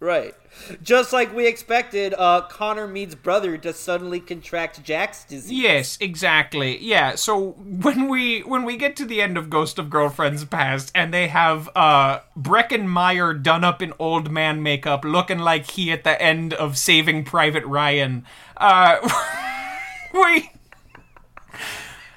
[0.00, 0.34] Right.
[0.82, 5.52] Just like we expected, uh, Connor Mead's brother to suddenly contract Jack's disease.
[5.52, 6.78] Yes, exactly.
[6.82, 10.90] Yeah, so when we when we get to the end of Ghost of Girlfriends Past
[10.94, 15.90] and they have uh Breckin Meyer done up in old man makeup looking like he
[15.92, 18.24] at the end of Saving Private Ryan,
[18.56, 18.96] uh
[20.12, 20.50] we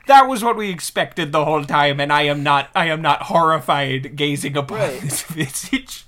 [0.08, 3.24] that was what we expected the whole time and I am not I am not
[3.24, 5.02] horrified gazing upon Right.
[5.02, 6.06] this visage.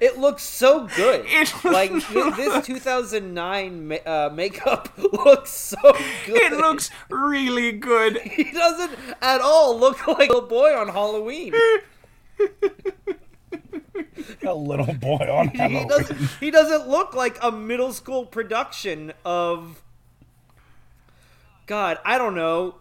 [0.00, 1.24] It looks so good.
[1.28, 5.76] It like th- this 2009 ma- uh, makeup looks so
[6.26, 6.52] good.
[6.52, 8.18] It looks really good.
[8.24, 8.92] He doesn't
[9.22, 11.54] at all look like a boy on Halloween.
[14.44, 15.88] A little boy on He Halloween.
[15.88, 16.18] doesn't.
[16.40, 19.82] He doesn't look like a middle school production of.
[21.66, 22.76] God, I don't know.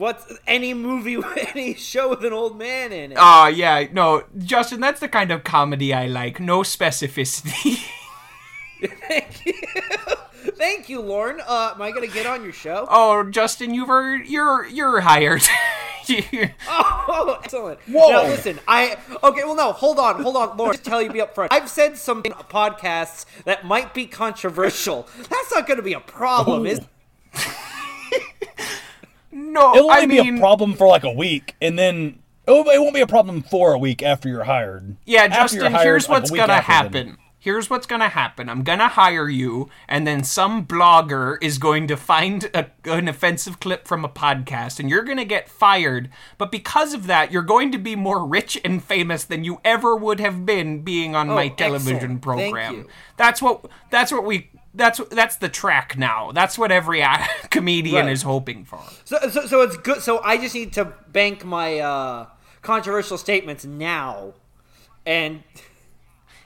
[0.00, 1.18] What's any movie,
[1.54, 3.18] any show with an old man in it?
[3.20, 6.40] Ah, yeah, no, Justin, that's the kind of comedy I like.
[6.40, 7.86] No specificity.
[8.80, 9.52] Thank you,
[10.56, 11.42] thank you, Lorne.
[11.46, 12.86] Uh, am I gonna get on your show?
[12.90, 13.90] oh, Justin, you've
[14.26, 15.42] you're you're hired.
[16.66, 17.78] Oh, excellent.
[17.86, 18.08] Whoa.
[18.08, 19.44] Now listen, I okay.
[19.44, 20.72] Well, no, hold on, hold on, Lorne.
[20.72, 21.52] Just tell you, be up front.
[21.52, 25.06] I've said some podcasts that might be controversial.
[25.18, 26.80] That's not going to be a problem, is?
[29.32, 32.50] No, It'll only I be mean, a problem for like a week, and then it
[32.80, 34.96] won't, be a problem for a week after you're hired.
[35.06, 35.72] yeah, After Justin.
[35.72, 37.06] hired, Here's like, what's week gonna after then.
[37.06, 37.18] happen.
[37.42, 38.50] Here's what's gonna happen.
[38.50, 43.60] I'm gonna hire you, and then some blogger is going to find a, an offensive
[43.60, 46.10] clip from a podcast, and you're gonna get fired.
[46.36, 49.96] But because of that, you're going to be more rich and famous than you ever
[49.96, 52.22] would have been being on oh, my television Oh, excellent.
[52.22, 52.74] Thank program.
[52.74, 52.88] you.
[53.16, 53.64] That's what.
[53.88, 54.49] That's what we.
[54.72, 56.30] That's that's the track now.
[56.32, 57.02] That's what every
[57.50, 58.12] comedian Right.
[58.12, 58.80] is hoping for.
[59.04, 60.00] So, so, so it's good.
[60.00, 62.26] So I just need to bank my uh,
[62.62, 64.34] controversial statements now,
[65.04, 65.42] and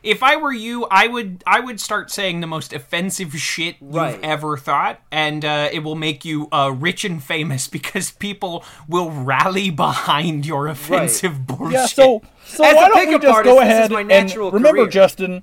[0.02, 3.94] If I were you, I would I would start saying the most offensive shit you've
[3.94, 4.20] Right.
[4.22, 9.10] ever thought, and uh, it will make you uh, rich and famous because people will
[9.10, 11.72] rally behind your offensive bullshit.
[11.72, 14.88] Yeah, so so As why don't we just artist, go ahead and remember career.
[14.88, 15.42] Justin?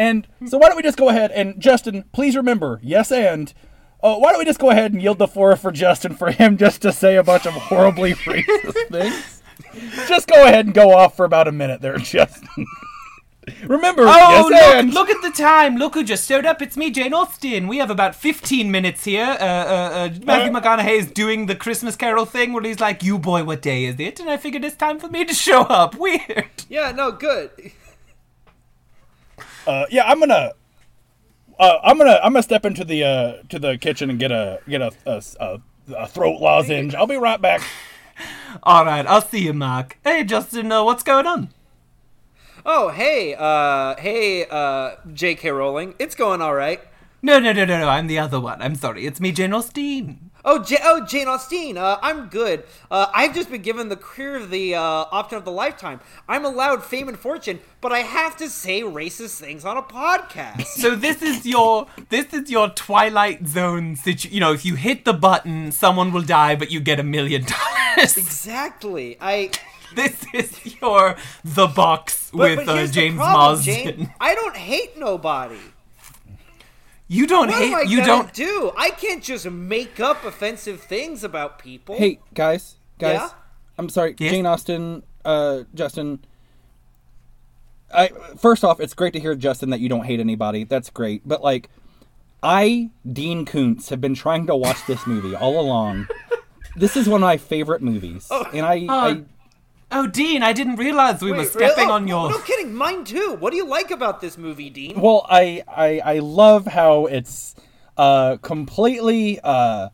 [0.00, 3.52] And so why don't we just go ahead and Justin, please remember, yes and
[4.02, 6.56] uh, why don't we just go ahead and yield the floor for Justin for him
[6.56, 9.42] just to say a bunch of horribly racist things?
[10.08, 12.48] Just go ahead and go off for about a minute there, Justin.
[13.66, 15.76] remember, Oh, yes and look, look at the time.
[15.76, 16.62] Look who just showed up.
[16.62, 17.68] It's me, Jane Austen.
[17.68, 19.36] We have about 15 minutes here.
[19.38, 23.18] Uh, uh, uh, Matthew McConaughey is doing the Christmas Carol thing where he's like, You
[23.18, 24.18] boy, what day is it?
[24.18, 25.94] And I figured it's time for me to show up.
[25.98, 26.64] Weird.
[26.70, 27.50] yeah, no, good.
[29.70, 30.52] Uh, yeah, I'm gonna.
[31.58, 34.60] Uh, I'm gonna I'm gonna step into the uh, to the kitchen and get a
[34.68, 35.60] get a, a, a,
[35.94, 36.94] a throat lozenge.
[36.94, 37.62] I'll be right back.
[38.62, 39.98] All right, I'll see you, Mark.
[40.04, 41.50] Hey, Justin, uh, what's going on?
[42.66, 45.50] Oh, hey, uh, hey, uh, J.K.
[45.50, 46.80] Rowling, it's going all right.
[47.22, 47.88] No, no, no, no, no.
[47.88, 48.60] I'm the other one.
[48.60, 49.06] I'm sorry.
[49.06, 50.29] It's me, Jane Austen.
[50.44, 51.76] Oh, J- oh, Jane Austen.
[51.76, 52.64] Uh, I'm good.
[52.90, 56.00] Uh, I've just been given the career of the uh, option of the lifetime.
[56.28, 60.64] I'm allowed fame and fortune, but I have to say racist things on a podcast.
[60.66, 64.32] So this is your this is your Twilight Zone situation.
[64.32, 67.44] You know, if you hit the button, someone will die, but you get a million
[67.96, 68.16] dollars.
[68.16, 69.16] exactly.
[69.20, 69.50] I
[69.94, 73.64] this is your the box But, with but uh, James Marsden.
[73.74, 74.14] Jane.
[74.20, 75.58] I don't hate nobody.
[77.12, 77.72] You don't What hate.
[77.72, 78.32] am I you don't.
[78.32, 78.70] do?
[78.78, 81.96] I can't just make up offensive things about people.
[81.96, 83.14] Hey guys, guys.
[83.14, 83.30] Yeah?
[83.76, 84.30] I'm sorry, Yes?
[84.30, 86.20] Jane Austen, uh, Justin.
[87.92, 90.62] I first off, it's great to hear Justin that you don't hate anybody.
[90.62, 91.26] That's great.
[91.26, 91.68] But like,
[92.44, 96.06] I Dean Koontz have been trying to watch this movie all along.
[96.76, 99.22] this is one of my favorite movies, and I, I
[99.92, 101.90] Oh, Dean, I didn't realize we were stepping really?
[101.90, 102.30] Oh, on your.
[102.30, 103.36] No kidding, mine too.
[103.40, 105.00] What do you like about this movie, Dean?
[105.00, 107.56] Well, I I, I love how it's
[107.96, 109.40] uh, completely.
[109.42, 109.88] Uh,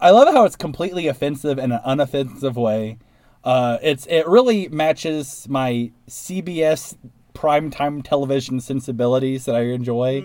[0.00, 2.98] I love how it's completely offensive in an unoffensive way.
[3.44, 6.96] Uh, it's it really matches my CBS
[7.34, 10.24] primetime television sensibilities that I enjoy.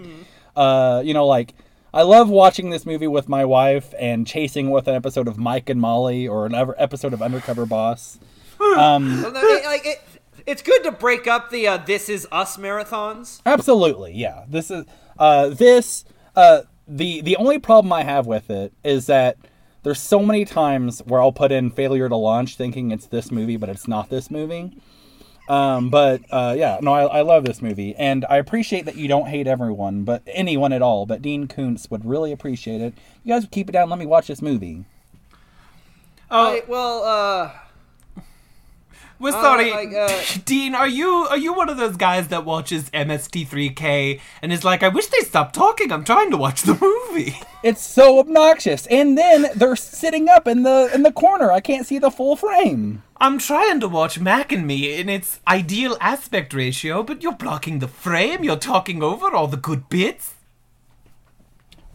[0.56, 1.54] Uh, you know, like
[1.94, 5.70] I love watching this movie with my wife and chasing with an episode of Mike
[5.70, 8.18] and Molly or an episode of Undercover Boss.
[8.76, 10.02] It- like it,
[10.46, 13.42] it's good to break up the uh, "This Is Us" marathons.
[13.46, 14.46] Absolutely, yeah.
[14.48, 14.86] This is
[15.18, 19.38] uh this uh the the only problem I have with it is that
[19.84, 23.58] there's so many times where I'll put in failure to launch thinking it's this movie
[23.58, 24.76] but it's not this movie.
[25.48, 29.08] Um but uh yeah, no I, I love this movie and I appreciate that you
[29.08, 32.94] don't hate everyone, but anyone at all, but Dean Koontz would really appreciate it.
[33.24, 34.86] You guys would keep it down, let me watch this movie.
[36.32, 37.52] Oh, well, uh,
[39.24, 40.76] we're sorry, like, uh, Dean.
[40.76, 44.90] Are you are you one of those guys that watches MST3K and is like, I
[44.90, 45.92] wish they stopped talking.
[45.92, 47.36] I'm trying to watch the movie.
[47.64, 48.86] It's so obnoxious.
[48.88, 51.50] And then they're sitting up in the in the corner.
[51.50, 53.04] I can't see the full frame.
[53.22, 57.80] I'm trying to watch Mac and Me in its ideal aspect ratio, but you're blocking
[57.80, 58.44] the frame.
[58.44, 60.33] You're talking over all the good bits.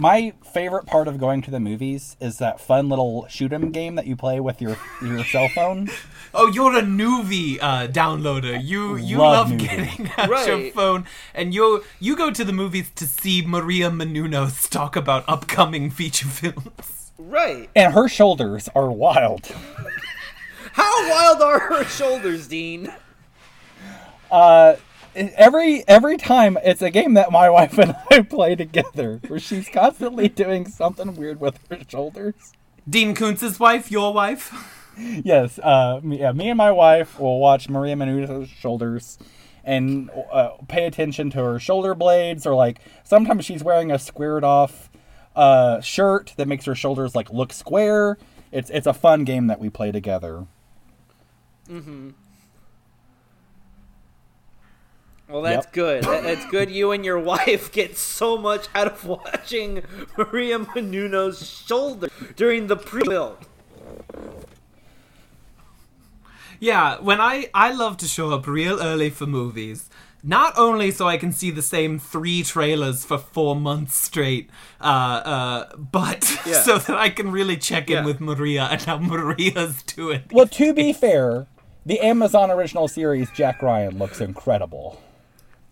[0.01, 3.97] My favorite part of going to the movies is that fun little shoot 'em game
[3.97, 5.89] that you play with your your cell phone.
[6.33, 8.63] Oh, you're a Noovie uh, downloader.
[8.63, 10.73] You you Love love, getting out your Right.
[10.75, 11.05] phone,
[11.35, 16.29] and you you go to the movies to see Maria Menounos talk about upcoming feature
[16.29, 17.11] films.
[17.19, 17.69] right.
[17.75, 19.47] And her shoulders are wild.
[20.75, 22.93] How wild are her shoulders, Dean?
[25.19, 29.69] Every every time it's a game that my wife and I play together where she's
[29.69, 32.53] constantly doing something weird with her shoulders.
[32.89, 34.53] Dean Koontz's wife, your wife.
[34.97, 39.19] Yes, uh, me, yeah, me and my wife will watch Maria Menounos' shoulders
[39.65, 44.45] and uh, pay attention to her shoulder blades, or like sometimes she's wearing a squared
[44.45, 44.91] off
[45.37, 48.19] uh, shirt that makes her shoulders like look square.
[48.51, 50.47] It's it's a fun game that we play together.
[55.29, 55.73] Well, that's Yep.
[55.75, 56.05] good.
[56.05, 56.71] That- That's good.
[56.71, 59.83] You and your wife get so much out of watching
[60.17, 63.37] Maria Menounos' shoulder during the pre-build.
[66.61, 69.89] Yeah, when I I love to show up real early for movies.
[70.25, 74.51] Not only so I can see the same three trailers for four months straight,
[74.81, 76.61] uh, uh, but Yeah.
[76.63, 78.05] so that I can really check in Yeah.
[78.05, 80.23] with Maria and how Maria's doing.
[80.33, 81.47] Well, to be fair,
[81.87, 85.01] the Amazon original series Jack Ryan looks incredible.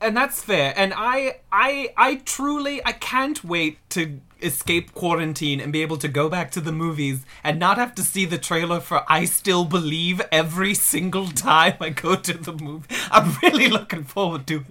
[0.00, 0.72] And that's fair.
[0.76, 6.08] And i i i truly i can't wait to escape quarantine and be able to
[6.08, 9.64] go back to the movies and not have to see the trailer for i still
[9.64, 12.94] believe every single time i go to the movie.
[13.10, 14.66] I'm really looking forward to it.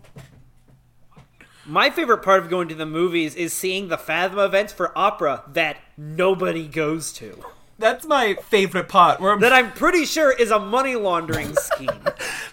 [1.65, 5.43] My favorite part of going to the movies is seeing the Fathom events for opera
[5.53, 7.43] that nobody goes to.
[7.77, 12.01] That's my favorite part where I'm That I'm pretty sure is a money laundering scheme.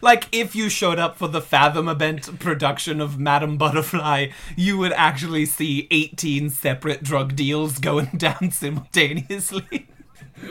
[0.00, 4.92] like if you showed up for the fathom event production of madam butterfly you would
[4.92, 9.88] actually see 18 separate drug deals going down simultaneously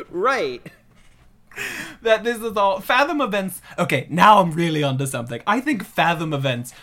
[0.09, 0.65] right.
[2.01, 3.61] that this is all Fathom events.
[3.77, 5.41] Okay, now I'm really onto something.
[5.45, 6.73] I think Fathom events,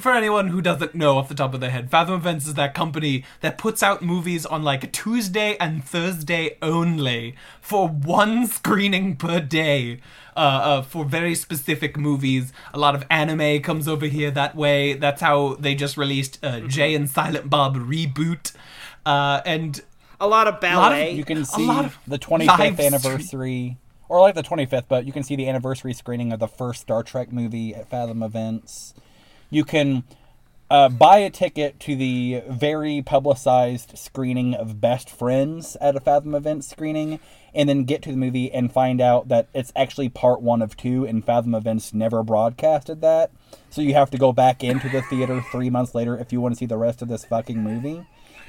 [0.00, 2.74] for anyone who doesn't know off the top of their head, Fathom events is that
[2.74, 9.40] company that puts out movies on like Tuesday and Thursday only for one screening per
[9.40, 10.00] day.
[10.36, 14.92] Uh, uh, for very specific movies, a lot of anime comes over here that way.
[14.92, 18.52] That's how they just released uh, Jay and Silent Bob reboot,
[19.04, 19.80] uh, and
[20.20, 21.10] A lot of lot of- ballet.
[21.10, 21.66] You can see
[22.06, 23.76] the 25th live stream- anniversary,
[24.08, 27.02] or like the 25th, but you can see the anniversary screening of the first Star
[27.02, 28.94] Trek movie at Fathom Events.
[29.50, 30.04] You can
[30.70, 36.34] uh, buy a ticket to the very publicized screening of Best Friends at a Fathom
[36.34, 37.20] Events screening,
[37.54, 40.76] and then get to the movie and find out that it's actually part one of
[40.76, 43.30] two, and Fathom Events never broadcasted that.
[43.70, 46.54] So you have to go back into the theater three months later if you want
[46.54, 48.06] to see the rest of this fucking movie.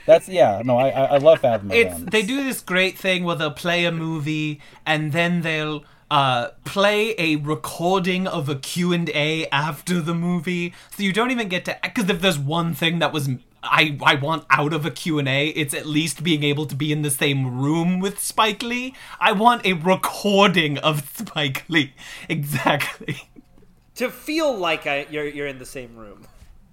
[0.09, 2.11] That's yeah, no, I I, I love Fathom it's Events.
[2.11, 7.13] they do this great thing where they'll play a movie and then they'll uh, play
[7.19, 12.09] a recording of a Q&A after the movie so you don't even get to because
[12.09, 13.29] if there's one thing that was
[13.61, 17.03] I, I want out of a Q&A it's at least being able to be in
[17.03, 21.93] the same room with Spike Lee I want a recording of Spike Lee
[22.29, 23.29] exactly
[23.99, 26.25] to feel like I, you're you're in the same room.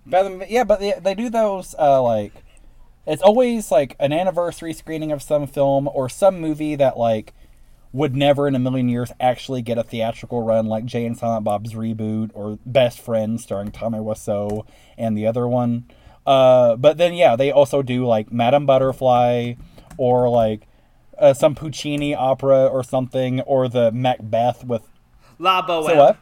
[0.06, 2.32] But yeah, but they, they do those uh, like
[3.06, 7.32] it's always like an anniversary screening of some film or some movie that like
[7.92, 11.44] would never in a million years actually get a theatrical run, like Jay and Silent
[11.44, 14.66] Bob's reboot or Best Friends starring Tommy Wiseau
[14.98, 15.84] and the other one.
[16.26, 19.54] Uh, but then yeah, they also do like Madame Butterfly
[19.96, 20.66] or like
[21.18, 24.82] uh, some Puccini opera or something or the Macbeth with
[25.38, 25.86] La Boheme.
[25.86, 26.16] so what?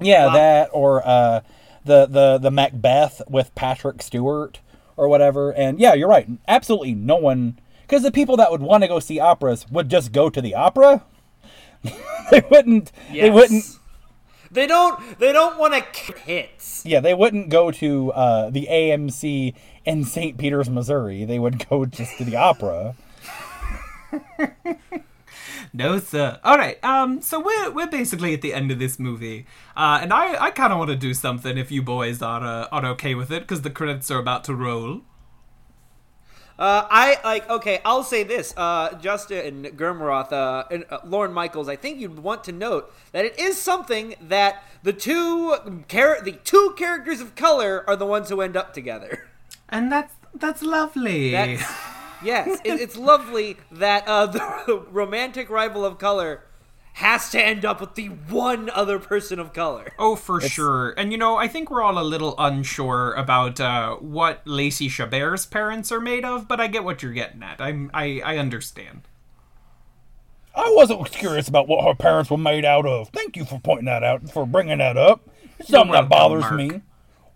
[0.00, 0.32] Yeah, Wow.
[0.32, 1.40] that or uh,
[1.84, 4.60] the the the Macbeth with Patrick Stewart
[4.96, 5.52] or whatever.
[5.52, 6.28] And yeah, you're right.
[6.48, 10.12] Absolutely, no one because the people that would want to go see operas would just
[10.12, 11.04] go to the opera.
[12.30, 12.90] they wouldn't.
[13.12, 13.64] They wouldn't.
[14.50, 15.18] They don't.
[15.18, 16.84] They don't want to hits.
[16.86, 19.54] Yeah, they wouldn't go to uh, the AMC
[19.84, 20.38] in St.
[20.38, 21.24] Peters, Missouri.
[21.24, 22.94] They would go just to the opera.
[25.72, 26.38] No, sir.
[26.44, 26.82] All right.
[26.84, 27.22] Um.
[27.22, 29.46] So we're we're basically at the end of this movie,
[29.76, 32.68] uh, and I I kind of want to do something if you boys are uh,
[32.70, 35.00] are okay with it because the credits are about to roll.
[36.58, 37.48] Uh, I like.
[37.48, 38.52] Okay, I'll say this.
[38.54, 41.68] Uh, Justin Gurmaroth, uh, and uh, Lorne Michaels.
[41.68, 45.56] I think you'd want to note that it is something that the two
[45.88, 49.28] char- the two characters of color are the ones who end up together.
[49.70, 51.30] And that's that's lovely.
[51.30, 51.62] That's,
[52.24, 54.26] yes, it, it's lovely that uh,
[54.66, 56.44] the romantic rival of color
[56.94, 59.92] has to end up with the one other person of color.
[59.98, 60.90] Oh, for sure.
[60.90, 65.46] And you know, I think we're all a little unsure about uh, what Lacey Chabert's
[65.46, 67.60] parents are made of, but I get what you're getting at.
[67.60, 69.02] I'm I I understand.
[70.54, 73.08] I wasn't curious about what her parents were made out of.
[73.08, 75.26] Thank you for pointing that out, for bringing that up.
[75.58, 76.54] It's something welcome, that bothers Mark.
[76.56, 76.82] me.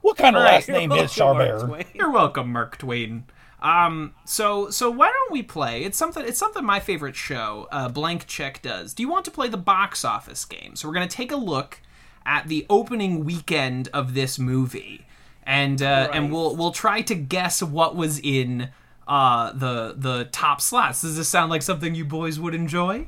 [0.03, 1.95] What kind of All right, last name is Welcome, Mark Charbert?
[1.95, 3.25] You're welcome, Mark Twain.
[3.61, 5.85] Um, so so why don't we play?
[5.85, 6.25] It's something.
[6.25, 8.93] It's something my favorite show, uh, Blank Check, does.
[8.93, 10.77] Do you want to play the box office game?
[10.77, 11.81] So we're gonna take a look
[12.27, 15.07] at the opening weekend of this movie,
[15.45, 18.71] and uh, and we'll we'll try to guess what was in
[19.09, 21.01] uh the the top slots.
[21.03, 23.07] Does this sound like something you boys would enjoy?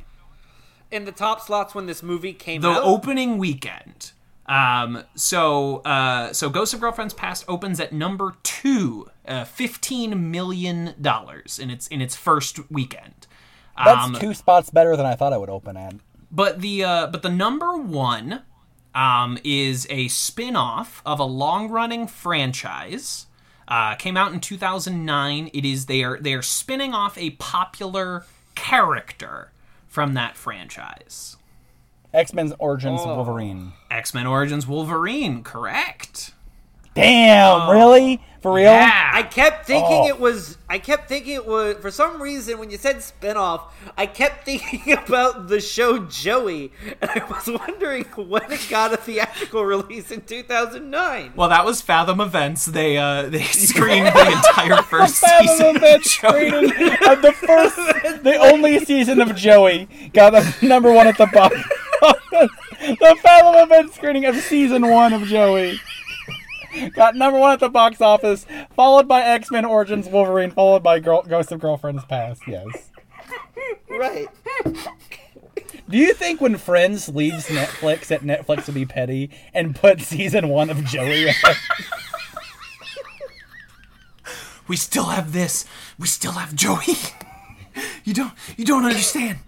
[0.91, 2.83] In the top slots when this movie came the out.
[2.83, 4.13] opening weekend.
[4.49, 10.95] Um, so, uh, so Ghost of Girlfriends Past opens at number two, uh, fifteen million
[11.01, 13.27] dollars in its in its first weekend.
[13.77, 15.95] That's Um, two spots better than I thought I would open at.
[16.31, 18.43] But the uh, but the number one
[18.95, 23.27] um, is a spin-off of a long-running franchise.
[23.69, 25.51] Uh, came out in 2009.
[25.53, 29.53] It is they are they are spinning off a popular character
[29.87, 31.37] from that franchise.
[32.15, 33.17] X Men's Origins Oh.
[33.17, 33.73] Wolverine.
[33.91, 36.33] X Men Origins Wolverine, correct?
[36.95, 38.21] Damn, really?
[38.43, 38.65] For real?
[38.73, 39.11] Yeah.
[39.15, 40.09] I kept thinking Oh.
[40.09, 40.59] it was.
[40.69, 41.77] I kept thinking it was.
[41.77, 43.63] For some reason, when you said spinoff,
[43.97, 48.97] I kept thinking about the show Joey, and I was wondering when it got a
[48.97, 51.33] theatrical release in 2009.
[51.37, 52.67] Well, that was Fathom Events.
[52.67, 55.77] They uh they screened the entire first Fathom season.
[55.77, 56.49] Event of Joey.
[56.51, 57.77] screening of the first,
[58.25, 61.55] the only season of Joey got the number one at the box.
[62.03, 62.51] Office.
[62.81, 65.81] the Fathom Event screening of season one of Joey
[66.95, 68.47] got number one at the box office,
[68.77, 72.43] followed by X Men Origins Wolverine, followed by Girl- Ghost of Girlfriends Past.
[72.47, 72.91] Yes.
[73.91, 74.29] Right.
[75.89, 80.49] Do you think when Friends leaves Netflix that Netflix will be petty and put season
[80.49, 81.31] one of Joey?
[84.69, 85.65] We still have this.
[85.99, 86.97] We still have Joey.
[88.05, 89.39] you don't you don't understand.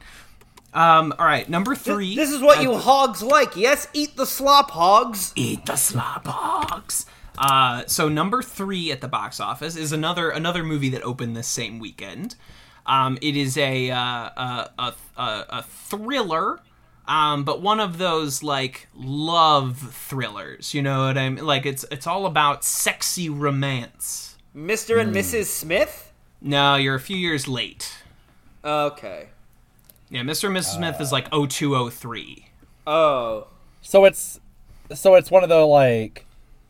[0.72, 1.12] Um.
[1.18, 1.48] All right.
[1.48, 2.14] Number three.
[2.14, 3.56] This is what you hogs like.
[3.56, 5.32] Yes, eat the slop hogs.
[5.34, 7.06] eat the slop hogs.
[7.38, 11.48] Uh, so number three at the box office is another another movie that opened this
[11.48, 12.36] same weekend.
[12.86, 16.60] Um, it is a uh, a, a, a, a thriller,
[17.08, 20.74] um, but one of those like love thrillers.
[20.74, 21.44] You know what I mean?
[21.44, 24.36] Like it's it's all about sexy romance.
[24.54, 25.00] Mr.
[25.00, 25.46] and Mrs.
[25.46, 26.12] Smith?
[26.42, 27.94] No, you're a few years late.
[28.62, 29.29] Okay.
[30.10, 30.48] Yeah, Mr.
[30.48, 30.76] and Mrs.
[30.76, 32.46] Smith is like 0203.
[32.86, 33.46] Oh.
[33.80, 34.40] So it's
[34.92, 36.26] so it's one of the like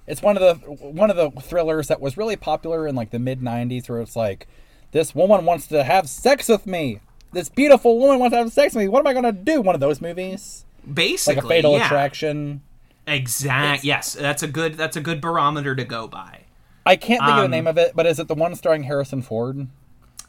[0.07, 3.19] it's one of the one of the thrillers that was really popular in like the
[3.19, 4.47] mid 90s where it's like
[4.93, 7.01] this woman wants to have sex with me.
[7.33, 8.89] This beautiful woman wants to have sex with me.
[8.89, 9.61] What am I going to do?
[9.61, 10.65] One of those movies?
[10.93, 11.87] Basically, Like a fatal yeah.
[11.87, 12.61] attraction.
[13.07, 13.85] Exact.
[13.85, 16.41] Yes, that's a good that's a good barometer to go by.
[16.85, 18.83] I can't think of the Um, name of it, but is it the one starring
[18.83, 19.69] Harrison Ford?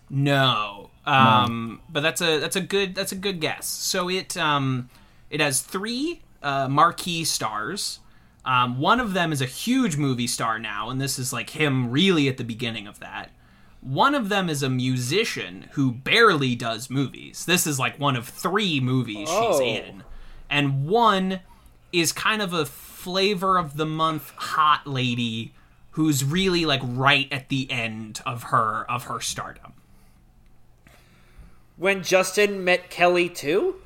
[0.10, 0.91] No.
[1.06, 3.68] Um, but that's a that's a good that's a good guess.
[3.68, 4.90] So it um,
[5.30, 8.00] it has three uh, marquee stars.
[8.44, 11.92] Um, one of them is a huge movie star now, and this is like him
[11.92, 13.30] really at the beginning of that.
[13.82, 17.46] One of them is a musician who barely does movies.
[17.46, 19.52] This is like one of three movies Oh.
[19.60, 20.04] she's in.
[20.50, 21.40] And one
[21.92, 25.54] is kind of a flavor of the month hot lady
[25.92, 29.74] who's really like right at the end of her of her stardom.
[31.82, 33.78] When Justin met Kelly too?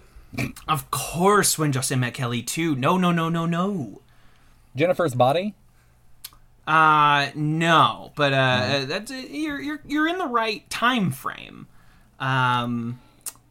[0.68, 2.76] Of course when Justin met Kelly too.
[2.76, 4.02] No, no, no, no, no.
[4.76, 5.56] Jennifer's body.
[6.68, 11.68] Uh no, but uh that's you're you're you're in the right time frame.
[12.20, 13.00] Um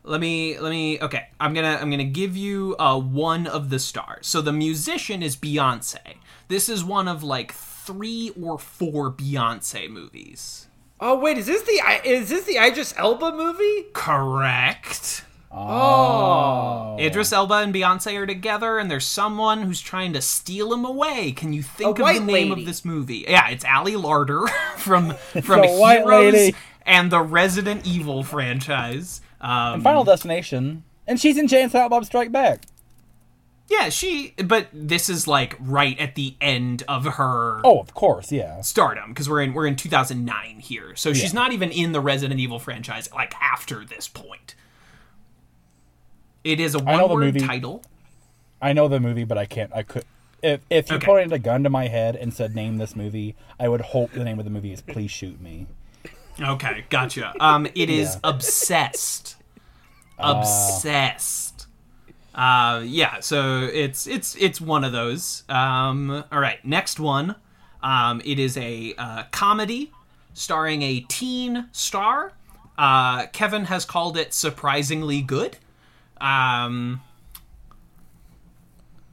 [0.03, 3.47] let me let me okay, I'm going to I'm going to give you uh one
[3.47, 4.27] of the stars.
[4.27, 6.17] So the musician is Beyonce.
[6.49, 10.67] This is one of like 3 or 4 Beyonce movies.
[11.01, 13.87] Oh wait, is this the is this the Idris Elba movie?
[13.93, 15.25] Correct.
[15.57, 20.85] Oh, Idris Elba and Beyonce are together, and there's someone who's trying to steal him
[20.85, 21.31] away.
[21.33, 22.63] Can you think A of the name lady.
[22.63, 23.25] of this movie?
[23.29, 26.57] Yeah, it's Ali Larter from from a white Heroes lady.
[26.87, 29.21] and the Resident Evil franchise.
[29.41, 30.85] Um, Final Destination.
[31.07, 32.63] And she's in Jay and Silent Bob Strike Back.
[33.69, 34.35] Yeah, she.
[34.45, 38.61] But this is like right at the end of her Oh, of course, yeah.
[38.61, 41.41] stardom because we're in we're in 2009 here, so she's Yeah.
[41.41, 44.55] not even in the Resident Evil franchise like after this point.
[46.45, 47.41] It is a I know the one-word movie.
[47.47, 47.83] title.
[48.61, 49.73] I know the movie, but I can't.
[49.75, 50.05] I could.
[50.43, 51.07] If if you Okay.
[51.07, 54.25] pointed a gun to my head and said name this movie, I would hope the
[54.25, 55.67] name of the movie is Please Shoot Me.
[56.39, 57.33] Okay, gotcha.
[57.41, 58.21] Um, it is Yeah.
[58.25, 59.37] obsessed.
[60.19, 61.44] Obsessed.
[62.35, 63.21] Uh, yeah.
[63.21, 65.45] So it's it's it's one of those.
[65.49, 66.65] Um, all right.
[66.65, 67.37] Next one.
[67.83, 69.93] Um, it is a uh, comedy
[70.33, 72.33] starring a teen star.
[72.77, 75.59] Uh, Kevin has called it surprisingly good.
[76.21, 77.03] Um,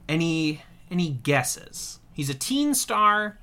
[0.08, 2.00] any any guesses?
[2.12, 3.38] He's a teen star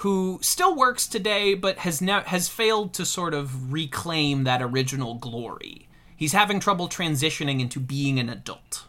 [0.00, 5.14] who still works today, but has ne- has failed to sort of reclaim that original
[5.14, 5.88] glory.
[6.16, 8.84] He's having trouble transitioning into being an adult.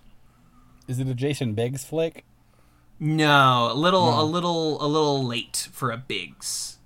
[0.88, 2.24] Is it a Jason Biggs flick?
[3.00, 6.78] No, a little, a little, a little late for a Biggs.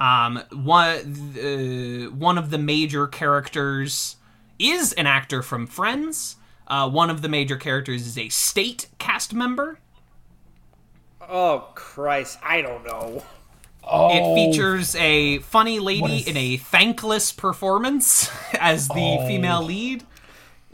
[0.00, 4.16] Um, one, uh, one of the major characters
[4.58, 6.36] is an actor from Friends.
[6.66, 9.78] Uh, one of the major characters is a state cast member.
[11.22, 13.22] oh Christ, I don't know.
[13.86, 19.26] Oh, It features a funny lady is- in a thankless performance as the Oh.
[19.26, 20.04] female lead.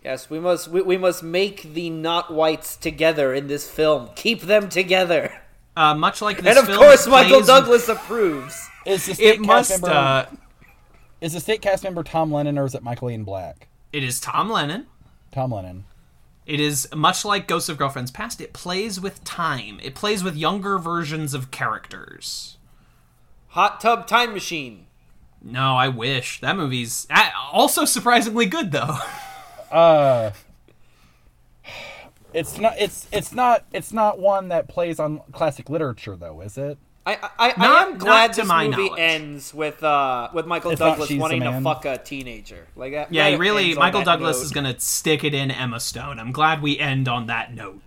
[0.03, 4.11] Yes, we must we, we must make the not whites together in this film.
[4.17, 5.33] Keep them together.
[5.77, 8.69] Uh, much like this And of film, course, Michael plays- Douglas approves.
[8.87, 9.71] is the state It cast must.
[9.83, 10.27] member Uh,
[11.21, 13.69] is the state cast member Tom Lennon or is it Michael Ian Black?
[13.93, 14.87] it is Tom Lennon.
[15.33, 15.85] Tom Lennon.
[16.47, 18.41] It is much like Ghosts of Girlfriends Past.
[18.41, 19.79] It plays with time.
[19.83, 22.57] It plays with younger versions of characters.
[23.49, 24.87] Hot Tub Time Machine.
[25.43, 28.97] No, I wish that movie's ah, also surprisingly good though.
[29.71, 30.31] Uh,
[32.33, 32.75] it's not.
[32.79, 33.65] It's it's not.
[33.73, 36.79] It's not one that plays on classic literature, though, is it?
[37.07, 39.01] I I, I am glad to this my movie knowledge.
[39.01, 42.67] ends with uh with Michael It's Douglas wanting to fuck a teenager.
[42.77, 43.13] Like that.
[43.13, 44.43] yeah, that really, Michael Douglas note.
[44.45, 46.19] is gonna stick it in Emma Stone.
[46.21, 47.81] I'm glad we end on that note.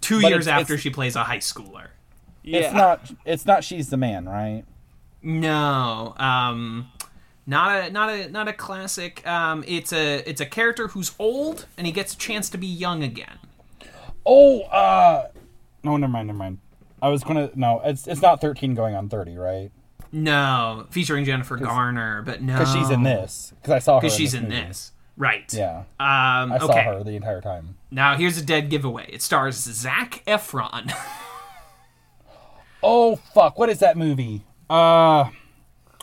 [0.00, 1.88] Two But years it's- after it's- she plays a high schooler.
[2.42, 2.60] Yeah.
[2.60, 3.10] It's not.
[3.26, 3.64] It's not.
[3.64, 4.64] She's the man, right?
[5.22, 6.88] No, um,
[7.48, 9.26] not a not a not a classic.
[9.26, 12.66] Um, it's a it's a character who's old and he gets a chance to be
[12.66, 13.38] young again.
[14.26, 15.28] Oh, uh,
[15.82, 16.58] no, never mind, never mind.
[17.00, 17.50] I was gonna.
[17.54, 19.70] No, it's it's not thirteen going on thirty, right?
[20.12, 23.52] No, featuring Jennifer Garner, but no, Because she's in this.
[23.60, 24.00] Because I saw her.
[24.02, 24.56] Because she's in movie.
[24.56, 25.52] this, right?
[25.52, 26.82] Yeah, Um, I saw okay.
[26.84, 27.76] her the entire time.
[27.90, 29.08] Now here's a dead giveaway.
[29.10, 30.92] It stars Zac Efron.
[32.82, 33.58] Oh fuck!
[33.58, 34.44] What is that movie?
[34.70, 35.30] Uh,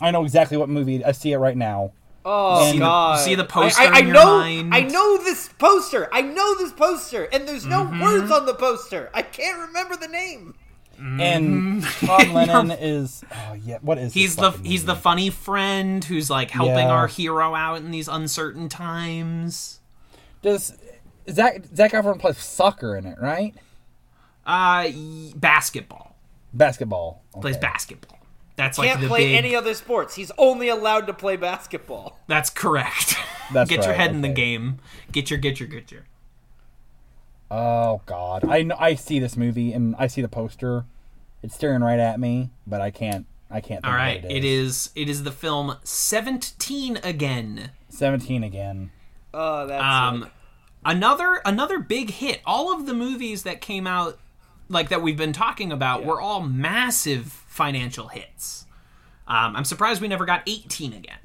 [0.00, 1.04] I know exactly what movie.
[1.04, 1.92] I see it right now.
[2.28, 3.18] Oh see god!
[3.18, 4.74] you see the poster I, I in your know, mind?
[4.74, 6.08] I know this poster.
[6.12, 8.02] I know this poster, and there's no Mm-hmm.
[8.02, 9.10] words on the poster.
[9.14, 10.54] I can't remember the name.
[10.98, 13.22] And Tom Lennon is.
[13.30, 13.78] Oh yeah.
[13.82, 14.10] What is?
[14.10, 14.18] Mm-hmm.
[14.18, 16.88] he's the fucking he's the funny friend who's like helping Yeah.
[16.90, 19.80] our hero out in these uncertain times.
[20.42, 20.76] Does
[21.30, 23.54] Zac Zac Efron plays soccer in it, right?
[24.46, 26.16] Uh, y- basketball
[26.54, 27.22] Basketball.
[27.40, 28.15] plays basketball.
[28.56, 29.36] That's like Can't the play big.
[29.36, 30.14] any other sports.
[30.14, 32.18] He's only allowed to play basketball.
[32.26, 33.14] That's correct.
[33.52, 34.78] That's get your right, head in the game.
[35.12, 36.04] Get your get your get your.
[37.50, 40.84] Oh god, I know, I see this movie and I see the poster.
[41.42, 43.26] It's staring right at me, but I can't.
[43.50, 43.82] I can't.
[43.82, 47.70] Think All of right, what it is it is the film Seventeen again.
[47.88, 48.90] seventeen again.
[49.32, 50.28] Oh, that's Um, it.
[50.84, 52.40] another another big hit.
[52.44, 54.18] All of the movies that came out,
[54.68, 58.66] like that we've been talking about, were all massive financial hits.
[59.26, 61.18] Um, I'm surprised we never got 18 again.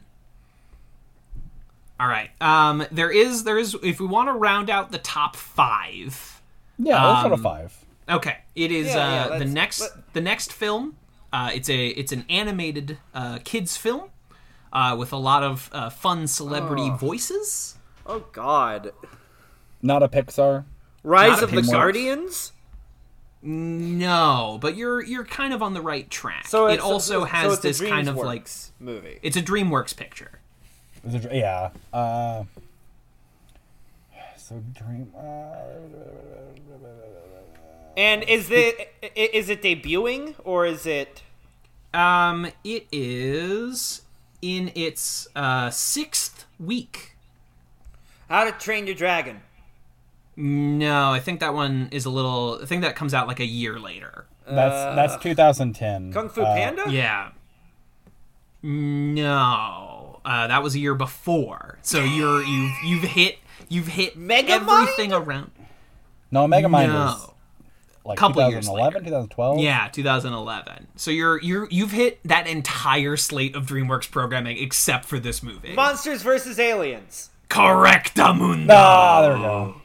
[1.99, 5.35] All right, um, there is there is if we want to round out the top
[5.35, 6.41] five.
[6.79, 7.77] Yeah, let's go to Um, five.
[8.09, 8.95] Okay, it is Yeah,
[9.27, 10.97] yeah, uh, the next let- the next film.
[11.31, 14.09] Uh, it's a it's an animated uh, kids film
[14.73, 17.77] uh, with a lot of uh, fun celebrity voices.
[18.07, 18.91] Oh God.
[19.83, 20.65] Not a Pixar.
[21.03, 21.71] Rise Not of the Pixar.
[21.71, 22.51] Guardians.
[23.43, 26.47] No, but you're you're kind of on the right track.
[26.47, 28.47] So it also so has it's a this kind of like
[28.80, 29.19] movie.
[29.23, 30.39] it's a DreamWorks picture.
[31.07, 31.72] Is it- yeah.
[31.91, 32.43] Uh,
[34.38, 35.11] so dream.
[35.18, 35.22] Uh,
[37.97, 41.23] And is it is it debuting or is it?
[41.93, 44.03] Um, it is
[44.41, 47.18] in its uh, sixth week.
[48.30, 49.41] How to Train Your Dragon?
[50.37, 52.59] No, I think that one is a little.
[52.61, 54.25] I think that comes out like a year later.
[54.47, 56.13] that's that's 2010.
[56.13, 56.85] Kung Fu Uh, Panda?
[56.89, 57.29] Yeah.
[58.63, 61.77] No, uh, that was a year before.
[61.81, 63.39] So you're you've you've hit
[63.69, 64.49] you've hit Megamind?
[64.83, 65.51] everything around.
[66.31, 67.07] No, Megamind No.
[67.15, 67.27] is
[68.05, 69.05] like Couple years 2011, later.
[69.05, 69.59] 2012.
[69.59, 70.87] Yeah, 2011.
[70.95, 75.73] So you're you're you've hit that entire slate of DreamWorks programming except for this movie.
[75.73, 77.29] Monsters versus Aliens.
[77.49, 78.67] Correctamundo.
[78.71, 79.80] Ah, there we go.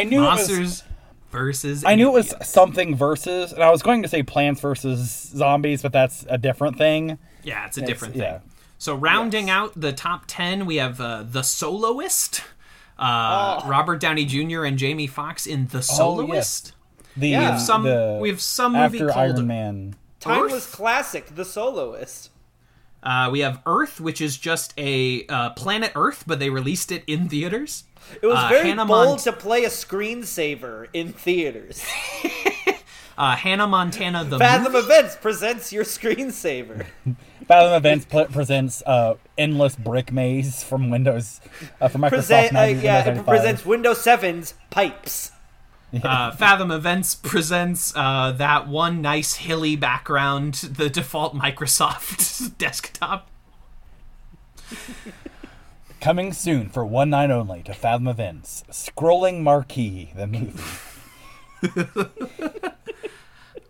[0.00, 0.48] I knew it was.
[0.50, 0.82] Monsters
[1.30, 1.84] versus.
[1.84, 5.82] I knew it was something versus, and I was going to say Plants versus Zombies,
[5.82, 7.18] but that's a different thing.
[7.42, 8.22] Yeah, it's a It's- different thing.
[8.22, 8.38] yeah.
[8.78, 12.42] So rounding out the top ten, we have uh, the Soloist,
[12.98, 14.64] uh, Robert Downey Jr.
[14.64, 16.72] and Jamie Foxx in the Soloist.
[17.16, 17.38] The Yeah.
[17.38, 19.96] We have Some the, we have some movie after called Iron Man.
[20.20, 20.72] Timeless Earth?
[20.72, 22.30] classic, The Soloist.
[23.06, 27.04] Uh, we have Earth, which is just a uh, planet Earth, but they released it
[27.06, 27.84] in theaters.
[28.20, 31.84] It was Uh, very Hannah bold Mont- to play a screensaver in theaters.
[33.18, 34.84] Uh, Hannah Montana, the Fathom movie.
[34.84, 36.84] Events presents your screensaver.
[37.48, 41.40] Fathom Events pl- presents uh, endless brick maze from Windows
[41.80, 42.10] uh, from Microsoft.
[42.10, 45.30] Present, uh, yeah, Windows it presents Windows 7's pipes.
[46.02, 53.30] Uh, Fathom Events presents uh, that one nice hilly background, the default Microsoft desktop.
[56.00, 58.64] Coming soon for one night only to Fathom Events.
[58.70, 60.60] Scrolling Marquee, the movie.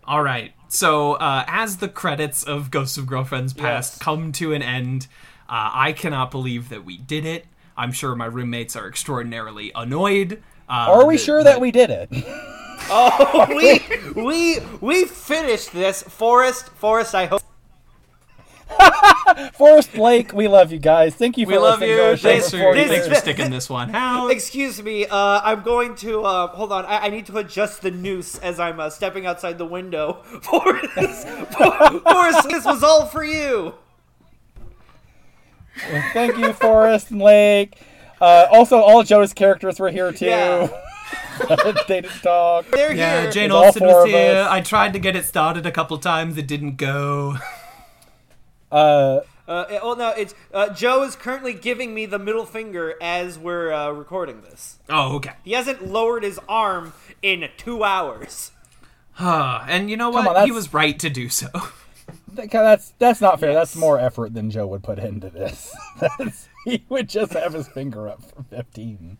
[0.03, 0.53] All right.
[0.69, 3.99] So, uh, as the credits of Ghosts of Girlfriends Past Yes.
[3.99, 5.07] come to an end,
[5.47, 7.45] uh, I cannot believe that we did it.
[7.77, 10.41] I'm sure my roommates are extraordinarily annoyed.
[10.69, 12.09] Uh, Are we that- sure that we did it?
[12.89, 13.81] Oh, we
[14.15, 16.03] we we finished this.
[16.03, 17.13] Forest, Forest.
[17.15, 17.41] I hope.
[19.55, 21.13] Forest Lake, we love you guys.
[21.15, 22.15] Thank you for We love listening to our you.
[22.17, 24.29] show Thanks for for, 40 thanks for sticking this one out.
[24.31, 25.05] Excuse me.
[25.05, 26.85] Uh, I'm going to uh, hold on.
[26.85, 30.21] I, I need to adjust the noose as I'm uh, stepping outside the window.
[30.43, 33.73] Forest, Forest, this was all for you.
[36.13, 37.77] Thank you, Forest Lake.
[38.19, 40.25] Uh, also, all Joe's characters were here too.
[40.25, 40.67] Yeah.
[41.87, 42.65] they didn't talk.
[42.71, 43.31] They're Yeah, here.
[43.31, 44.35] Jane There's Austen was here.
[44.41, 44.47] us.
[44.49, 46.37] I tried to get it started a couple times.
[46.37, 47.35] It didn't go.
[48.71, 53.39] Uh, Uh, well, no, it's uh, Joe is currently giving me the middle finger as
[53.39, 54.77] we're uh, recording this.
[54.89, 55.31] Oh, okay.
[55.45, 56.91] He hasn't lowered his arm
[57.21, 58.51] in two hours.
[59.17, 60.27] Uh, and you know what?
[60.35, 61.47] on, he was right to do so.
[62.27, 63.51] that's that's not fair.
[63.51, 63.71] Yes.
[63.71, 65.73] That's more effort than Joe would put into this.
[66.01, 69.17] That's- he would just have his finger up for 15.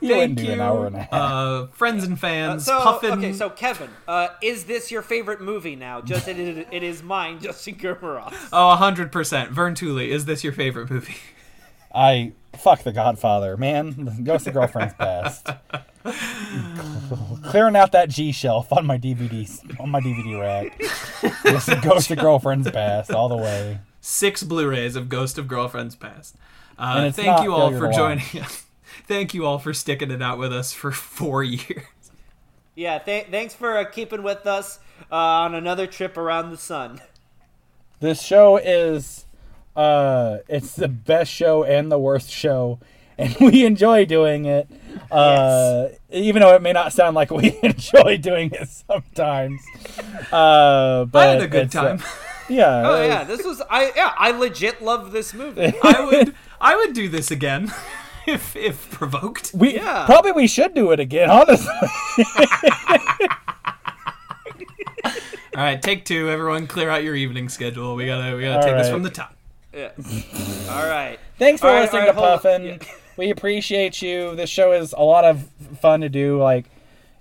[0.00, 1.12] He wouldn't Thank do you, an hour and a half.
[1.12, 2.64] uh, friends and fans.
[2.64, 3.12] So Puffin.
[3.12, 6.00] okay, so Kevin, uh, is this your favorite movie now?
[6.00, 8.34] Just it is, it is mine, Justin Gurmaroff.
[8.52, 9.50] Oh, 100%.
[9.50, 11.14] Vern Tooley, is this your favorite movie?
[11.94, 14.24] I fuck the Godfather, man.
[14.24, 15.46] Ghost of Girlfriend's Past.
[17.44, 20.76] Clearing out that G shelf on my DVD on my DVD rack.
[21.44, 23.78] This Ghost of Girlfriend's Past all the way.
[24.00, 26.36] Six Blu-rays of Ghost of Girlfriend's Past.
[26.78, 28.64] And Uh, thank you all for joining us.
[29.06, 31.82] Thank you all for sticking it out with us for four years.
[32.74, 34.80] Yeah, th- thanks for uh, keeping with us
[35.10, 37.00] uh, on another trip around the sun.
[38.00, 39.24] This show is
[39.74, 42.78] uh it's the best show and the worst show
[43.18, 44.68] and we enjoy doing it.
[45.10, 49.60] Uh even though it may not sound like we enjoy doing it sometimes.
[50.30, 52.02] Uh but I had a good it's, uh, time.
[52.48, 52.82] yeah.
[52.84, 55.72] Oh yeah, this was I yeah I legit love this movie.
[55.82, 57.72] I would I would do this again
[58.26, 59.52] if if provoked.
[59.54, 60.04] We Yeah.
[60.06, 61.72] probably we should do it again, honestly.
[65.56, 66.30] All right, take two.
[66.30, 67.96] Everyone, clear out your evening schedule.
[67.96, 69.34] We gotta we gotta All take this from the top.
[69.72, 69.90] Yeah.
[70.70, 71.18] All right.
[71.38, 72.42] Thanks for All right, listening all to hold.
[72.42, 72.64] Puffin.
[72.64, 72.78] Yeah.
[73.16, 74.36] We appreciate you.
[74.36, 75.48] This show is a lot of
[75.80, 76.38] fun to do.
[76.40, 76.66] Like,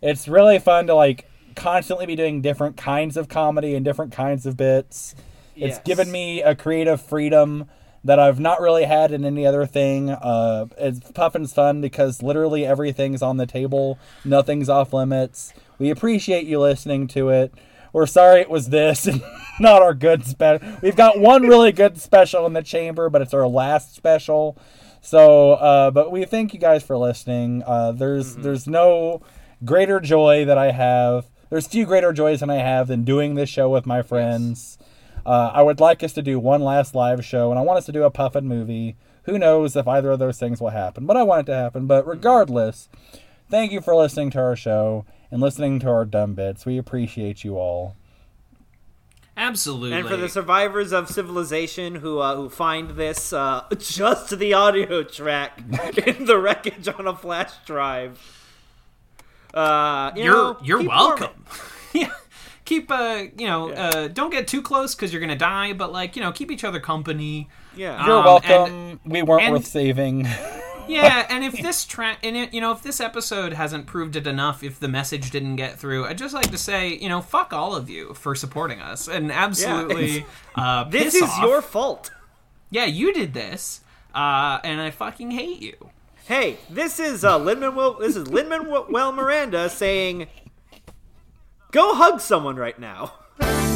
[0.02, 4.46] it's really fun to like constantly be doing different kinds of comedy and different kinds
[4.46, 5.16] of bits.
[5.56, 5.82] It's Yes.
[5.84, 7.68] given me a creative freedom
[8.08, 10.10] that I've not really had in any other thing.
[10.10, 14.00] Uh, it's Puffin's fun because literally everything's on the table.
[14.24, 15.54] Nothing's off limits.
[15.78, 17.54] We appreciate you listening to it.
[17.92, 19.22] We're sorry it was this and
[19.60, 20.66] not our good special.
[20.82, 24.58] We've got one really good special in the chamber, but it's our last special.
[25.02, 27.62] So, uh, but we thank you guys for listening.
[27.66, 29.22] Uh, there's there's no
[29.66, 31.26] greater joy that I have.
[31.50, 34.78] There's few greater joys than I have than doing this show with my friends.
[35.28, 37.86] Uh, I would like us to do one last live show, and I want us
[37.88, 38.96] to do a Puffin movie.
[39.24, 41.86] Who knows if either of those things will happen, but I want it to happen.
[41.86, 42.88] But regardless,
[43.50, 46.66] thank you for listening to our show and listening to our dumb bits.
[46.66, 47.98] We appreciate you all.
[49.36, 49.98] Absolutely.
[49.98, 55.04] And for the survivors of civilization who uh, who find this uh, just the audio
[55.04, 55.60] track
[56.08, 58.18] in the wreckage on a flash drive,
[59.54, 61.44] uh, you you're know, you're keep welcome.
[61.94, 62.12] yeah.
[62.68, 66.16] Keep uh you know uh don't get too close because you're gonna die, but like
[66.18, 67.48] you know keep each other company.
[67.76, 68.06] Yeah.
[68.06, 68.52] You're Um, welcome.
[68.52, 70.28] and- we weren't and- worth saving.
[70.90, 74.26] Yeah, and if this tra- and it, you know if this episode hasn't proved it
[74.26, 77.52] enough, if the message didn't get through, I'd just like to say you know fuck
[77.52, 80.26] all of you for supporting us and absolutely
[80.56, 81.42] uh, This is off.
[81.44, 82.12] your fault.
[82.70, 83.82] yeah you did this
[84.16, 85.76] uh, and I fucking hate you.
[86.26, 87.96] Hey, this is uh, Lin Manuel.
[88.00, 90.28] This is Lin Manuel Miranda saying,
[91.78, 93.14] "Go hug someone right now."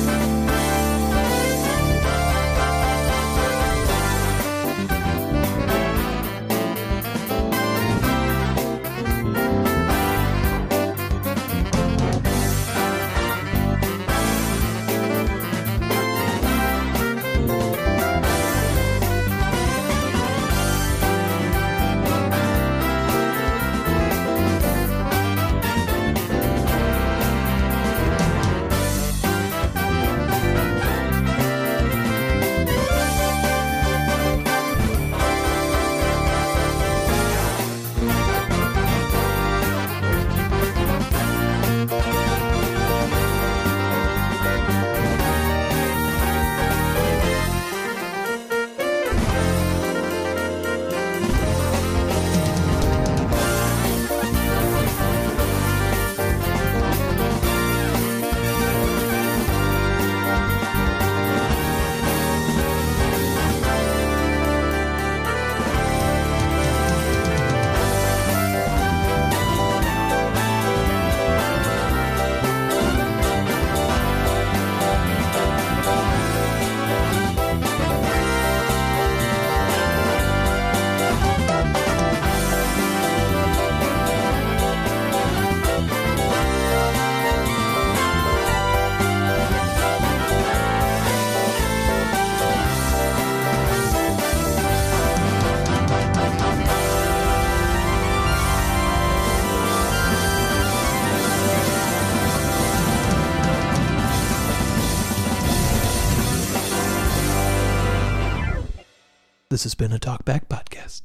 [109.62, 111.04] This has been a Talkback Podcast.